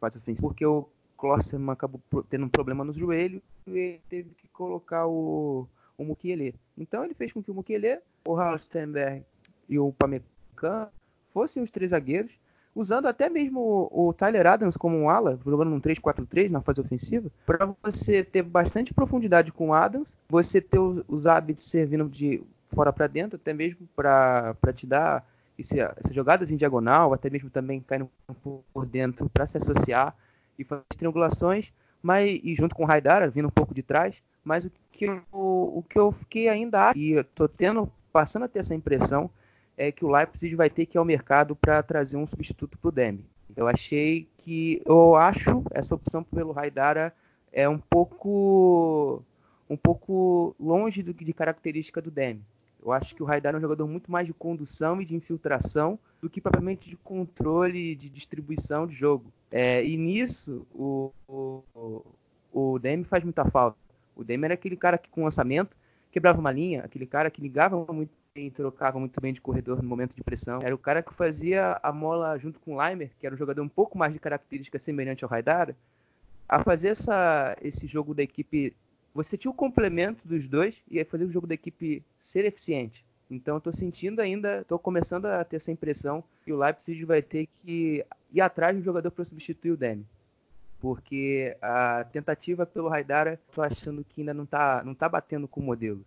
fase 0.00 0.18
ofensiva, 0.18 0.48
porque 0.48 0.66
o 0.66 0.88
Klosterman 1.16 1.70
acabou 1.70 2.00
tendo 2.28 2.46
um 2.46 2.48
problema 2.48 2.84
no 2.84 2.92
joelho 2.92 3.40
e 3.68 3.70
ele 3.70 4.00
teve 4.08 4.30
que 4.30 4.48
colocar 4.48 5.06
o, 5.06 5.68
o 5.96 6.04
Mukiele. 6.04 6.56
Então 6.76 7.04
ele 7.04 7.14
fez 7.14 7.32
com 7.32 7.40
que 7.40 7.52
o 7.52 7.54
Mukiele, 7.54 8.00
o 8.26 8.34
Halstenberg 8.34 9.24
e 9.68 9.78
o 9.78 9.92
Pamecano 9.92 10.90
fossem 11.32 11.62
os 11.62 11.70
três 11.70 11.90
zagueiros, 11.90 12.32
usando 12.76 13.06
até 13.06 13.30
mesmo 13.30 13.88
o, 13.90 14.12
Tyler 14.12 14.46
Adams 14.46 14.76
como 14.76 14.94
um 14.98 15.08
ala, 15.08 15.40
jogando 15.46 15.70
num 15.70 15.80
3-4-3 15.80 16.50
na 16.50 16.60
fase 16.60 16.78
ofensiva, 16.78 17.30
para 17.46 17.74
você 17.82 18.22
ter 18.22 18.42
bastante 18.42 18.92
profundidade 18.92 19.50
com 19.50 19.70
o 19.70 19.74
Adams, 19.74 20.14
você 20.28 20.60
ter 20.60 20.78
os 20.78 21.26
hábitos 21.26 21.64
servindo 21.64 22.06
de 22.06 22.42
fora 22.74 22.92
para 22.92 23.06
dentro, 23.06 23.36
até 23.36 23.54
mesmo 23.54 23.88
para 23.96 24.54
te 24.74 24.86
dar 24.86 25.26
esse, 25.58 25.80
essas 25.80 26.14
jogadas 26.14 26.50
em 26.50 26.56
diagonal, 26.56 27.14
até 27.14 27.30
mesmo 27.30 27.48
também 27.48 27.80
caindo 27.80 28.10
por 28.74 28.84
dentro 28.84 29.26
para 29.30 29.46
se 29.46 29.56
associar 29.56 30.14
e 30.58 30.62
fazer 30.62 30.82
triangulações, 30.98 31.72
mas 32.02 32.38
e 32.44 32.54
junto 32.54 32.74
com 32.74 32.82
o 32.82 32.86
Raidara 32.86 33.30
vindo 33.30 33.48
um 33.48 33.50
pouco 33.50 33.72
de 33.72 33.82
trás, 33.82 34.22
mas 34.44 34.66
o 34.66 34.70
que 34.92 35.06
eu, 35.06 35.22
o 35.32 35.82
que 35.88 35.98
eu 35.98 36.12
fiquei 36.12 36.50
ainda 36.50 36.92
e 36.94 37.12
eu 37.12 37.24
tô 37.24 37.48
tendo 37.48 37.90
passando 38.12 38.44
a 38.44 38.48
ter 38.48 38.58
essa 38.58 38.74
impressão 38.74 39.30
é 39.76 39.92
que 39.92 40.04
o 40.04 40.10
Leipzig 40.10 40.54
vai 40.54 40.70
ter 40.70 40.86
que 40.86 40.96
ir 40.96 41.00
ao 41.00 41.04
mercado 41.04 41.54
para 41.54 41.82
trazer 41.82 42.16
um 42.16 42.26
substituto 42.26 42.78
para 42.78 42.88
o 42.88 42.92
Demi. 42.92 43.24
Eu 43.54 43.68
achei 43.68 44.28
que 44.38 44.82
eu 44.84 45.14
acho 45.14 45.62
essa 45.70 45.94
opção 45.94 46.22
pelo 46.22 46.52
Raidara 46.52 47.12
é 47.52 47.68
um 47.68 47.78
pouco 47.78 49.22
um 49.68 49.76
pouco 49.76 50.54
longe 50.60 51.02
do 51.02 51.14
que 51.14 51.24
de 51.24 51.32
característica 51.32 52.00
do 52.00 52.10
Demi. 52.10 52.42
Eu 52.82 52.92
acho 52.92 53.14
que 53.16 53.22
o 53.22 53.26
Raidar 53.26 53.54
é 53.54 53.58
um 53.58 53.60
jogador 53.60 53.86
muito 53.88 54.12
mais 54.12 54.26
de 54.26 54.32
condução 54.32 55.00
e 55.00 55.04
de 55.04 55.14
infiltração 55.14 55.98
do 56.20 56.30
que 56.30 56.40
propriamente 56.40 56.88
de 56.88 56.96
controle 56.96 57.96
de 57.96 58.08
distribuição 58.08 58.86
de 58.86 58.94
jogo. 58.94 59.32
É, 59.50 59.84
e 59.84 59.96
nisso 59.96 60.66
o, 60.72 61.12
o, 61.26 62.04
o 62.52 62.78
Demi 62.78 63.04
faz 63.04 63.24
muita 63.24 63.44
falta. 63.44 63.76
O 64.14 64.22
Demi 64.22 64.44
era 64.44 64.54
aquele 64.54 64.76
cara 64.76 64.98
que 64.98 65.08
com 65.08 65.24
lançamento 65.24 65.76
quebrava 66.12 66.38
uma 66.38 66.52
linha, 66.52 66.82
aquele 66.84 67.06
cara 67.06 67.30
que 67.30 67.42
ligava 67.42 67.92
muito 67.92 68.12
bem, 68.36 68.50
trocava 68.50 68.98
muito 68.98 69.18
bem 69.18 69.32
de 69.32 69.40
corredor 69.40 69.82
no 69.82 69.88
momento 69.88 70.14
de 70.14 70.22
pressão. 70.22 70.60
Era 70.62 70.74
o 70.74 70.78
cara 70.78 71.02
que 71.02 71.14
fazia 71.14 71.80
a 71.82 71.90
mola 71.90 72.36
junto 72.36 72.60
com 72.60 72.74
o 72.74 72.78
Leimer, 72.78 73.10
que 73.18 73.26
era 73.26 73.34
um 73.34 73.38
jogador 73.38 73.62
um 73.62 73.68
pouco 73.68 73.96
mais 73.96 74.12
de 74.12 74.18
característica 74.18 74.78
semelhante 74.78 75.24
ao 75.24 75.30
Raidar, 75.30 75.74
a 76.46 76.62
fazer 76.62 76.88
essa, 76.88 77.56
esse 77.62 77.86
jogo 77.86 78.14
da 78.14 78.22
equipe 78.22 78.74
você 79.14 79.38
tinha 79.38 79.50
o 79.50 79.54
complemento 79.54 80.28
dos 80.28 80.46
dois 80.46 80.76
e 80.90 81.02
fazer 81.02 81.24
o 81.24 81.32
jogo 81.32 81.46
da 81.46 81.54
equipe 81.54 82.02
ser 82.18 82.44
eficiente. 82.44 83.02
Então 83.30 83.56
estou 83.56 83.72
sentindo 83.72 84.20
ainda, 84.20 84.60
estou 84.60 84.78
começando 84.78 85.24
a 85.24 85.42
ter 85.42 85.56
essa 85.56 85.72
impressão 85.72 86.22
que 86.44 86.52
o 86.52 86.58
Leipzig 86.58 87.02
vai 87.06 87.22
ter 87.22 87.46
que 87.46 88.04
ir 88.30 88.40
atrás 88.42 88.76
um 88.76 88.82
jogador 88.82 89.10
para 89.10 89.24
substituir 89.24 89.70
o 89.70 89.76
Demi. 89.76 90.04
Porque 90.78 91.56
a 91.62 92.04
tentativa 92.12 92.66
pelo 92.66 92.90
Raidara, 92.90 93.40
estou 93.48 93.64
achando 93.64 94.04
que 94.04 94.20
ainda 94.20 94.34
não 94.34 94.44
está 94.44 94.84
não 94.84 94.94
tá 94.94 95.08
batendo 95.08 95.48
com 95.48 95.60
o 95.60 95.64
modelo. 95.64 96.04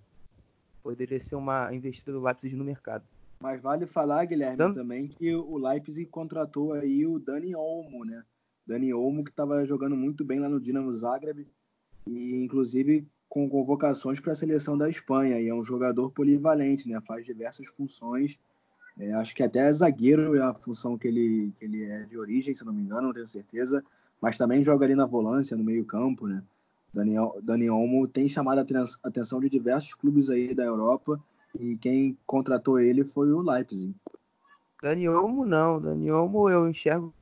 Poderia 0.84 1.19
ser 1.19 1.36
uma 1.36 1.73
investida 1.73 2.11
do 2.11 2.21
Leipzig 2.21 2.55
no 2.55 2.63
mercado. 2.63 3.03
Mas 3.39 3.61
vale 3.61 3.86
falar, 3.86 4.25
Guilherme, 4.25 4.57
Dando... 4.57 4.75
também 4.75 5.07
que 5.07 5.34
o 5.34 5.57
Leipzig 5.57 6.05
contratou 6.09 6.73
aí 6.73 7.05
o 7.05 7.19
Dani 7.19 7.55
Olmo, 7.55 8.03
né? 8.03 8.23
Dani 8.67 8.93
Olmo 8.93 9.23
que 9.23 9.32
estava 9.32 9.65
jogando 9.65 9.95
muito 9.95 10.25
bem 10.25 10.39
lá 10.39 10.49
no 10.49 10.59
Dinamo 10.59 10.93
Zagreb 10.93 11.47
e 12.05 12.43
inclusive 12.43 13.07
com 13.27 13.47
convocações 13.49 14.19
para 14.19 14.34
a 14.34 14.36
seleção 14.36 14.77
da 14.77 14.89
Espanha. 14.89 15.39
E 15.39 15.47
é 15.47 15.53
um 15.53 15.63
jogador 15.63 16.11
polivalente, 16.11 16.89
né? 16.89 16.99
Faz 17.07 17.25
diversas 17.25 17.67
funções. 17.67 18.38
É, 18.97 19.13
acho 19.13 19.34
que 19.34 19.43
até 19.43 19.71
zagueiro 19.71 20.36
é 20.36 20.41
a 20.41 20.53
função 20.53 20.97
que 20.97 21.07
ele, 21.07 21.53
que 21.57 21.63
ele 21.63 21.84
é 21.84 22.03
de 22.03 22.17
origem, 22.17 22.53
se 22.53 22.65
não 22.65 22.73
me 22.73 22.82
engano, 22.82 23.07
não 23.07 23.13
tenho 23.13 23.27
certeza. 23.27 23.84
Mas 24.19 24.38
também 24.38 24.63
joga 24.63 24.86
ali 24.86 24.95
na 24.95 25.05
volância, 25.05 25.55
no 25.55 25.63
meio-campo, 25.63 26.27
né? 26.27 26.43
Daniel, 26.94 27.40
Dani 27.44 27.70
Olmo 27.70 28.08
tem 28.08 28.28
chamado 28.28 28.60
a 28.60 28.86
atenção 29.04 29.40
de 29.40 29.50
diversos 29.50 29.94
clubes 29.94 30.30
aí 30.30 30.54
da 30.54 30.64
Europa 30.64 31.20
e 31.60 31.78
quem 31.78 32.18
contratou 32.26 32.80
ele 32.80 33.06
foi 33.06 33.32
o 33.32 33.42
Leipzig. 33.42 33.94
Dani 34.82 35.10
Olmo 35.10 35.46
não, 35.46 35.80
Dani 35.80 36.12
Olmo 36.12 36.50
eu 36.50 36.68
enxergo 36.68 37.14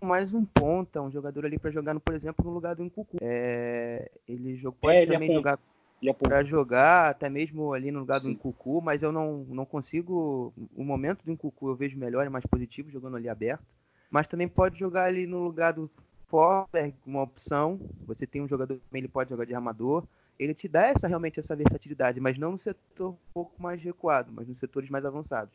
mais 0.00 0.32
um 0.32 0.44
ponta, 0.44 1.00
um 1.00 1.10
jogador 1.10 1.46
ali 1.46 1.58
para 1.58 1.70
jogar, 1.70 1.94
no, 1.94 2.00
por 2.00 2.14
exemplo, 2.14 2.44
no 2.44 2.52
lugar 2.52 2.74
do 2.74 2.84
Nkuku. 2.84 3.18
É, 3.20 4.10
ele 4.26 4.56
jogou, 4.56 4.78
pode 4.80 4.96
é, 4.96 5.06
também 5.06 5.30
é 5.30 5.34
jogar 5.34 5.58
é 6.04 6.12
para 6.12 6.42
jogar 6.42 7.10
até 7.10 7.28
mesmo 7.28 7.72
ali 7.72 7.92
no 7.92 8.00
lugar 8.00 8.20
Sim. 8.20 8.28
do 8.28 8.32
Nkuku, 8.34 8.80
mas 8.82 9.02
eu 9.02 9.12
não, 9.12 9.46
não 9.48 9.64
consigo. 9.64 10.52
O 10.74 10.82
momento 10.82 11.24
do 11.24 11.32
Nkuku 11.32 11.68
eu 11.68 11.76
vejo 11.76 11.96
melhor 11.96 12.26
e 12.26 12.28
mais 12.28 12.44
positivo 12.44 12.90
jogando 12.90 13.16
ali 13.16 13.28
aberto. 13.28 13.64
Mas 14.10 14.26
também 14.26 14.48
pode 14.48 14.78
jogar 14.78 15.04
ali 15.04 15.26
no 15.26 15.42
lugar 15.42 15.72
do 15.72 15.88
Forsberg, 16.32 16.94
uma 17.06 17.22
opção. 17.22 17.78
Você 18.06 18.26
tem 18.26 18.40
um 18.40 18.48
jogador 18.48 18.80
também, 18.88 19.00
ele 19.00 19.08
pode 19.08 19.28
jogar 19.28 19.44
de 19.44 19.54
armador. 19.54 20.04
Ele 20.38 20.54
te 20.54 20.66
dá 20.66 20.86
essa 20.86 21.06
realmente 21.06 21.38
essa 21.38 21.54
versatilidade, 21.54 22.18
mas 22.20 22.38
não 22.38 22.52
no 22.52 22.58
setor 22.58 23.10
um 23.10 23.16
pouco 23.34 23.62
mais 23.62 23.82
recuado, 23.82 24.32
mas 24.34 24.48
nos 24.48 24.58
setores 24.58 24.88
mais 24.88 25.04
avançados. 25.04 25.52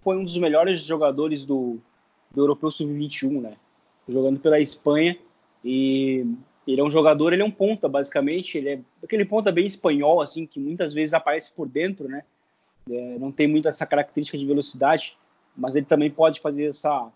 Foi 0.00 0.16
um 0.16 0.22
dos 0.22 0.38
melhores 0.38 0.82
jogadores 0.82 1.44
do, 1.44 1.78
do 2.30 2.42
Europeu 2.42 2.70
Sub-21, 2.70 3.40
né? 3.40 3.56
jogando 4.08 4.38
pela 4.38 4.60
Espanha. 4.60 5.18
E 5.64 6.24
ele 6.64 6.80
é 6.80 6.84
um 6.84 6.90
jogador, 6.92 7.32
ele 7.32 7.42
é 7.42 7.44
um 7.44 7.50
ponta, 7.50 7.88
basicamente. 7.88 8.56
Ele 8.56 8.68
é 8.68 8.80
aquele 9.02 9.24
ponta 9.24 9.50
bem 9.50 9.66
espanhol, 9.66 10.20
assim, 10.20 10.46
que 10.46 10.60
muitas 10.60 10.94
vezes 10.94 11.12
aparece 11.12 11.52
por 11.52 11.68
dentro, 11.68 12.08
né? 12.08 12.22
É, 12.88 13.18
não 13.18 13.32
tem 13.32 13.48
muito 13.48 13.66
essa 13.66 13.84
característica 13.84 14.38
de 14.38 14.46
velocidade, 14.46 15.18
mas 15.56 15.74
ele 15.74 15.86
também 15.86 16.08
pode 16.08 16.40
fazer 16.40 16.66
essa, 16.66 17.10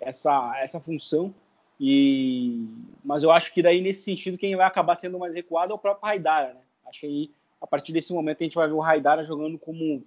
essa, 0.00 0.54
essa 0.58 0.80
função. 0.80 1.34
E, 1.80 2.66
mas 3.04 3.22
eu 3.22 3.30
acho 3.30 3.52
que 3.52 3.62
daí, 3.62 3.80
nesse 3.80 4.02
sentido, 4.02 4.38
quem 4.38 4.56
vai 4.56 4.66
acabar 4.66 4.96
sendo 4.96 5.18
mais 5.18 5.34
recuado 5.34 5.72
é 5.72 5.74
o 5.74 5.78
próprio 5.78 6.06
Raidara, 6.06 6.54
né? 6.54 6.60
Acho 6.86 7.00
que 7.00 7.06
aí, 7.06 7.30
a 7.60 7.66
partir 7.66 7.92
desse 7.92 8.12
momento, 8.12 8.40
a 8.40 8.44
gente 8.44 8.54
vai 8.54 8.66
ver 8.66 8.74
o 8.74 8.80
Raidara 8.80 9.24
jogando 9.24 9.58
como, 9.58 10.02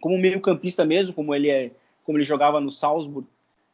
como 0.00 0.18
meio 0.18 0.40
campista 0.40 0.84
mesmo, 0.84 1.14
como 1.14 1.34
ele, 1.34 1.48
é, 1.48 1.70
como 2.04 2.18
ele 2.18 2.24
jogava 2.24 2.60
no 2.60 2.70
Salzburg, 2.70 3.26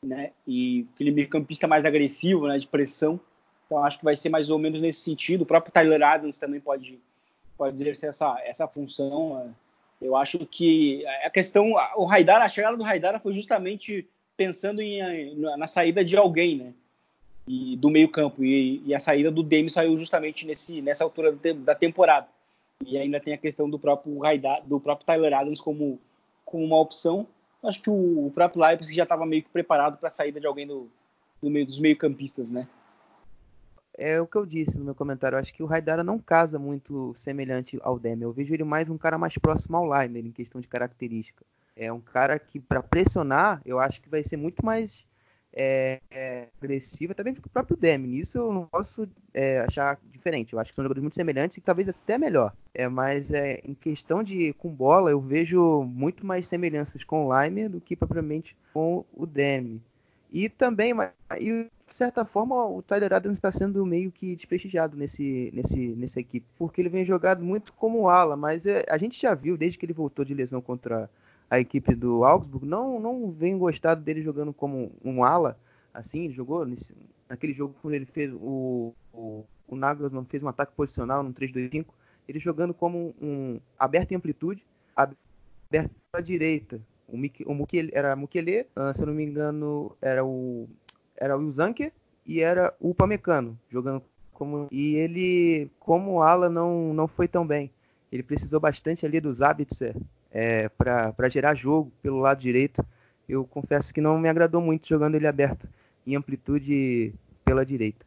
né? 0.03 0.31
E 0.47 0.87
aquele 0.95 1.11
meio-campista 1.11 1.67
mais 1.67 1.85
agressivo, 1.85 2.47
né? 2.47 2.59
De 2.59 2.67
pressão. 2.67 3.19
Então 3.67 3.83
acho 3.85 3.99
que 3.99 4.05
vai 4.05 4.17
ser 4.17 4.29
mais 4.29 4.51
ou 4.51 4.59
menos 4.59 4.81
nesse 4.81 5.01
sentido. 5.01 5.43
O 5.43 5.47
próprio 5.47 5.73
Tyler 5.73 6.03
Adams 6.03 6.39
também 6.39 6.61
pode 6.61 6.99
pode 7.57 7.77
exercer 7.77 8.11
essa 8.11 8.41
essa 8.45 8.67
função. 8.67 9.39
Né? 9.39 9.55
Eu 10.01 10.17
acho 10.17 10.39
que 10.47 11.07
a 11.25 11.31
questão, 11.31 11.73
o 11.97 12.05
Raidar, 12.05 12.43
a 12.43 12.49
chegada 12.49 12.77
do 12.77 12.83
Raidar 12.83 13.21
foi 13.21 13.33
justamente 13.33 14.07
pensando 14.37 14.81
em, 14.81 15.37
na 15.57 15.67
saída 15.67 16.05
de 16.05 16.17
alguém, 16.17 16.57
né? 16.57 16.75
E 17.47 17.77
do 17.77 17.91
meio 17.91 18.09
campo 18.09 18.45
e, 18.45 18.83
e 18.87 18.95
a 18.95 19.01
saída 19.01 19.31
do 19.31 19.43
Demi 19.43 19.71
saiu 19.71 19.97
justamente 19.99 20.47
nesse 20.47 20.81
nessa 20.81 21.05
altura 21.05 21.33
da 21.33 21.75
temporada. 21.75 22.29
E 22.85 22.97
ainda 22.97 23.21
tem 23.21 23.35
a 23.35 23.39
questão 23.39 23.69
do 23.69 23.79
próprio 23.79 24.21
do 24.65 24.81
próprio 24.81 25.07
Tyler 25.07 25.35
Adams 25.35 25.61
como 25.61 25.99
como 26.45 26.65
uma 26.65 26.79
opção 26.79 27.27
acho 27.69 27.81
que 27.81 27.91
o, 27.91 28.31
próprio 28.35 28.63
Leipzig 28.63 28.97
já 28.97 29.05
estava 29.05 29.25
meio 29.25 29.43
que 29.43 29.51
preparado 29.51 29.97
para 29.97 30.09
a 30.09 30.13
saída 30.13 30.41
de 30.41 30.47
alguém 30.47 30.67
do, 30.67 30.91
do 31.41 31.49
meio 31.49 31.67
dos 31.67 31.79
meio-campistas, 31.79 32.51
né? 32.51 32.67
É 33.97 34.21
o 34.21 34.27
que 34.27 34.37
eu 34.37 34.47
disse 34.47 34.79
no 34.79 34.87
meu 34.87 34.95
comentário. 34.95 35.37
Eu 35.37 35.41
acho 35.41 35.53
que 35.53 35.63
o 35.63 35.67
Raidara 35.67 36.03
não 36.03 36.19
casa 36.19 36.59
muito 36.59 37.15
semelhante 37.17 37.79
ao 37.83 37.99
Demi. 37.99 38.23
Eu 38.23 38.33
vejo 38.33 38.53
ele 38.55 38.65
mais 38.65 38.89
um 38.89 38.97
cara 38.97 39.19
mais 39.19 39.37
próximo 39.37 39.77
ao 39.77 39.87
Leimer 39.87 40.25
em 40.25 40.33
questão 40.33 40.61
de 40.61 40.67
característica. 40.67 41.45
É 41.77 41.93
um 41.93 42.01
cara 42.01 42.39
que, 42.39 42.59
para 42.59 42.83
pressionar, 42.83 43.61
eu 43.65 43.79
acho 43.79 44.01
que 44.01 44.09
vai 44.09 44.25
ser 44.25 44.37
muito 44.37 44.65
mais 44.65 45.07
é, 45.53 46.01
é, 46.11 46.49
agressiva, 46.61 47.15
também 47.15 47.35
o 47.35 47.49
próprio 47.51 47.77
Demi. 47.77 48.09
Nisso 48.09 48.39
eu 48.39 48.53
não 48.53 48.67
posso 48.67 49.07
é, 49.35 49.61
achar 49.61 49.99
diferente. 50.11 50.53
Eu 50.53 50.59
acho 50.59 50.71
que 50.71 50.75
são 50.75 50.83
jogadores 50.83 51.03
muito 51.03 51.15
semelhantes 51.15 51.57
e 51.57 51.61
talvez 51.61 51.89
até 51.89 52.17
melhor. 52.17 52.53
É, 52.75 52.89
mas 52.89 53.31
é, 53.31 53.61
em 53.65 53.75
questão 53.75 54.23
de 54.23 54.53
com 54.55 54.71
bola, 54.71 55.11
eu 55.11 55.21
vejo 55.21 55.83
muito 55.83 56.25
mais 56.25 56.49
semelhanças 56.49 57.05
com 57.05 57.27
o 57.27 57.43
Lime 57.43 57.69
do 57.69 57.81
que 57.81 57.95
propriamente 57.95 58.57
com 58.73 59.05
o 59.15 59.27
Demi. 59.27 59.81
E 60.33 60.49
também, 60.49 60.95
e, 61.39 61.65
de 61.87 61.95
certa 61.95 62.25
forma, 62.25 62.67
o 62.67 62.81
Tyler 62.81 63.13
Adams 63.13 63.37
está 63.37 63.53
sendo 63.53 63.85
meio 63.85 64.11
que 64.11 64.35
desprestigiado 64.35 64.97
nesse, 64.97 65.51
nesse, 65.53 65.89
nessa 65.89 66.21
equipe, 66.21 66.47
porque 66.57 66.81
ele 66.81 66.89
vem 66.89 67.05
jogado 67.05 67.45
muito 67.45 67.75
como 67.75 68.09
ala, 68.09 68.35
mas 68.35 68.65
é, 68.65 68.83
a 68.89 68.97
gente 68.97 69.21
já 69.21 69.35
viu 69.35 69.59
desde 69.59 69.79
que 69.79 69.85
ele 69.85 69.93
voltou 69.93 70.25
de 70.25 70.33
lesão 70.33 70.63
contra 70.63 71.11
a 71.53 71.61
equipe 71.61 71.95
do 71.95 72.25
Augsburg, 72.25 72.65
não, 72.65 72.99
não 72.99 73.31
vem 73.31 73.59
gostado 73.59 74.01
dele 74.01 74.23
jogando 74.23 74.55
como 74.55 74.91
um 75.05 75.23
ala, 75.23 75.61
assim, 75.93 76.25
ele 76.25 76.33
jogou 76.33 76.65
nesse, 76.65 76.97
naquele 77.29 77.53
jogo 77.53 77.77
quando 77.83 77.93
ele 77.93 78.07
fez 78.07 78.33
o, 78.33 78.95
o, 79.13 79.45
o 79.69 79.77
Nagelsmann 79.77 80.25
fez 80.25 80.43
um 80.43 80.49
ataque 80.49 80.73
posicional 80.75 81.23
no 81.23 81.35
3-2-5, 81.35 81.85
ele 82.27 82.39
jogando 82.39 82.73
como 82.73 83.15
um 83.21 83.61
aberto 83.79 84.13
em 84.13 84.15
amplitude, 84.15 84.65
aberto 84.97 85.91
à 86.15 86.23
direita. 86.23 86.81
O, 87.07 87.19
Mik, 87.19 87.45
o 87.47 87.53
Mukele, 87.53 87.91
era 87.93 88.17
Mukele, 88.17 88.67
uh, 88.75 88.95
se 88.95 89.03
eu 89.03 89.09
não 89.09 89.15
me 89.15 89.23
engano, 89.23 89.95
era 90.01 90.25
o 90.25 90.67
era 91.15 91.37
o 91.37 91.53
Zanker 91.53 91.93
e 92.25 92.41
era 92.41 92.75
o 92.81 92.95
Pamecano, 92.95 93.59
jogando 93.69 94.03
como 94.33 94.69
e 94.73 94.95
ele 94.95 95.71
como 95.79 96.23
ala 96.23 96.49
não 96.49 96.95
não 96.95 97.07
foi 97.07 97.29
tão 97.29 97.47
bem. 97.47 97.71
Ele 98.11 98.23
precisou 98.23 98.59
bastante 98.59 99.05
ali 99.05 99.21
do 99.21 99.35
Zabitzer 99.35 99.95
é, 100.33 100.69
para 100.69 101.29
gerar 101.29 101.55
jogo 101.55 101.93
pelo 102.03 102.19
lado 102.19 102.41
direito. 102.41 102.85
Eu 103.29 103.45
confesso 103.45 103.93
que 103.93 104.01
não 104.01 104.19
me 104.19 104.29
agradou 104.29 104.61
muito 104.61 104.89
jogando 104.89 105.15
ele 105.15 105.27
aberto 105.27 105.69
em 106.07 106.17
amplitude 106.17 107.15
pela 107.45 107.65
direita. 107.65 108.05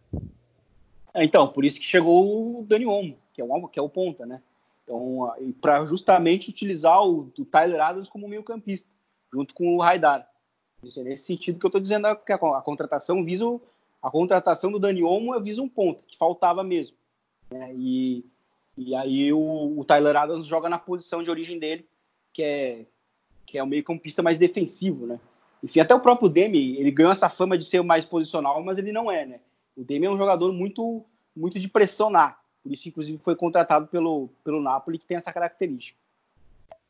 É, 1.13 1.23
então, 1.23 1.47
por 1.47 1.63
isso 1.63 1.79
que 1.79 1.85
chegou 1.85 2.59
o 2.59 2.63
Dani 2.63 2.85
Olmo, 2.85 3.17
que 3.33 3.41
é 3.41 3.45
o, 3.45 3.67
que 3.67 3.79
é 3.79 3.81
o 3.81 3.89
ponta, 3.89 4.25
né? 4.25 4.41
Então, 4.83 5.31
para 5.61 5.85
justamente 5.85 6.49
utilizar 6.49 7.01
o, 7.01 7.31
o, 7.37 7.45
Tyler 7.45 7.81
Adams 7.81 8.09
como 8.09 8.27
meio 8.27 8.43
campista, 8.43 8.87
junto 9.33 9.53
com 9.53 9.75
o 9.75 9.81
Raidar. 9.81 10.29
Isso 10.83 10.99
é 10.99 11.03
nesse 11.03 11.25
sentido 11.25 11.57
que 11.57 11.65
eu 11.65 11.69
estou 11.69 11.81
dizendo 11.81 12.13
que 12.17 12.31
a, 12.31 12.35
a, 12.35 12.61
contratação 12.61 13.23
visa 13.23 13.45
a 14.01 14.11
contratação 14.11 14.71
do 14.71 14.77
Dani 14.77 15.03
Olmo 15.03 15.39
visa 15.41 15.61
um 15.61 15.69
ponto 15.69 16.03
que 16.03 16.17
faltava 16.17 16.63
mesmo. 16.63 16.95
Né? 17.49 17.73
E, 17.75 18.25
e 18.77 18.93
aí 18.93 19.33
o, 19.33 19.79
o 19.79 19.83
Tyler 19.83 20.15
Adams 20.15 20.45
joga 20.45 20.69
na 20.69 20.77
posição 20.77 21.23
de 21.23 21.31
origem 21.31 21.57
dele, 21.57 21.87
que 22.35 22.43
é, 22.43 22.85
que 23.45 23.57
é 23.57 23.63
o 23.63 23.67
meio-campista 23.67 24.21
mais 24.21 24.37
defensivo, 24.37 25.07
né? 25.07 25.17
Enfim, 25.63 25.79
até 25.79 25.95
o 25.95 26.01
próprio 26.01 26.27
Demi, 26.27 26.77
ele 26.77 26.91
ganhou 26.91 27.13
essa 27.13 27.29
fama 27.29 27.57
de 27.57 27.63
ser 27.63 27.79
o 27.79 27.83
mais 27.83 28.03
posicional, 28.03 28.61
mas 28.61 28.77
ele 28.77 28.91
não 28.91 29.09
é, 29.09 29.25
né? 29.25 29.39
O 29.73 29.85
Demi 29.85 30.05
é 30.05 30.09
um 30.09 30.17
jogador 30.17 30.51
muito, 30.51 31.05
muito 31.33 31.57
de 31.57 31.69
pressionar. 31.69 32.37
Por 32.61 32.73
isso, 32.73 32.89
inclusive, 32.89 33.17
foi 33.19 33.37
contratado 33.37 33.87
pelo, 33.87 34.29
pelo 34.43 34.61
Napoli, 34.61 34.99
que 34.99 35.05
tem 35.05 35.15
essa 35.15 35.31
característica. 35.31 35.97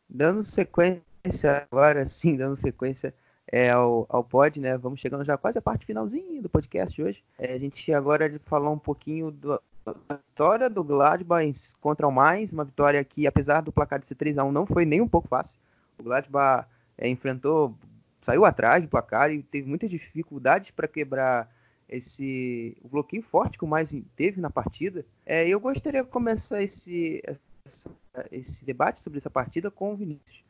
Dando 0.09 0.43
sequência 0.43 1.67
agora, 1.71 2.03
sim, 2.05 2.35
dando 2.35 2.57
sequência 2.57 3.13
é, 3.51 3.69
ao, 3.69 4.07
ao 4.09 4.23
pod, 4.23 4.59
né? 4.59 4.75
Vamos 4.77 4.99
chegando 4.99 5.23
já 5.23 5.37
quase 5.37 5.59
a 5.59 5.61
parte 5.61 5.85
finalzinha 5.85 6.41
do 6.41 6.49
podcast 6.49 6.99
hoje. 7.01 7.23
É, 7.37 7.53
a 7.53 7.59
gente 7.59 7.93
agora 7.93 8.41
falar 8.45 8.71
um 8.71 8.79
pouquinho 8.79 9.29
do, 9.29 9.61
da 9.85 10.15
vitória 10.15 10.69
do 10.69 10.83
Gladbach 10.83 11.75
contra 11.79 12.07
o 12.07 12.11
Mainz, 12.11 12.51
uma 12.51 12.65
vitória 12.65 13.03
que, 13.03 13.27
apesar 13.27 13.61
do 13.61 13.71
placar 13.71 13.99
de 13.99 14.07
ser 14.07 14.15
3 14.15 14.37
a 14.39 14.43
1 14.43 14.51
não 14.51 14.65
foi 14.65 14.85
nem 14.85 15.01
um 15.01 15.07
pouco 15.07 15.27
fácil. 15.27 15.59
O 15.99 16.03
Gladbach 16.03 16.67
é, 16.97 17.07
enfrentou, 17.07 17.75
saiu 18.21 18.45
atrás 18.45 18.83
do 18.83 18.89
placar 18.89 19.31
e 19.31 19.43
teve 19.43 19.67
muitas 19.67 19.89
dificuldades 19.89 20.71
para 20.71 20.87
quebrar 20.87 21.53
esse 21.87 22.75
o 22.83 22.87
bloqueio 22.87 23.21
forte 23.21 23.59
que 23.59 23.63
o 23.63 23.67
mais 23.67 23.95
teve 24.15 24.41
na 24.41 24.49
partida. 24.49 25.05
É, 25.25 25.47
eu 25.47 25.59
gostaria 25.59 26.03
de 26.03 26.09
começar 26.09 26.63
esse, 26.63 27.21
essa, 27.63 27.91
esse 28.31 28.65
debate 28.65 29.01
sobre 29.01 29.19
essa 29.19 29.29
partida 29.29 29.69
com 29.69 29.93
o 29.93 29.95
Vinícius. 29.95 30.43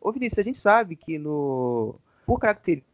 Ô 0.00 0.12
Vinícius, 0.12 0.40
a 0.40 0.42
gente 0.42 0.58
sabe 0.58 0.96
que 0.96 1.18
no 1.18 1.94
por 2.26 2.38
característica 2.38 2.86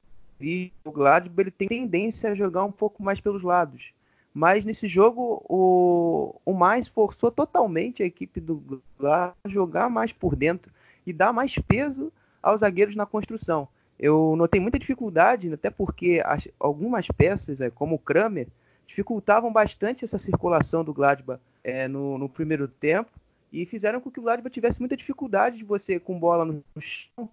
o 0.84 0.92
Gladbach 0.92 1.40
ele 1.40 1.51
tem 1.51 1.66
tendência 1.66 2.30
a 2.30 2.34
jogar 2.34 2.64
um 2.64 2.70
pouco 2.70 3.03
mais 3.03 3.20
pelos 3.20 3.42
lados. 3.42 3.92
Mas 4.39 4.64
nesse 4.64 4.86
jogo 4.86 5.45
o, 5.49 6.32
o 6.45 6.55
mais 6.55 6.86
forçou 6.86 7.28
totalmente 7.28 8.05
a 8.05 8.07
equipe 8.07 8.39
do 8.39 8.80
Gladbach 8.97 9.36
a 9.43 9.49
jogar 9.49 9.91
mais 9.91 10.12
por 10.12 10.36
dentro 10.36 10.72
e 11.05 11.12
dar 11.12 11.32
mais 11.32 11.59
peso 11.59 12.12
aos 12.41 12.61
zagueiros 12.61 12.95
na 12.95 13.05
construção. 13.05 13.66
Eu 13.99 14.36
notei 14.36 14.61
muita 14.61 14.78
dificuldade, 14.78 15.53
até 15.53 15.70
porque 15.70 16.22
as, 16.24 16.47
algumas 16.61 17.09
peças, 17.09 17.61
é, 17.61 17.68
como 17.68 17.97
o 17.97 17.99
Kramer, 17.99 18.47
dificultavam 18.86 19.53
bastante 19.53 20.05
essa 20.05 20.20
circulação 20.20 20.84
do 20.84 20.95
Gladbach 20.95 21.43
é, 21.64 21.89
no, 21.89 22.16
no, 22.16 22.28
primeiro 22.28 22.68
tempo 22.68 23.11
e 23.53 23.66
fizeram 23.66 24.01
com 24.01 24.09
que 24.09 24.20
o 24.20 24.22
Gladbach 24.22 24.55
tivesse 24.55 24.78
muita 24.78 24.97
dificuldade 24.97 25.59
de 25.59 25.64
você, 25.64 25.99
com 25.99 26.16
bola 26.16 26.45
no 26.45 26.62
chão, 26.78 27.28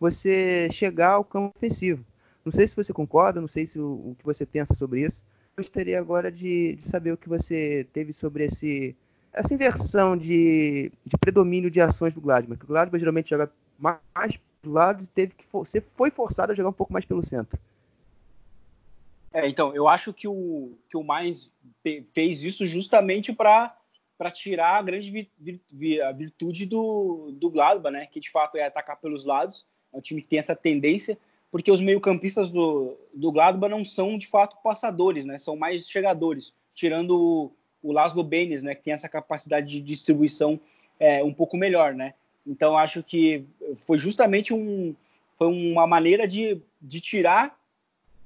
você 0.00 0.70
chegar 0.72 1.10
ao 1.10 1.24
campo 1.24 1.52
ofensivo. 1.54 2.02
Não 2.42 2.50
sei 2.50 2.66
se 2.66 2.74
você 2.74 2.94
concorda, 2.94 3.42
não 3.42 3.48
sei 3.48 3.66
se 3.66 3.78
o, 3.78 3.84
o 3.84 4.16
que 4.18 4.24
você 4.24 4.46
pensa 4.46 4.74
sobre 4.74 5.02
isso. 5.04 5.22
Gostaria 5.58 5.98
agora 5.98 6.30
de, 6.30 6.76
de, 6.76 6.82
saber 6.82 7.12
o 7.12 7.16
que 7.16 7.28
você 7.28 7.86
teve 7.92 8.12
sobre 8.12 8.44
esse, 8.44 8.94
essa 9.32 9.54
inversão 9.54 10.14
de, 10.14 10.92
de 11.04 11.16
predomínio 11.18 11.70
de 11.70 11.80
ações 11.80 12.12
do 12.12 12.20
Gladbach. 12.20 12.62
O 12.62 12.66
Gladbach 12.66 12.98
geralmente 12.98 13.30
joga 13.30 13.50
mais 13.78 14.38
do 14.62 14.70
lado 14.70 15.02
e 15.02 15.06
teve 15.06 15.32
que 15.32 15.46
você 15.50 15.80
foi 15.80 16.10
forçado 16.10 16.52
a 16.52 16.54
jogar 16.54 16.68
um 16.68 16.74
pouco 16.74 16.92
mais 16.92 17.06
pelo 17.06 17.24
centro. 17.24 17.58
É, 19.32 19.48
então, 19.48 19.74
eu 19.74 19.88
acho 19.88 20.12
que 20.12 20.28
o 20.28 20.72
que 20.88 20.96
o 20.96 21.02
mais 21.02 21.50
fez 22.12 22.42
isso 22.42 22.66
justamente 22.66 23.32
para 23.32 23.74
para 24.18 24.30
tirar 24.30 24.78
a 24.78 24.82
grande 24.82 25.10
vir, 25.38 25.60
vir, 25.70 26.02
a 26.02 26.10
virtude 26.10 26.64
do, 26.64 27.30
do 27.32 27.50
Gladbach, 27.50 27.92
né? 27.92 28.06
Que 28.06 28.18
de 28.18 28.30
fato 28.30 28.56
é 28.56 28.64
atacar 28.64 28.98
pelos 28.98 29.24
lados. 29.26 29.66
É 29.92 29.96
um 29.96 30.00
time 30.00 30.22
que 30.22 30.28
tem 30.28 30.38
essa 30.38 30.56
tendência, 30.56 31.18
porque 31.50 31.70
os 31.70 31.80
meio-campistas 31.80 32.50
do, 32.50 32.96
do 33.14 33.32
Gladbach 33.32 33.70
não 33.70 33.84
são 33.84 34.18
de 34.18 34.26
fato 34.26 34.56
passadores, 34.62 35.24
né? 35.24 35.38
São 35.38 35.56
mais 35.56 35.88
chegadores, 35.88 36.52
tirando 36.74 37.10
o, 37.10 37.52
o 37.82 37.92
Laszlo 37.92 38.22
Benes, 38.22 38.62
né? 38.62 38.74
Que 38.74 38.82
tem 38.82 38.92
essa 38.92 39.08
capacidade 39.08 39.66
de 39.66 39.80
distribuição 39.80 40.60
é, 40.98 41.22
um 41.22 41.32
pouco 41.32 41.56
melhor, 41.56 41.94
né? 41.94 42.14
Então 42.46 42.76
acho 42.76 43.02
que 43.02 43.44
foi 43.78 43.98
justamente 43.98 44.54
um, 44.54 44.94
foi 45.36 45.48
uma 45.48 45.86
maneira 45.86 46.26
de, 46.26 46.60
de 46.80 47.00
tirar 47.00 47.58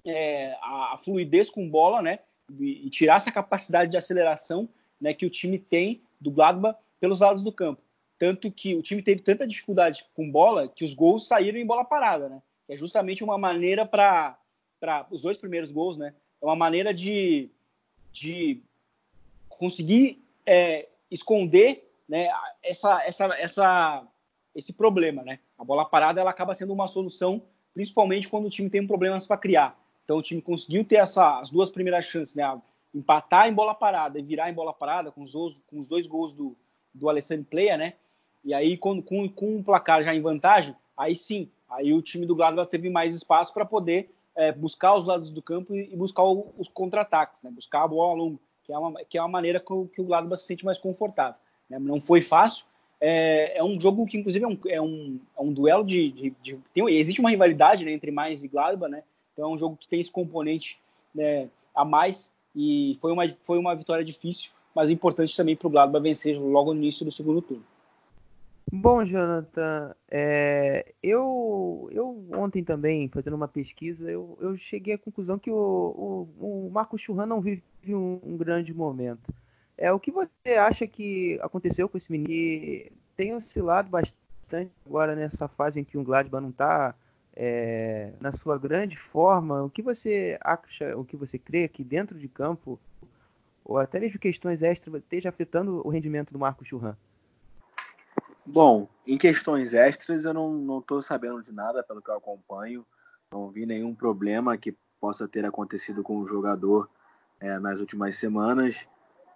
é, 0.05 0.57
a, 0.63 0.97
fluidez 0.99 1.51
com 1.51 1.69
bola, 1.69 2.03
né? 2.03 2.21
E, 2.59 2.87
e, 2.87 2.91
tirar 2.91 3.17
essa 3.17 3.31
capacidade 3.31 3.91
de 3.91 3.97
aceleração, 3.97 4.69
né? 5.01 5.15
Que 5.15 5.27
o 5.27 5.31
time 5.31 5.59
tem 5.59 6.03
do 6.21 6.31
Gladbach 6.31 6.79
pelos 6.99 7.21
lados 7.21 7.43
do 7.43 7.53
campo. 7.53 7.81
Tanto 8.19 8.51
que 8.51 8.75
o 8.75 8.83
time 8.83 9.03
teve 9.03 9.23
tanta 9.23 9.47
dificuldade 9.47 10.05
com 10.15 10.31
bola 10.31 10.69
que 10.69 10.85
os 10.85 10.93
gols 10.93 11.27
saíram 11.27 11.59
em 11.59 11.67
bola 11.67 11.85
parada, 11.85 12.29
né? 12.29 12.43
É 12.71 12.77
justamente 12.77 13.25
uma 13.25 13.37
maneira 13.37 13.85
para 13.85 14.39
os 15.11 15.23
dois 15.23 15.37
primeiros 15.37 15.73
gols, 15.73 15.97
né? 15.97 16.15
É 16.41 16.45
uma 16.45 16.55
maneira 16.55 16.95
de, 16.95 17.51
de 18.13 18.63
conseguir 19.49 20.23
é, 20.47 20.89
esconder 21.11 21.93
né, 22.09 22.29
essa, 22.63 23.05
essa, 23.05 23.25
essa, 23.37 24.07
esse 24.55 24.73
problema, 24.73 25.25
né? 25.25 25.41
A 25.59 25.65
bola 25.65 25.85
parada 25.85 26.21
ela 26.21 26.31
acaba 26.31 26.55
sendo 26.55 26.73
uma 26.73 26.87
solução, 26.87 27.43
principalmente 27.75 28.29
quando 28.29 28.47
o 28.47 28.51
time 28.51 28.71
tem 28.71 28.87
problemas 28.87 29.27
para 29.27 29.37
criar. 29.37 29.77
Então 30.05 30.19
o 30.19 30.23
time 30.23 30.41
conseguiu 30.41 30.85
ter 30.85 30.97
essa, 30.97 31.41
as 31.41 31.51
duas 31.51 31.71
primeiras 31.71 32.05
chances, 32.05 32.37
né? 32.37 32.63
Empatar 32.95 33.49
em 33.49 33.53
bola 33.53 33.75
parada 33.75 34.17
e 34.17 34.23
virar 34.23 34.49
em 34.49 34.55
bola 34.55 34.73
parada 34.73 35.11
com 35.11 35.23
os, 35.23 35.33
com 35.33 35.77
os 35.81 35.89
dois 35.89 36.07
gols 36.07 36.33
do, 36.33 36.57
do 36.95 37.09
Alessandro 37.09 37.47
Plea, 37.47 37.77
né? 37.77 37.95
E 38.45 38.55
aí 38.55 38.77
com, 38.77 39.03
com, 39.03 39.29
com 39.29 39.59
o 39.59 39.65
placar 39.65 40.05
já 40.05 40.15
em 40.15 40.21
vantagem, 40.21 40.75
aí 40.97 41.17
sim, 41.17 41.51
aí 41.71 41.93
o 41.93 42.03
time 42.03 42.27
do 42.27 42.35
Gladbach 42.35 42.69
teve 42.69 42.91
mais 42.91 43.15
espaço 43.15 43.55
para 43.55 43.65
poder 43.65 44.11
é, 44.37 44.53
buscar 44.53 44.95
os 44.97 45.07
lados 45.07 45.31
do 45.31 45.43
campo 45.43 45.75
e, 45.75 45.95
buscar 45.97 46.25
o, 46.25 46.53
os 46.57 46.69
contra-ataques, 46.69 47.43
né? 47.43 47.51
Buscar 47.51 47.85
a 47.85 47.89
bola 47.89 48.15
longa, 48.15 48.39
que 48.65 48.73
é 48.73 48.79
uma, 48.79 49.05
que 49.05 49.19
é 49.19 49.23
uma 49.23 49.29
maneira 49.29 49.61
que 49.61 49.73
o, 49.73 49.87
que 49.87 50.01
o 50.01 50.05
Gladbach 50.05 50.41
se 50.41 50.47
sente 50.47 50.65
mais 50.65 50.79
confortável. 50.79 51.39
Né? 51.69 51.79
Não 51.79 52.01
foi 52.01 52.23
fácil. 52.23 52.65
É, 53.01 53.59
é, 53.59 53.65
um 53.65 53.81
jogo 53.81 54.05
que, 54.07 54.19
inclusive, 54.19 54.45
é 54.45 54.49
um, 54.49 54.59
é 54.67 54.81
um, 54.81 55.21
é 55.39 55.43
um 55.43 55.53
duelo 55.53 55.85
de. 55.85 56.11
de, 56.11 56.31
de 56.43 56.59
tem, 56.75 56.89
existe 56.89 57.21
uma 57.21 57.31
rivalidade 57.31 57.85
né, 57.85 57.93
entre 57.93 58.11
mais 58.11 58.45
e 58.45 58.49
Gladbach, 58.49 58.91
né? 58.91 59.03
Então 59.33 59.51
é 59.51 59.55
um 59.55 59.59
jogo 59.59 59.77
que 59.77 59.89
tem 59.89 60.01
esse 60.01 60.11
componente 60.11 60.79
né, 61.15 61.49
a 61.75 61.85
mais. 61.85 62.33
E 62.55 62.99
foi 63.01 63.13
uma, 63.13 63.29
foi 63.29 63.59
uma 63.59 63.75
vitória 63.75 64.05
difícil, 64.05 64.51
mas 64.75 64.91
importante 64.91 65.37
também 65.37 65.57
para 65.57 65.69
o 65.69 65.71
Gladbach 65.71 66.03
vencer 66.03 66.39
logo 66.39 66.75
no 66.75 66.81
início 66.81 67.05
do 67.05 67.13
segundo 67.13 67.41
turno. 67.41 67.65
Bom, 68.73 69.05
Jonathan, 69.05 69.97
é, 70.09 70.95
eu, 71.03 71.89
eu 71.91 72.25
ontem 72.35 72.63
também, 72.63 73.09
fazendo 73.09 73.35
uma 73.35 73.49
pesquisa, 73.49 74.09
eu, 74.09 74.39
eu 74.41 74.57
cheguei 74.57 74.95
à 74.95 74.99
conclusão 74.99 75.41
que 75.41 75.51
o, 75.51 75.57
o, 76.39 76.67
o 76.67 76.71
Marco 76.71 76.97
Churran 76.97 77.27
não 77.27 77.41
vive 77.41 77.65
um, 77.89 78.21
um 78.23 78.37
grande 78.37 78.73
momento. 78.73 79.35
É, 79.77 79.93
o 79.93 79.99
que 79.99 80.13
você 80.13 80.55
acha 80.57 80.87
que 80.87 81.37
aconteceu 81.43 81.89
com 81.89 81.99
esse 81.99 82.13
menino? 82.13 82.93
Tem 83.17 83.35
oscilado 83.35 83.91
bastante 83.91 84.71
agora 84.87 85.17
nessa 85.17 85.49
fase 85.49 85.81
em 85.81 85.85
que 85.85 85.99
o 85.99 86.05
Gladbach 86.05 86.41
não 86.41 86.51
está 86.51 86.95
é, 87.35 88.13
na 88.21 88.31
sua 88.31 88.57
grande 88.57 88.97
forma. 88.97 89.65
O 89.65 89.71
que 89.71 89.83
você 89.83 90.39
acha, 90.41 90.97
o 90.97 91.05
que 91.05 91.17
você 91.17 91.39
crê 91.39 91.67
que 91.67 91.83
dentro 91.83 92.17
de 92.17 92.29
campo, 92.29 92.79
ou 93.65 93.79
até 93.79 93.99
mesmo 93.99 94.19
questões 94.21 94.63
extras, 94.63 95.03
esteja 95.03 95.29
afetando 95.29 95.83
o 95.85 95.91
rendimento 95.91 96.33
do 96.33 96.39
Marco 96.39 96.65
Churran? 96.65 96.95
Bom, 98.45 98.89
em 99.07 99.19
questões 99.19 99.75
extras 99.75 100.25
eu 100.25 100.33
não 100.33 100.79
estou 100.79 101.03
sabendo 101.03 101.43
de 101.43 101.53
nada 101.53 101.83
pelo 101.83 102.03
que 102.03 102.11
eu 102.11 102.17
acompanho. 102.17 102.87
Não 103.33 103.51
vi 103.51 103.67
nenhum 103.67 103.95
problema 103.95 104.57
que 104.57 104.77
possa 105.01 105.29
ter 105.29 105.45
acontecido 105.45 106.03
com 106.03 106.19
o 106.19 106.27
jogador 106.27 106.89
é, 107.39 107.59
nas 107.59 107.81
últimas 107.81 108.17
semanas. 108.17 108.89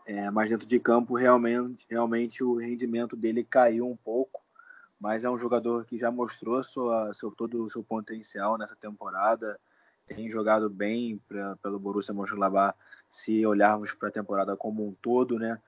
É, 0.07 0.31
mas 0.31 0.51
dentro 0.51 0.67
de 0.67 0.79
campo, 0.79 1.15
realmente, 1.15 1.87
realmente 1.89 2.45
o 2.45 2.57
rendimento 2.57 3.17
dele 3.17 3.45
caiu 3.45 3.89
um 3.89 3.97
pouco. 3.97 4.43
Mas 5.01 5.25
é 5.25 5.31
um 5.31 5.39
jogador 5.39 5.85
que 5.85 5.99
já 5.99 6.11
mostrou 6.11 6.63
sua, 6.63 7.13
seu, 7.15 7.31
todo 7.31 7.65
o 7.65 7.71
seu 7.71 7.83
potencial 7.83 8.57
nessa 8.57 8.77
temporada. 8.77 9.59
Tem 10.07 10.29
jogado 10.29 10.69
bem 10.69 11.21
pra, 11.29 11.57
pelo 11.57 11.79
Borussia 11.79 12.13
Mönchengladbach, 12.13 12.77
se 13.09 13.47
olharmos 13.47 13.93
para 13.93 14.09
a 14.09 14.13
temporada 14.13 14.57
como 14.57 14.87
um 14.87 14.95
todo, 15.01 15.39
né? 15.39 15.61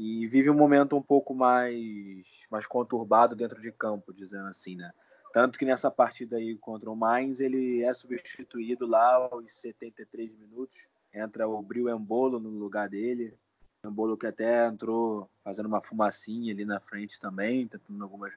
E 0.00 0.28
vive 0.28 0.48
um 0.48 0.54
momento 0.54 0.96
um 0.96 1.02
pouco 1.02 1.34
mais, 1.34 2.46
mais 2.52 2.64
conturbado 2.68 3.34
dentro 3.34 3.60
de 3.60 3.72
campo, 3.72 4.12
dizendo 4.14 4.46
assim, 4.46 4.76
né? 4.76 4.92
Tanto 5.34 5.58
que 5.58 5.64
nessa 5.64 5.90
partida 5.90 6.36
aí 6.36 6.56
contra 6.56 6.88
o 6.88 6.94
Mainz, 6.94 7.40
ele 7.40 7.82
é 7.82 7.92
substituído 7.92 8.86
lá 8.86 9.14
aos 9.14 9.52
73 9.52 10.36
minutos. 10.36 10.86
Entra 11.12 11.48
o 11.48 11.60
Bril 11.60 11.88
Embolo 11.88 12.38
no 12.38 12.48
lugar 12.48 12.88
dele. 12.88 13.36
Um 13.84 13.90
bolo 13.90 14.16
que 14.16 14.28
até 14.28 14.68
entrou 14.68 15.28
fazendo 15.42 15.66
uma 15.66 15.82
fumacinha 15.82 16.52
ali 16.52 16.64
na 16.64 16.78
frente 16.78 17.18
também, 17.18 17.66
tentando 17.66 18.04
algumas, 18.04 18.32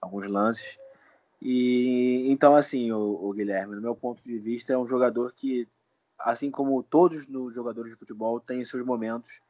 alguns 0.00 0.26
lances. 0.26 0.80
E 1.40 2.24
então, 2.28 2.56
assim, 2.56 2.90
o, 2.90 3.24
o, 3.24 3.32
Guilherme, 3.32 3.76
no 3.76 3.80
meu 3.80 3.94
ponto 3.94 4.20
de 4.20 4.36
vista, 4.36 4.72
é 4.72 4.76
um 4.76 4.86
jogador 4.86 5.32
que, 5.32 5.68
assim 6.18 6.50
como 6.50 6.82
todos 6.82 7.28
os 7.28 7.54
jogadores 7.54 7.92
de 7.92 7.98
futebol, 8.00 8.40
tem 8.40 8.64
seus 8.64 8.84
momentos 8.84 9.40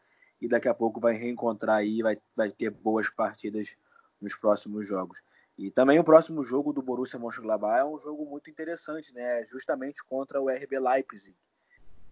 e 0.41 0.49
daqui 0.49 0.69
a 0.69 0.75
pouco 0.75 1.01
vai 1.01 1.15
reencontrar 1.15 1.77
aí, 1.77 2.03
vai, 2.03 2.19
vai 2.37 2.51
ter 2.51 2.71
boas 2.71 3.09
partidas 3.09 3.77
nos 4.21 4.35
próximos 4.35 4.87
jogos. 4.87 5.23
E 5.57 5.71
também 5.71 5.99
o 5.99 6.05
próximo 6.05 6.43
jogo 6.43 6.73
do 6.73 6.83
Borussia 6.83 7.19
Mönchengladbach 7.19 7.81
é 7.81 7.85
um 7.85 7.99
jogo 7.99 8.27
muito 8.27 8.51
interessante, 8.51 9.15
né? 9.15 9.45
Justamente 9.47 10.05
contra 10.05 10.41
o 10.41 10.49
RB 10.49 10.79
Leipzig, 10.79 11.37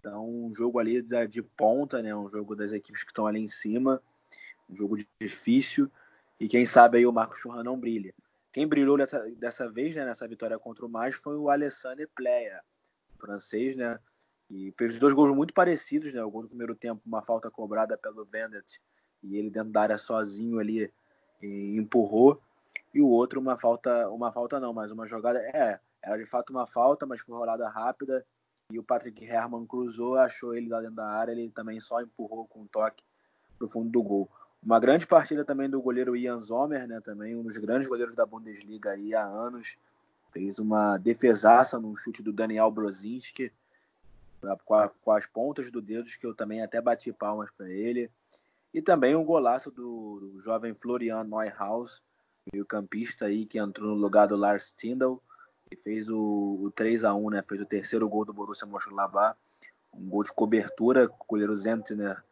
então, 0.03 0.29
um 0.29 0.53
jogo 0.53 0.81
ali 0.81 1.01
de 1.29 1.41
ponta, 1.41 2.03
né? 2.03 2.12
Um 2.12 2.29
jogo 2.29 2.57
das 2.57 2.73
equipes 2.73 3.05
que 3.05 3.12
estão 3.12 3.25
ali 3.25 3.39
em 3.39 3.47
cima, 3.47 4.03
um 4.68 4.75
jogo 4.75 4.99
difícil. 5.20 5.89
E 6.41 6.49
quem 6.49 6.66
sabe 6.66 6.99
aí 6.99 7.07
o 7.07 7.12
Marcos 7.12 7.39
Churran 7.39 7.62
não 7.62 7.79
brilha. 7.79 8.12
quem 8.53 8.66
brilhou 8.66 8.99
dessa, 8.99 9.20
dessa 9.37 9.70
vez, 9.70 9.95
né, 9.95 10.05
nessa 10.05 10.27
vitória 10.27 10.59
contra 10.59 10.85
o 10.85 10.89
Mais, 10.89 11.14
foi 11.14 11.37
o 11.37 11.49
Alessandro 11.49 12.11
Pleia, 12.16 12.61
francês, 13.16 13.77
né? 13.77 13.97
E 14.53 14.70
fez 14.76 14.98
dois 14.98 15.14
gols 15.14 15.34
muito 15.34 15.55
parecidos, 15.55 16.12
né? 16.12 16.22
O 16.22 16.30
gol 16.30 16.42
no 16.42 16.48
primeiro 16.48 16.74
tempo, 16.74 17.00
uma 17.07 17.22
falta 17.22 17.50
cobrada 17.50 17.96
pelo 17.96 18.26
Vendet, 18.26 18.82
e 19.22 19.38
ele 19.38 19.50
dentro 19.50 19.72
da 19.72 19.80
área 19.80 19.96
sozinho 19.96 20.59
ali 20.59 20.92
empurrou. 21.40 22.38
E 22.92 23.00
o 23.00 23.09
outro, 23.09 23.40
uma 23.40 23.57
falta, 23.57 24.11
uma 24.11 24.30
falta 24.30 24.61
não, 24.61 24.74
mas 24.74 24.90
uma 24.90 25.07
jogada, 25.07 25.40
é, 25.40 25.80
era 26.03 26.18
de 26.18 26.26
fato 26.26 26.50
uma 26.50 26.66
falta, 26.66 27.07
mas 27.07 27.22
foi 27.22 27.34
rolada 27.34 27.66
rápida. 27.70 28.26
E 28.70 28.78
o 28.78 28.82
Patrick 28.82 29.24
Herrmann 29.24 29.66
cruzou, 29.66 30.18
achou 30.18 30.55
ele 30.55 30.68
lá 30.68 30.80
dentro 30.80 30.96
da 30.96 31.09
área, 31.09 31.32
ele 31.32 31.50
também 31.50 31.80
só 31.80 32.03
empurrou 32.03 32.46
com 32.46 32.61
um 32.61 32.66
toque 32.66 33.03
pro 33.59 33.70
fundo 33.70 33.88
do 33.88 34.03
gol. 34.03 34.30
Uma 34.62 34.78
grande 34.78 35.07
partida 35.07 35.46
também 35.46 35.68
do 35.68 35.80
goleiro 35.80 36.14
Ian 36.14 36.40
Zomer, 36.40 36.86
né? 36.86 37.00
Também 37.00 37.34
um 37.34 37.42
dos 37.42 37.57
grandes 37.57 37.88
goleiros 37.88 38.14
da 38.14 38.26
Bundesliga 38.26 38.90
aí 38.90 39.14
há 39.14 39.24
anos. 39.24 39.78
Fez 40.30 40.59
uma 40.59 40.98
defesaça 40.98 41.80
num 41.80 41.96
chute 41.96 42.22
do 42.22 42.32
Daniel 42.32 42.70
Brozinski 42.70 43.50
com, 44.64 44.74
a, 44.74 44.88
com 44.88 45.12
as 45.12 45.26
pontas 45.26 45.70
do 45.70 45.80
dedos 45.80 46.16
que 46.16 46.26
eu 46.26 46.34
também 46.34 46.62
até 46.62 46.80
bati 46.80 47.12
palmas 47.12 47.51
para 47.57 47.70
ele. 47.70 48.11
E 48.74 48.80
também 48.80 49.14
um 49.14 49.24
golaço 49.24 49.70
do, 49.70 50.20
do 50.20 50.40
jovem 50.40 50.74
Florian 50.74 51.24
Neuhaus, 51.24 52.03
meio-campista 52.53 53.26
aí 53.26 53.45
que 53.45 53.59
entrou 53.59 53.90
no 53.90 54.01
lugar 54.01 54.26
do 54.26 54.36
Lars 54.36 54.72
Tindall 54.72 55.22
e 55.70 55.76
fez 55.76 56.09
o, 56.09 56.59
o 56.62 56.70
3 56.70 57.05
a 57.05 57.14
1 57.14 57.30
né? 57.30 57.45
Fez 57.47 57.61
o 57.61 57.66
terceiro 57.66 58.09
gol 58.09 58.24
do 58.24 58.32
Borussia 58.32 58.66
Mönchengladbach, 58.66 59.36
um 59.93 60.09
gol 60.09 60.24
de 60.24 60.32
cobertura, 60.32 61.05
o 61.05 61.24
goleiro 61.26 61.57
Zentner 61.57 62.22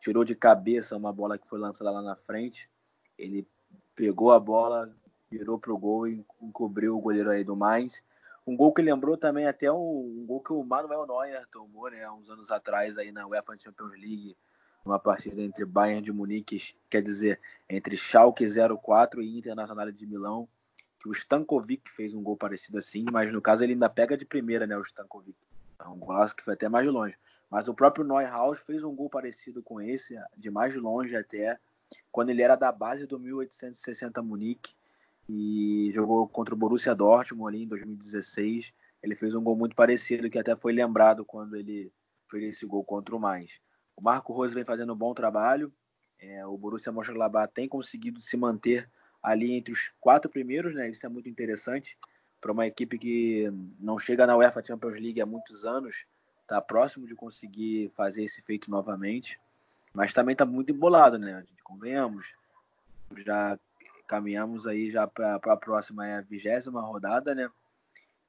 tirou 0.00 0.24
de 0.24 0.34
cabeça 0.34 0.96
uma 0.96 1.12
bola 1.12 1.38
que 1.38 1.48
foi 1.48 1.58
lançada 1.58 1.90
lá 1.90 2.00
na 2.00 2.16
frente. 2.16 2.70
Ele 3.18 3.46
pegou 3.94 4.32
a 4.32 4.40
bola, 4.40 4.90
virou 5.30 5.58
pro 5.58 5.76
gol 5.76 6.08
e 6.08 6.24
encobriu 6.40 6.96
o 6.96 7.00
goleiro 7.00 7.30
aí 7.30 7.44
do 7.44 7.54
mais. 7.54 8.02
Um 8.50 8.56
gol 8.56 8.74
que 8.74 8.82
lembrou 8.82 9.16
também 9.16 9.46
até 9.46 9.70
um, 9.70 9.76
um 9.76 10.26
gol 10.26 10.40
que 10.40 10.52
o 10.52 10.64
Manuel 10.64 11.06
Neuer 11.06 11.46
tomou, 11.46 11.88
né, 11.88 12.10
uns 12.10 12.28
anos 12.28 12.50
atrás 12.50 12.98
aí 12.98 13.12
na 13.12 13.24
UEFA 13.24 13.56
Champions 13.56 13.92
League, 13.92 14.36
uma 14.84 14.98
partida 14.98 15.40
entre 15.40 15.64
Bayern 15.64 16.02
de 16.02 16.12
Munique, 16.12 16.74
quer 16.90 17.00
dizer, 17.00 17.40
entre 17.68 17.96
Schalke 17.96 18.44
04 18.82 19.22
e 19.22 19.38
Internacional 19.38 19.92
de 19.92 20.04
Milão, 20.04 20.48
que 20.98 21.08
o 21.08 21.12
Stankovic 21.12 21.88
fez 21.92 22.12
um 22.12 22.24
gol 22.24 22.36
parecido 22.36 22.78
assim, 22.78 23.04
mas 23.12 23.30
no 23.30 23.40
caso 23.40 23.62
ele 23.62 23.74
ainda 23.74 23.88
pega 23.88 24.16
de 24.16 24.26
primeira, 24.26 24.66
né, 24.66 24.76
o 24.76 24.82
Stankovic. 24.82 25.38
É 25.78 25.86
um 25.86 25.96
golaço 25.96 26.34
que 26.34 26.42
foi 26.42 26.54
até 26.54 26.68
mais 26.68 26.84
longe. 26.88 27.16
Mas 27.48 27.68
o 27.68 27.74
próprio 27.74 28.04
Neuhaus 28.04 28.58
fez 28.58 28.82
um 28.82 28.96
gol 28.96 29.08
parecido 29.08 29.62
com 29.62 29.80
esse, 29.80 30.16
de 30.36 30.50
mais 30.50 30.74
longe 30.74 31.14
até, 31.14 31.56
quando 32.10 32.30
ele 32.30 32.42
era 32.42 32.56
da 32.56 32.72
base 32.72 33.06
do 33.06 33.16
1860 33.16 34.20
Munique 34.22 34.74
e 35.28 35.90
jogou 35.92 36.26
contra 36.28 36.54
o 36.54 36.58
Borussia 36.58 36.94
Dortmund 36.94 37.54
ali 37.54 37.64
em 37.64 37.68
2016. 37.68 38.72
Ele 39.02 39.14
fez 39.14 39.34
um 39.34 39.42
gol 39.42 39.56
muito 39.56 39.76
parecido 39.76 40.28
que 40.28 40.38
até 40.38 40.54
foi 40.56 40.72
lembrado 40.72 41.24
quando 41.24 41.56
ele 41.56 41.92
fez 42.28 42.56
esse 42.56 42.66
gol 42.66 42.84
contra 42.84 43.14
o 43.14 43.20
Mais. 43.20 43.60
O 43.96 44.02
Marco 44.02 44.32
Rose 44.32 44.54
vem 44.54 44.64
fazendo 44.64 44.92
um 44.92 44.96
bom 44.96 45.14
trabalho. 45.14 45.72
É, 46.18 46.44
o 46.46 46.56
Borussia 46.56 46.92
Mönchengladbach 46.92 47.52
tem 47.52 47.68
conseguido 47.68 48.20
se 48.20 48.36
manter 48.36 48.90
ali 49.22 49.52
entre 49.52 49.72
os 49.72 49.92
quatro 50.00 50.30
primeiros, 50.30 50.74
né? 50.74 50.88
Isso 50.90 51.04
é 51.06 51.08
muito 51.08 51.28
interessante 51.28 51.98
para 52.40 52.52
uma 52.52 52.66
equipe 52.66 52.98
que 52.98 53.52
não 53.78 53.98
chega 53.98 54.26
na 54.26 54.36
UEFA 54.36 54.64
Champions 54.64 54.94
League 54.94 55.20
há 55.20 55.26
muitos 55.26 55.64
anos 55.64 56.06
está 56.50 56.60
próximo 56.60 57.06
de 57.06 57.14
conseguir 57.14 57.92
fazer 57.94 58.24
esse 58.24 58.42
feito 58.42 58.70
novamente, 58.70 59.38
mas 59.94 60.12
também 60.12 60.32
está 60.32 60.44
muito 60.44 60.72
embolado, 60.72 61.16
né? 61.16 61.34
A 61.34 61.42
gente 61.42 61.62
convenhamos. 61.62 62.34
Já 63.18 63.58
caminhamos 64.10 64.66
aí 64.66 64.90
já 64.90 65.06
para 65.06 65.36
a 65.36 65.56
próxima 65.56 66.04
é 66.04 66.16
a 66.16 66.20
vigésima 66.20 66.80
rodada, 66.80 67.32
né? 67.32 67.48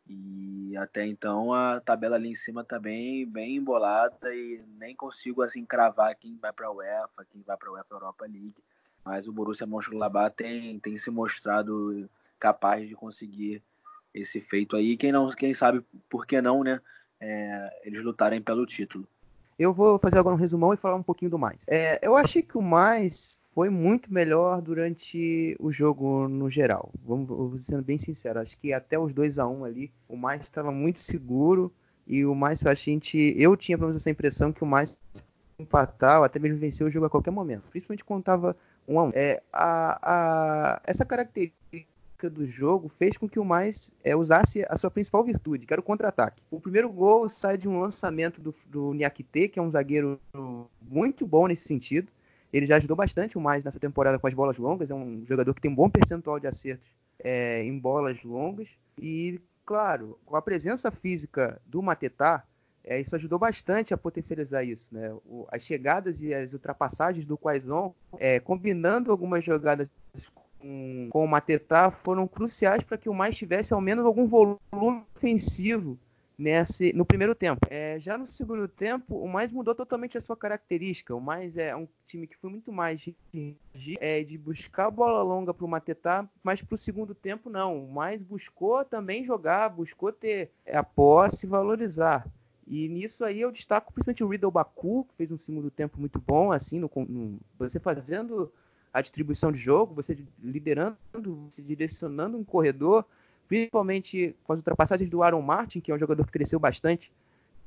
E 0.08 0.78
até 0.78 1.06
então 1.08 1.54
a 1.54 1.80
tabela 1.80 2.18
ali 2.18 2.30
em 2.30 2.36
cima 2.36 2.62
está 2.62 2.80
bem, 2.80 3.26
bem 3.26 3.56
embolada 3.56 4.34
e 4.34 4.64
nem 4.78 4.96
consigo 4.96 5.42
assim 5.42 5.66
cravar 5.66 6.16
quem 6.16 6.38
vai 6.38 6.54
para 6.54 6.68
a 6.68 6.72
UEFA, 6.72 7.26
quem 7.32 7.42
vai 7.42 7.58
para 7.58 7.70
a 7.70 7.72
UEFA 7.74 7.96
Europa 7.96 8.26
League. 8.26 8.64
Mas 9.04 9.28
o 9.28 9.34
Borussia 9.34 9.66
Mönchengladbach 9.66 10.36
tem, 10.36 10.80
tem 10.80 10.96
se 11.00 11.10
mostrado 11.10 12.08
capaz 12.40 12.88
de 12.88 12.94
conseguir 12.94 13.64
esse 14.14 14.40
feito 14.40 14.76
aí. 14.76 14.96
Quem 14.96 15.12
não, 15.12 15.30
quem 15.30 15.54
sabe 15.54 15.84
por 16.08 16.28
que 16.28 16.40
não, 16.42 16.64
né? 16.64 16.80
é, 17.22 17.82
eles 17.84 18.04
lutarem 18.04 18.42
pelo 18.42 18.66
título. 18.66 19.08
Eu 19.62 19.72
vou 19.72 20.00
fazer 20.00 20.18
agora 20.18 20.36
um 20.36 20.40
resumão 20.40 20.74
e 20.74 20.78
falar 20.78 20.96
um 20.96 21.04
pouquinho 21.04 21.30
do 21.30 21.38
mais. 21.38 21.64
É, 21.68 22.00
eu 22.02 22.18
achei 22.18 22.42
que 22.42 22.58
o 22.58 22.64
mais 22.64 23.40
foi 23.54 23.70
muito 23.70 24.12
melhor 24.12 24.60
durante 24.60 25.56
o 25.60 25.72
jogo 25.72 26.28
no 26.28 26.50
geral. 26.50 26.92
Vamos 27.06 27.64
sendo 27.64 27.84
bem 27.84 28.00
sincero, 28.00 28.40
acho 28.40 28.58
que 28.58 28.74
até 28.74 28.98
os 28.98 29.14
2 29.14 29.38
a 29.38 29.48
1 29.48 29.60
um 29.60 29.64
ali, 29.64 29.92
o 30.10 30.18
mais 30.18 30.42
estava 30.42 30.72
muito 30.72 30.98
seguro 30.98 31.72
e 32.08 32.26
o 32.26 32.34
mais 32.34 32.66
a 32.66 32.74
gente, 32.74 33.36
eu 33.38 33.56
tinha 33.56 33.78
pelo 33.78 33.90
menos 33.90 34.02
essa 34.02 34.10
impressão 34.10 34.52
que 34.52 34.64
o 34.64 34.66
mais 34.66 34.98
empatar 35.60 36.18
ou 36.18 36.24
até 36.24 36.40
mesmo 36.40 36.58
vencer 36.58 36.88
o 36.88 36.90
jogo 36.90 37.06
a 37.06 37.10
qualquer 37.12 37.30
momento, 37.30 37.70
principalmente 37.70 38.04
quando 38.04 38.22
estava 38.22 38.58
1 38.88 39.00
a 39.00 39.04
1. 39.04 39.12
É, 39.14 39.44
a, 39.54 40.00
a, 40.02 40.82
essa 40.86 41.06
característica 41.06 41.62
do 42.30 42.46
jogo 42.46 42.90
fez 42.98 43.18
com 43.18 43.28
que 43.28 43.40
o 43.40 43.46
mais 43.46 43.94
é, 44.04 44.16
usasse 44.16 44.66
a 44.70 44.76
sua 44.76 44.92
principal 44.92 45.24
virtude, 45.24 45.66
que 45.66 45.74
era 45.74 45.80
o 45.80 45.84
contra-ataque. 45.84 46.42
O 46.50 46.60
primeiro 46.60 46.90
gol 46.92 47.28
sai 47.30 47.58
de 47.58 47.68
um 47.68 47.80
lançamento 47.80 48.42
do, 48.42 48.54
do 48.66 48.94
Niakite, 48.94 49.50
que 49.50 49.60
é 49.60 49.62
um 49.62 49.72
zagueiro 49.72 50.20
muito 50.82 51.26
bom 51.26 51.48
nesse 51.48 51.66
sentido. 51.66 52.12
Ele 52.52 52.66
já 52.66 52.76
ajudou 52.78 52.98
bastante 52.98 53.38
o 53.38 53.42
mais 53.42 53.64
nessa 53.64 53.80
temporada 53.80 54.20
com 54.20 54.28
as 54.28 54.34
bolas 54.34 54.58
longas. 54.58 54.92
É 54.92 54.96
um 54.96 55.24
jogador 55.26 55.54
que 55.54 55.62
tem 55.62 55.72
um 55.72 55.76
bom 55.76 55.90
percentual 55.90 56.40
de 56.40 56.48
acertos 56.48 56.92
é, 57.20 57.64
em 57.64 57.78
bolas 57.78 58.22
longas. 58.24 58.68
E, 58.98 59.40
claro, 59.66 60.20
com 60.26 60.36
a 60.36 60.42
presença 60.42 60.92
física 60.92 61.62
do 61.66 61.82
Matetá, 61.82 62.44
é, 62.84 63.00
isso 63.00 63.16
ajudou 63.16 63.38
bastante 63.38 63.94
a 63.94 63.98
potencializar 63.98 64.64
isso. 64.64 64.94
Né? 64.94 65.14
O, 65.26 65.48
as 65.52 65.64
chegadas 65.64 66.22
e 66.22 66.34
as 66.34 66.52
ultrapassagens 66.52 67.26
do 67.26 67.38
Quaison, 67.38 67.94
é, 68.18 68.40
combinando 68.40 69.12
algumas 69.12 69.44
jogadas 69.44 69.88
com, 70.62 71.10
com 71.10 71.26
o 71.26 71.28
Matetá 71.28 71.92
foram 71.92 72.28
cruciais 72.28 72.84
para 72.84 72.98
que 72.98 73.10
o 73.10 73.14
mais 73.14 73.36
tivesse 73.36 73.74
ao 73.74 73.82
menos 73.82 74.06
algum 74.06 74.28
volume 74.28 74.60
ofensivo 75.16 75.98
nesse, 76.38 76.94
no 76.94 77.06
primeiro 77.06 77.36
tempo. 77.36 77.66
É, 77.70 78.00
já 78.00 78.18
no 78.18 78.26
segundo 78.26 78.68
tempo, 78.68 79.16
o 79.16 79.28
mais 79.28 79.52
mudou 79.52 79.76
totalmente 79.76 80.18
a 80.18 80.22
sua 80.22 80.36
característica. 80.36 81.16
O 81.16 81.22
mais 81.22 81.58
é 81.58 81.76
um 81.76 81.88
time 82.08 82.28
que 82.28 82.38
foi 82.38 82.50
muito 82.50 82.72
mais 82.72 83.02
de, 83.02 83.16
é, 84.00 84.24
de 84.24 84.38
buscar 84.38 84.88
a 84.88 84.92
bola 84.92 85.22
longa 85.22 85.54
para 85.54 85.66
o 85.66 85.70
Matetá, 85.70 86.28
mas 86.44 86.62
para 86.62 86.76
o 86.76 86.78
segundo 86.78 87.14
tempo 87.14 87.50
não. 87.50 87.86
O 87.86 87.92
mais 87.92 88.22
buscou 88.22 88.84
também 88.84 89.24
jogar, 89.24 89.70
buscou 89.70 90.12
ter 90.12 90.52
a 90.68 90.84
posse 90.84 91.46
e 91.46 91.50
valorizar. 91.50 92.26
E 92.68 92.88
nisso 92.88 93.26
aí 93.26 93.42
eu 93.42 93.52
destaco 93.52 93.92
principalmente 93.92 94.24
o 94.24 94.28
Riddle 94.28 94.52
Baku, 94.52 95.06
que 95.10 95.16
fez 95.16 95.32
um 95.32 95.38
segundo 95.38 95.70
tempo 95.70 96.00
muito 96.00 96.20
bom, 96.20 96.52
assim, 96.52 96.80
no, 96.80 96.90
no, 96.96 97.38
você 97.60 97.80
fazendo 97.80 98.52
a 98.94 99.02
distribuição 99.02 99.52
de 99.52 99.58
jogo, 99.58 99.94
você 99.94 100.18
liderando, 100.42 100.98
você 101.50 101.62
direcionando 101.62 102.38
um 102.38 102.44
corredor, 102.44 103.06
principalmente 103.48 104.36
com 104.44 104.54
as 104.54 104.60
ultrapassagens 104.60 105.10
do 105.10 105.24
Aaron 105.24 105.42
Martin, 105.42 105.80
que 105.80 105.92
é 105.92 105.96
um 105.96 106.00
jogador 106.00 106.26
que 106.26 106.32
cresceu 106.32 106.60
bastante 106.60 107.12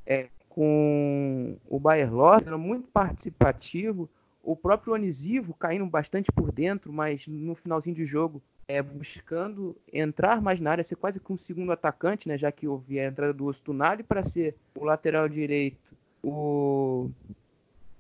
é, 0.07 0.29
com 0.49 1.57
o 1.69 1.81
Bayer 1.81 2.13
Lord, 2.13 2.49
muito 2.53 2.89
participativo, 2.89 4.09
o 4.43 4.55
próprio 4.55 4.93
Onisivo 4.93 5.55
caindo 5.55 5.87
bastante 5.87 6.31
por 6.31 6.53
dentro, 6.53 6.93
mas 6.93 7.27
no 7.27 7.55
finalzinho 7.55 7.97
de 7.97 8.05
jogo 8.05 8.43
é, 8.69 8.83
buscando 8.83 9.77
entrar 9.93 10.41
mais 10.41 10.61
na 10.61 10.73
área, 10.73 10.85
ser 10.85 10.97
quase 10.97 11.19
que 11.19 11.33
um 11.33 11.39
segundo 11.39 11.73
atacante, 11.73 12.29
né, 12.29 12.37
já 12.37 12.53
que 12.53 12.69
houve 12.69 13.01
a 13.01 13.07
entrada 13.07 13.33
do 13.33 13.47
Ostunali 13.47 14.03
para 14.03 14.23
ser 14.23 14.55
o 14.75 14.85
lateral 14.85 15.29
direito. 15.29 15.77
O, 16.23 17.11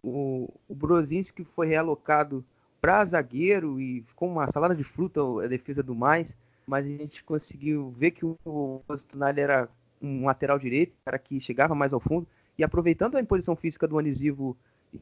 o, 0.03 0.49
o 0.69 0.75
Brozinski 0.75 1.45
foi 1.45 1.67
realocado 1.67 2.45
para 2.85 3.03
zagueiro 3.07 3.81
e 3.81 4.03
ficou 4.03 4.29
uma 4.29 4.47
salada 4.47 4.75
de 4.75 4.85
fruta 4.85 5.23
a 5.43 5.47
defesa 5.47 5.83
do 5.83 5.95
mais, 5.95 6.37
mas 6.67 6.85
a 6.85 6.89
gente 6.89 7.25
conseguiu 7.25 7.95
ver 7.97 8.11
que 8.11 8.27
o 8.27 8.83
Tonali 9.11 9.41
era 9.41 9.71
um 10.03 10.27
lateral 10.27 10.59
direito, 10.59 10.93
cara 11.03 11.19
que 11.19 11.41
chegava 11.41 11.75
mais 11.75 11.95
ao 11.95 12.01
fundo, 12.01 12.27
e 12.59 12.63
aproveitando 12.63 13.17
a 13.17 13.21
imposição 13.23 13.57
física 13.57 13.89
do 13.89 13.99
Anisivo 13.99 14.55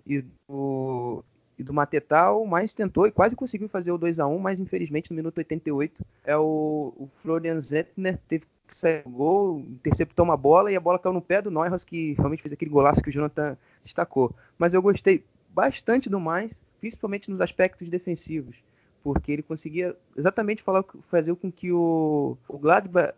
e 0.06 0.24
do, 0.48 1.24
e 1.58 1.64
do 1.64 1.74
mais 1.74 2.72
tentou 2.72 3.04
e 3.04 3.10
quase 3.10 3.34
conseguiu 3.34 3.68
fazer 3.68 3.90
o 3.90 3.98
2 3.98 4.20
a 4.20 4.28
1 4.28 4.38
mas 4.38 4.60
infelizmente 4.60 5.10
no 5.10 5.16
minuto 5.16 5.38
88 5.38 6.06
é 6.24 6.36
o, 6.36 6.94
o 6.96 7.10
Florian 7.20 7.60
Zettner 7.60 8.16
teve 8.28 8.44
que 8.68 8.76
sair 8.76 9.02
do 9.02 9.10
gol, 9.10 9.58
interceptou 9.58 10.24
uma 10.24 10.36
bola 10.36 10.70
e 10.70 10.76
a 10.76 10.80
bola 10.80 11.00
caiu 11.00 11.12
no 11.12 11.20
pé 11.20 11.42
do 11.42 11.50
Neuhaus, 11.50 11.84
que 11.84 12.12
realmente 12.12 12.44
fez 12.44 12.52
aquele 12.52 12.70
golaço 12.70 13.02
que 13.02 13.10
o 13.10 13.12
Jonathan 13.12 13.58
destacou. 13.82 14.32
Mas 14.56 14.72
eu 14.72 14.80
gostei 14.80 15.24
bastante 15.52 16.08
do 16.08 16.20
mais, 16.20 16.62
principalmente 16.82 17.30
nos 17.30 17.40
aspectos 17.40 17.88
defensivos, 17.88 18.56
porque 19.04 19.30
ele 19.30 19.42
conseguia 19.42 19.96
exatamente 20.16 20.64
falar, 20.64 20.84
fazer 21.08 21.32
com 21.36 21.50
que 21.50 21.70
o, 21.70 22.36
o 22.48 22.58
Gladbach 22.58 23.14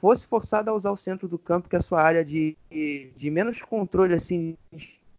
fosse 0.00 0.26
forçado 0.26 0.70
a 0.70 0.74
usar 0.74 0.90
o 0.90 0.96
centro 0.96 1.28
do 1.28 1.38
campo, 1.38 1.68
que 1.68 1.76
é 1.76 1.78
a 1.78 1.82
sua 1.82 2.02
área 2.02 2.24
de, 2.24 2.56
de 2.68 3.30
menos 3.30 3.62
controle, 3.62 4.12
assim, 4.12 4.56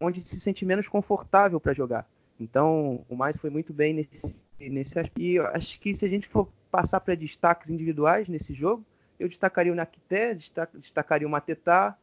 onde 0.01 0.21
se 0.21 0.37
sente 0.37 0.65
menos 0.65 0.89
confortável 0.89 1.61
para 1.61 1.73
jogar. 1.73 2.05
Então, 2.37 3.05
o 3.07 3.15
mais 3.15 3.37
foi 3.37 3.49
muito 3.49 3.71
bem 3.71 3.93
nesse, 3.93 4.43
nesse 4.59 4.99
aspecto. 4.99 5.21
E 5.21 5.39
acho 5.39 5.79
que 5.79 5.95
se 5.95 6.05
a 6.05 6.09
gente 6.09 6.27
for 6.27 6.49
passar 6.69 6.99
para 6.99 7.15
destaques 7.15 7.69
individuais 7.69 8.27
nesse 8.27 8.53
jogo, 8.53 8.83
eu 9.17 9.29
destacaria 9.29 9.71
o 9.71 9.75
Nakité, 9.75 10.35
destacaria 10.75 11.25
o 11.25 11.31
Matetá, 11.31 11.97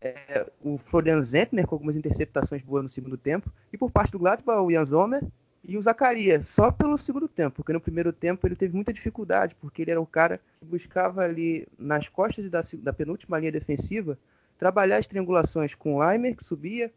é, 0.00 0.46
o 0.62 0.78
Florian 0.78 1.20
Zentner 1.22 1.66
com 1.66 1.74
algumas 1.74 1.96
interceptações 1.96 2.62
boas 2.62 2.82
no 2.82 2.88
segundo 2.88 3.16
tempo, 3.16 3.52
e 3.72 3.78
por 3.78 3.90
parte 3.90 4.12
do 4.12 4.18
Gladbach, 4.18 4.60
o 4.60 4.70
Jan 4.70 4.84
Zomer 4.84 5.22
e 5.64 5.76
o 5.76 5.82
Zacarias, 5.82 6.48
só 6.48 6.70
pelo 6.70 6.96
segundo 6.96 7.28
tempo, 7.28 7.56
porque 7.56 7.72
no 7.72 7.80
primeiro 7.80 8.12
tempo 8.12 8.46
ele 8.46 8.56
teve 8.56 8.74
muita 8.74 8.92
dificuldade, 8.92 9.54
porque 9.60 9.82
ele 9.82 9.90
era 9.90 10.00
um 10.00 10.06
cara 10.06 10.40
que 10.60 10.64
buscava 10.64 11.22
ali 11.22 11.66
nas 11.78 12.08
costas 12.08 12.48
da, 12.48 12.60
da 12.74 12.92
penúltima 12.92 13.38
linha 13.38 13.52
defensiva 13.52 14.18
trabalhar 14.58 14.98
as 14.98 15.06
triangulações 15.06 15.74
com 15.74 15.94
o 15.94 15.98
Leimer, 16.00 16.36
que 16.36 16.44
subia, 16.44 16.92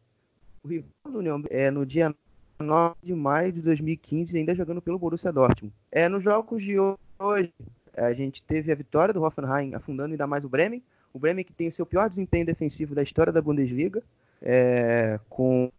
O 0.64 0.68
rival 0.70 0.88
do 1.12 1.20
União 1.20 1.44
é 1.50 1.70
no 1.70 1.86
dia 1.86 2.16
9 2.58 2.96
de 3.04 3.14
maio 3.14 3.52
de 3.52 3.62
2015, 3.62 4.38
ainda 4.38 4.56
jogando 4.56 4.82
pelo 4.82 4.98
Borussia 4.98 5.32
Dortmund. 5.32 5.74
É, 5.92 6.08
nos 6.08 6.24
jogos 6.24 6.64
de 6.64 6.78
hoje, 6.80 7.54
a 7.94 8.14
gente 8.14 8.42
teve 8.42 8.72
a 8.72 8.76
vitória 8.76 9.14
do 9.14 9.22
Hoffenheim 9.22 9.76
afundando 9.76 10.12
ainda 10.12 10.26
mais 10.26 10.46
o 10.46 10.50
Bremen. 10.50 10.82
O 11.14 11.20
Bremen 11.20 11.44
que 11.44 11.52
tem 11.52 11.68
o 11.68 11.72
seu 11.72 11.86
pior 11.86 12.08
desempenho 12.08 12.46
defensivo 12.46 12.96
da 12.96 13.04
história 13.04 13.34
da 13.34 13.42
Bundesliga. 13.42 14.02
É, 14.42 15.20
com 15.30 15.70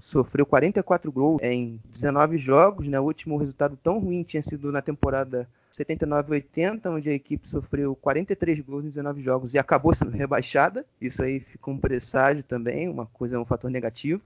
sofreu 0.00 0.46
44 0.46 1.12
gols 1.12 1.42
em 1.42 1.78
19 1.90 2.38
jogos, 2.38 2.88
né? 2.88 2.98
O 2.98 3.04
último 3.04 3.36
resultado 3.36 3.78
tão 3.82 3.98
ruim 3.98 4.22
tinha 4.22 4.42
sido 4.42 4.72
na 4.72 4.80
temporada 4.80 5.46
79-80, 5.72 6.86
onde 6.86 7.08
a 7.08 7.14
equipe 7.14 7.48
sofreu 7.48 7.96
43 7.96 8.60
gols 8.60 8.84
em 8.84 8.88
19 8.88 9.22
jogos 9.22 9.54
e 9.54 9.58
acabou 9.58 9.94
sendo 9.94 10.10
rebaixada. 10.16 10.84
Isso 11.00 11.22
aí 11.22 11.40
fica 11.40 11.70
um 11.70 11.78
presságio 11.78 12.42
também, 12.42 12.88
uma 12.88 13.06
coisa, 13.06 13.40
um 13.40 13.44
fator 13.44 13.70
negativo. 13.70 14.20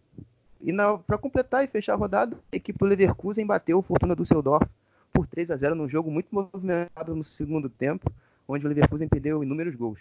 E 0.61 0.73
para 1.07 1.19
completar 1.19 1.65
e 1.65 1.69
fechar 1.69 1.93
a 1.93 1.97
rodada, 1.97 2.37
a 2.53 2.57
equipe 2.57 2.79
do 2.79 2.87
Leverkusen 2.87 3.47
bateu 3.47 3.79
o 3.79 3.83
Fortuna 3.83 4.17
Düsseldorf 4.17 4.67
por 5.13 5.27
3 5.27 5.51
a 5.51 5.57
0 5.57 5.75
num 5.75 5.89
jogo 5.89 6.11
muito 6.11 6.29
movimentado 6.33 7.15
no 7.15 7.23
segundo 7.23 7.69
tempo, 7.69 8.13
onde 8.49 8.67
o 8.67 8.69
Leverkusen 8.69 9.09
perdeu 9.09 9.43
inúmeros 9.43 9.75
gols. 9.75 10.01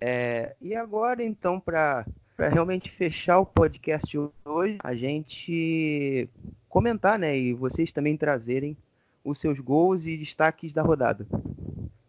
É, 0.00 0.56
e 0.60 0.74
agora, 0.74 1.22
então, 1.22 1.60
para 1.60 2.06
realmente 2.38 2.90
fechar 2.90 3.38
o 3.38 3.46
podcast 3.46 4.18
hoje, 4.44 4.78
a 4.82 4.94
gente 4.94 6.28
comentar, 6.68 7.18
né, 7.18 7.36
e 7.36 7.52
vocês 7.52 7.92
também 7.92 8.16
trazerem 8.16 8.76
os 9.24 9.38
seus 9.38 9.60
gols 9.60 10.06
e 10.06 10.16
destaques 10.16 10.72
da 10.72 10.82
rodada. 10.82 11.26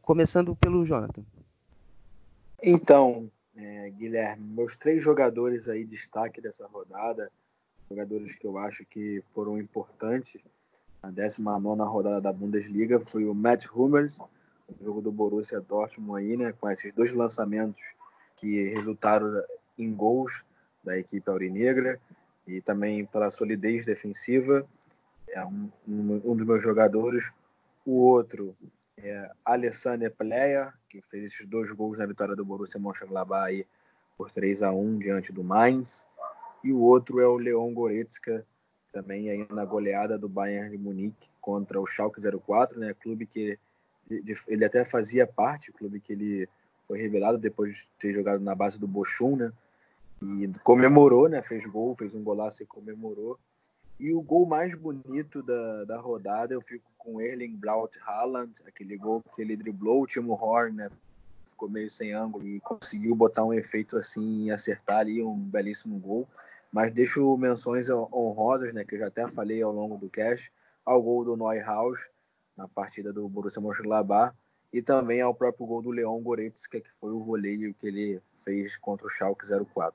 Começando 0.02 0.56
pelo 0.56 0.86
Jonathan. 0.86 1.24
Então, 2.62 3.30
é, 3.56 3.90
Guilherme, 3.90 4.44
meus 4.44 4.78
três 4.78 5.04
jogadores 5.04 5.68
aí 5.68 5.84
destaque 5.84 6.40
dessa 6.40 6.66
rodada, 6.68 7.32
jogadores 7.90 8.36
que 8.36 8.46
eu 8.46 8.58
acho 8.58 8.86
que 8.86 9.24
foram 9.34 9.58
importantes 9.58 10.42
na 11.02 11.10
19 11.10 11.84
rodada 11.84 12.22
da 12.22 12.32
Bundesliga, 12.32 13.00
foi 13.00 13.26
o 13.26 13.34
Matt 13.34 13.66
Hummels, 13.74 14.20
o 14.20 14.84
jogo 14.84 15.02
do 15.02 15.12
Borussia 15.12 15.60
Dortmund 15.60 16.24
aí, 16.24 16.38
né, 16.38 16.54
com 16.60 16.70
esses 16.70 16.94
dois 16.94 17.14
lançamentos 17.14 17.82
que 18.38 18.70
resultaram 18.70 19.44
em 19.78 19.92
gols 19.94 20.44
da 20.84 20.98
equipe 20.98 21.30
aurinegra 21.30 22.00
e 22.48 22.62
também 22.62 23.06
pela 23.06 23.32
solidez 23.32 23.86
defensiva 23.86 24.66
é 25.32 25.46
um, 25.46 25.70
um, 25.88 26.36
dos 26.36 26.46
meus 26.46 26.62
jogadores. 26.62 27.32
O 27.86 27.94
outro 27.94 28.56
é 28.98 29.30
Alessandro 29.44 30.12
Pleia, 30.12 30.74
que 30.90 31.02
fez 31.10 31.34
esses 31.34 31.48
dois 31.48 31.72
gols 31.72 31.98
na 31.98 32.06
vitória 32.06 32.36
do 32.36 32.46
Borussia 32.46 32.80
Mönchengladbach 32.80 33.66
por 34.18 34.30
3 34.30 34.64
a 34.64 34.72
1 34.72 35.00
diante 35.00 35.34
do 35.34 35.44
Mainz. 35.44 36.08
E 36.64 36.72
o 36.72 36.80
outro 36.80 37.20
é 37.20 37.28
o 37.28 37.38
Leon 37.38 37.74
Goretzka, 37.74 38.46
também 38.92 39.30
aí 39.30 39.48
na 39.50 39.66
goleada 39.66 40.18
do 40.18 40.30
Bayern 40.30 40.70
de 40.70 40.78
Munique 40.78 41.30
contra 41.40 41.80
o 41.80 41.88
Schalke 41.88 42.22
04, 42.22 42.80
né? 42.80 42.94
Clube 42.94 43.26
que 43.26 43.58
ele 44.48 44.66
até 44.66 44.84
fazia 44.84 45.26
parte, 45.26 45.72
clube 45.72 46.00
que 46.00 46.14
ele 46.14 46.50
foi 46.88 47.00
revelado 47.00 47.38
depois 47.38 47.78
de 47.78 47.90
ter 48.00 48.14
jogado 48.14 48.42
na 48.42 48.54
base 48.54 48.78
do 48.78 48.88
Bochum, 48.88 49.38
né? 49.38 49.52
E 50.22 50.52
comemorou, 50.64 51.28
né? 51.28 51.42
Fez 51.42 51.66
gol, 51.66 51.96
fez 51.96 52.14
um 52.14 52.24
golaço 52.24 52.62
e 52.62 52.66
comemorou. 52.66 53.40
E 54.02 54.12
o 54.16 54.20
gol 54.20 54.48
mais 54.48 54.74
bonito 54.74 55.44
da, 55.44 55.86
da 55.86 56.00
rodada 56.00 56.56
eu 56.56 56.62
fico 56.62 56.92
com 56.98 57.22
Erling 57.22 57.56
Braut 57.56 57.96
Haaland, 58.04 58.52
aquele 58.66 58.98
gol 58.98 59.22
que 59.36 59.44
ele 59.44 59.56
driblou 59.56 60.02
o 60.02 60.08
Timo 60.08 60.34
Horn, 60.34 60.76
né? 60.76 60.90
Ficou 61.46 61.70
meio 61.70 61.88
sem 61.88 62.12
ângulo 62.12 62.48
e 62.48 62.60
conseguiu 62.62 63.14
botar 63.14 63.46
um 63.46 63.54
efeito 63.54 63.96
assim 63.96 64.46
e 64.46 64.52
acertar 64.52 65.02
ali 65.02 65.22
um 65.22 65.38
belíssimo 65.38 66.00
gol. 66.00 66.28
Mas 66.74 66.92
deixo 66.92 67.38
menções 67.38 67.92
honrosas, 67.92 68.74
né? 68.74 68.84
Que 68.84 68.96
eu 68.96 69.00
já 69.02 69.08
até 69.08 69.30
falei 69.30 69.62
ao 69.62 69.72
longo 69.72 70.00
do 70.00 70.10
cast, 70.10 70.52
ao 70.84 71.00
gol 71.00 71.24
do 71.24 71.38
Neuhaus 71.38 72.10
na 72.58 72.68
partida 72.68 73.14
do 73.14 73.30
Borussia 73.30 73.62
Mönchengladbach 73.62 74.36
e 74.74 74.82
também 74.82 75.22
ao 75.22 75.36
próprio 75.36 75.68
gol 75.68 75.84
do 75.84 75.92
Leon 75.92 76.20
Goretzka, 76.22 76.82
que 76.82 76.90
foi 77.00 77.12
o 77.12 77.24
voleio 77.24 77.72
que 77.76 77.86
ele 77.86 78.20
fez 78.40 78.76
contra 78.78 79.06
o 79.06 79.12
Schalke 79.12 79.46
04. 79.46 79.94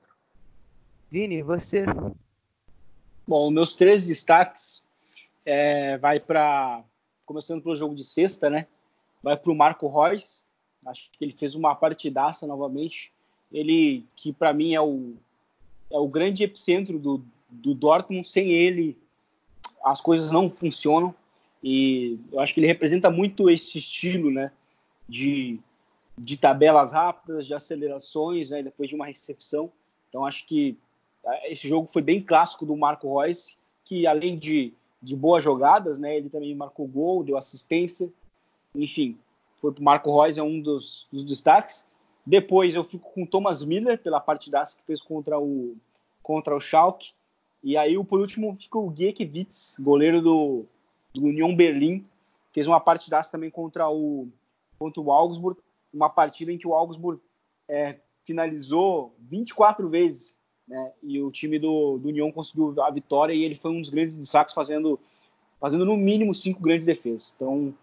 Vini, 1.11 1.43
você 1.43 1.83
Bom, 3.27 3.51
meus 3.51 3.75
três 3.75 4.07
destaques 4.07 4.81
é, 5.45 5.97
vai 5.97 6.17
para 6.17 6.81
começando 7.25 7.61
pelo 7.61 7.75
jogo 7.75 7.93
de 7.93 8.05
sexta, 8.05 8.49
né? 8.49 8.67
Vai 9.21 9.35
para 9.35 9.51
o 9.51 9.55
Marco 9.55 9.87
Reus. 9.89 10.45
Acho 10.85 11.09
que 11.11 11.25
ele 11.25 11.33
fez 11.33 11.53
uma 11.53 11.75
partidaça 11.75 12.47
novamente. 12.47 13.11
Ele 13.51 14.05
que 14.15 14.31
para 14.31 14.53
mim 14.53 14.73
é 14.73 14.81
o 14.81 15.15
é 15.91 15.97
o 15.97 16.07
grande 16.07 16.43
epicentro 16.45 16.97
do, 16.97 17.21
do 17.49 17.73
Dortmund. 17.73 18.29
Sem 18.29 18.51
ele 18.51 18.97
as 19.83 19.99
coisas 19.99 20.31
não 20.31 20.49
funcionam 20.49 21.13
e 21.61 22.17
eu 22.31 22.39
acho 22.39 22.53
que 22.53 22.61
ele 22.61 22.67
representa 22.67 23.09
muito 23.09 23.49
esse 23.49 23.77
estilo, 23.77 24.31
né? 24.31 24.53
De 25.07 25.59
de 26.17 26.37
tabelas 26.37 26.93
rápidas, 26.93 27.45
de 27.45 27.53
acelerações, 27.53 28.51
né? 28.51 28.63
Depois 28.63 28.87
de 28.89 28.95
uma 28.95 29.05
recepção. 29.05 29.69
Então 30.07 30.25
acho 30.25 30.47
que 30.47 30.77
esse 31.45 31.67
jogo 31.67 31.87
foi 31.87 32.01
bem 32.01 32.21
clássico 32.21 32.65
do 32.65 32.75
Marco 32.75 33.19
Reus, 33.19 33.57
que 33.85 34.05
além 34.05 34.37
de, 34.37 34.73
de 35.01 35.15
boas 35.15 35.43
jogadas, 35.43 35.97
né, 35.97 36.17
ele 36.17 36.29
também 36.29 36.55
marcou 36.55 36.87
gol, 36.87 37.23
deu 37.23 37.37
assistência, 37.37 38.09
enfim, 38.75 39.17
foi 39.57 39.71
o 39.71 39.83
Marco 39.83 40.21
Reus, 40.21 40.37
é 40.37 40.43
um 40.43 40.61
dos, 40.61 41.07
dos, 41.11 41.23
destaques. 41.23 41.87
Depois 42.25 42.75
eu 42.75 42.83
fico 42.83 43.11
com 43.11 43.25
Thomas 43.25 43.63
Miller, 43.63 44.01
pela 44.01 44.19
partidaça 44.19 44.77
que 44.77 44.83
fez 44.83 45.01
contra 45.01 45.39
o, 45.39 45.75
contra 46.21 46.55
o 46.55 46.59
Schalke. 46.59 47.11
E 47.63 47.75
aí, 47.75 48.01
por 48.03 48.19
último, 48.19 48.55
fica 48.55 48.77
o 48.77 48.93
Giekewitz, 48.95 49.77
goleiro 49.79 50.21
do, 50.21 50.65
do 51.13 51.23
Union 51.23 51.55
Berlim, 51.55 52.05
fez 52.51 52.67
uma 52.67 52.79
partidaça 52.79 53.31
também 53.31 53.49
contra 53.49 53.89
o, 53.89 54.27
contra 54.77 55.01
o 55.01 55.11
Augsburg, 55.11 55.59
uma 55.93 56.09
partida 56.09 56.51
em 56.51 56.57
que 56.57 56.67
o 56.67 56.73
Augsburg 56.73 57.21
é, 57.67 57.97
finalizou 58.23 59.15
24 59.19 59.89
vezes 59.89 60.37
né? 60.67 60.91
E 61.01 61.21
o 61.21 61.31
time 61.31 61.57
do, 61.57 61.97
do 61.97 62.09
União 62.09 62.31
conseguiu 62.31 62.75
a 62.81 62.91
vitória 62.91 63.33
e 63.33 63.43
ele 63.43 63.55
foi 63.55 63.71
um 63.71 63.79
dos 63.79 63.89
grandes 63.89 64.17
destaques, 64.17 64.53
fazendo, 64.53 64.99
fazendo 65.59 65.85
no 65.85 65.95
mínimo 65.95 66.33
cinco 66.33 66.61
grandes 66.61 66.85
defesas. 66.85 67.33
Então 67.35 67.73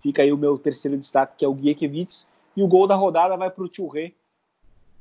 fica 0.00 0.22
aí 0.22 0.32
o 0.32 0.36
meu 0.36 0.58
terceiro 0.58 0.98
destaque, 0.98 1.38
que 1.38 1.44
é 1.44 1.48
o 1.48 1.56
Giekewitz. 1.56 2.30
E 2.56 2.62
o 2.62 2.68
gol 2.68 2.86
da 2.86 2.94
rodada 2.94 3.36
vai 3.36 3.50
para 3.50 3.64
o 3.64 3.68
Touré, 3.68 4.12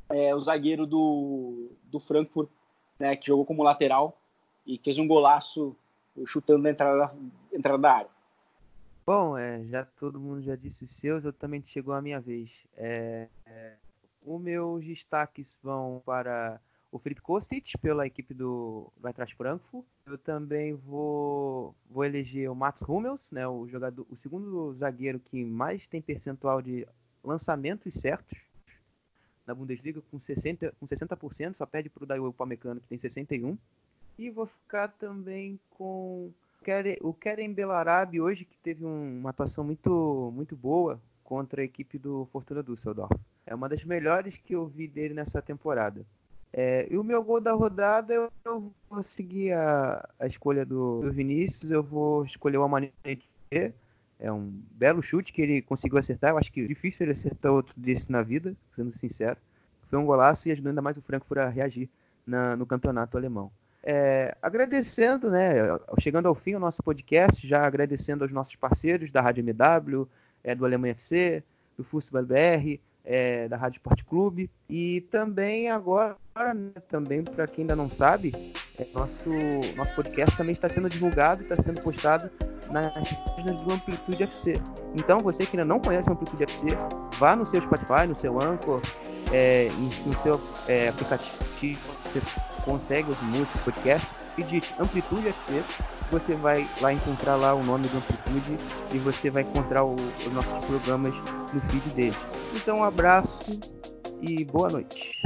é, 0.09 0.33
o 0.33 0.39
zagueiro 0.39 0.85
do, 0.85 1.69
do 1.85 1.99
Frankfurt, 1.99 2.49
né, 2.99 3.15
que 3.15 3.27
jogou 3.27 3.45
como 3.45 3.63
lateral 3.63 4.17
e 4.65 4.77
fez 4.77 4.97
um 4.97 5.07
golaço 5.07 5.75
chutando 6.25 6.63
na 6.63 6.69
entrada, 6.71 7.13
entrada 7.51 7.77
da 7.77 7.91
área. 7.91 8.09
Bom, 9.05 9.37
é, 9.37 9.63
já 9.65 9.85
todo 9.85 10.19
mundo 10.19 10.41
já 10.41 10.55
disse 10.55 10.85
os 10.85 10.91
seus, 10.91 11.25
eu 11.25 11.33
também 11.33 11.61
chegou 11.65 11.93
a 11.93 12.01
minha 12.01 12.21
vez. 12.21 12.49
É, 12.77 13.27
é, 13.45 13.73
os 14.25 14.41
meus 14.41 14.85
destaques 14.85 15.59
vão 15.61 16.01
para 16.05 16.59
o 16.93 16.99
Felipe 16.99 17.21
Kostic 17.21 17.75
pela 17.81 18.05
equipe 18.05 18.35
do 18.35 18.93
Eintracht 19.03 19.35
Frankfurt. 19.35 19.83
Eu 20.05 20.15
também 20.15 20.75
vou, 20.75 21.75
vou 21.89 22.05
eleger 22.05 22.51
o 22.51 22.55
Mats 22.55 22.83
Hummels, 22.87 23.31
né, 23.31 23.47
o 23.47 23.67
jogador, 23.67 24.05
o 24.11 24.15
segundo 24.15 24.71
zagueiro 24.75 25.19
que 25.19 25.43
mais 25.43 25.87
tem 25.87 25.99
percentual 25.99 26.61
de 26.61 26.87
lançamentos 27.23 27.95
certos 27.95 28.37
na 29.47 29.55
Bundesliga 29.55 30.01
com 30.11 30.19
60%, 30.19 30.71
com 30.79 30.85
60% 30.85 31.55
só 31.55 31.65
perde 31.65 31.89
para 31.89 32.03
o 32.03 32.05
Dayo 32.05 32.27
Upamecano 32.27 32.79
que 32.79 32.87
tem 32.87 32.97
61. 32.97 33.57
E 34.19 34.29
vou 34.29 34.45
ficar 34.45 34.89
também 34.89 35.59
com 35.71 36.31
o 37.01 37.13
Keren 37.13 37.53
Belarabi 37.53 38.21
hoje 38.21 38.45
que 38.45 38.57
teve 38.59 38.85
um, 38.85 39.19
uma 39.19 39.31
atuação 39.31 39.63
muito 39.63 40.31
muito 40.33 40.55
boa 40.55 41.01
contra 41.23 41.61
a 41.61 41.65
equipe 41.65 41.97
do 41.97 42.25
Fortuna 42.31 42.61
Düsseldorf. 42.61 43.11
É 43.47 43.55
uma 43.55 43.67
das 43.67 43.83
melhores 43.83 44.37
que 44.37 44.53
eu 44.53 44.67
vi 44.67 44.87
dele 44.87 45.15
nessa 45.15 45.41
temporada. 45.41 46.05
É, 46.53 46.87
e 46.89 46.97
o 46.97 47.03
meu 47.03 47.23
gol 47.23 47.41
da 47.41 47.51
rodada, 47.53 48.13
eu, 48.13 48.31
eu 48.45 48.71
vou 48.87 49.01
seguir 49.01 49.53
a, 49.53 50.07
a 50.19 50.27
escolha 50.27 50.63
do, 50.63 51.01
do, 51.01 51.11
Vinícius, 51.11 51.71
eu 51.71 51.81
vou 51.81 52.23
escolher 52.23 52.57
o 52.57 52.63
Amanete. 52.63 53.27
É 54.19 54.31
um 54.31 54.53
belo 54.71 55.01
chute 55.01 55.33
que 55.33 55.41
ele 55.41 55.61
conseguiu 55.63 55.97
acertar. 55.97 56.31
Eu 56.31 56.37
acho 56.37 56.51
que 56.51 56.61
é 56.61 56.67
difícil 56.67 57.03
ele 57.03 57.11
acertar 57.11 57.51
outro 57.51 57.73
desse 57.75 58.11
na 58.11 58.21
vida, 58.21 58.55
sendo 58.75 58.95
sincero. 58.95 59.37
Foi 59.89 59.97
um 59.97 60.05
golaço 60.05 60.47
e 60.47 60.51
ajudou 60.51 60.69
ainda 60.69 60.81
mais 60.81 60.95
o 60.95 61.01
Frankfurt 61.01 61.39
a 61.39 61.49
reagir 61.49 61.89
na, 62.25 62.55
no 62.55 62.65
campeonato 62.65 63.17
alemão. 63.17 63.51
É, 63.83 64.37
agradecendo, 64.41 65.29
né, 65.29 65.55
chegando 65.99 66.27
ao 66.27 66.35
fim 66.35 66.55
o 66.55 66.59
nosso 66.59 66.81
podcast, 66.81 67.45
já 67.45 67.65
agradecendo 67.65 68.23
aos 68.23 68.31
nossos 68.31 68.55
parceiros 68.55 69.11
da 69.11 69.19
Rádio 69.19 69.41
MW, 69.41 70.07
é, 70.43 70.55
do 70.55 70.63
Alemanha 70.65 70.93
FC, 70.93 71.43
do 71.77 71.83
Fußball 71.83 72.23
BR, 72.23 72.79
é, 73.03 73.47
da 73.47 73.57
Rádio 73.57 73.77
Esporte 73.77 74.03
Clube. 74.05 74.49
E 74.69 75.01
também 75.11 75.69
agora, 75.69 76.15
né, 76.55 76.71
também 76.89 77.23
para 77.23 77.47
quem 77.47 77.63
ainda 77.63 77.75
não 77.75 77.89
sabe, 77.89 78.31
é, 78.79 78.87
nosso, 78.93 79.29
nosso 79.75 79.95
podcast 79.95 80.35
também 80.37 80.53
está 80.53 80.69
sendo 80.69 80.89
divulgado, 80.89 81.43
está 81.43 81.55
sendo 81.55 81.81
postado 81.81 82.29
nas 82.71 82.93
páginas 82.93 83.61
do 83.61 83.73
Amplitude 83.73 84.23
FC. 84.23 84.53
Então, 84.95 85.19
você 85.19 85.45
que 85.45 85.57
ainda 85.57 85.65
não 85.65 85.79
conhece 85.79 86.09
o 86.09 86.13
Amplitude 86.13 86.43
FC, 86.43 86.67
vá 87.19 87.35
no 87.35 87.45
seu 87.45 87.61
Spotify, 87.61 88.07
no 88.07 88.15
seu 88.15 88.41
Anchor, 88.41 88.81
é, 89.31 89.69
no 90.05 90.13
seu 90.17 90.39
é, 90.67 90.89
aplicativo, 90.89 91.79
você 91.99 92.21
consegue 92.63 93.09
ouvir 93.09 93.25
música, 93.25 93.59
podcast, 93.59 94.07
e 94.37 94.43
digite 94.43 94.73
Amplitude 94.79 95.27
FC, 95.27 95.63
você 96.09 96.33
vai 96.33 96.67
lá 96.81 96.93
encontrar 96.93 97.35
lá 97.35 97.53
o 97.53 97.63
nome 97.63 97.87
do 97.87 97.97
Amplitude 97.97 98.57
e 98.91 98.97
você 98.97 99.29
vai 99.29 99.43
encontrar 99.43 99.83
o, 99.83 99.93
os 99.95 100.33
nossos 100.33 100.65
programas 100.65 101.13
no 101.53 101.59
feed 101.59 101.89
dele. 101.95 102.15
Então, 102.53 102.79
um 102.79 102.83
abraço 102.83 103.59
e 104.21 104.45
boa 104.45 104.69
noite. 104.69 105.19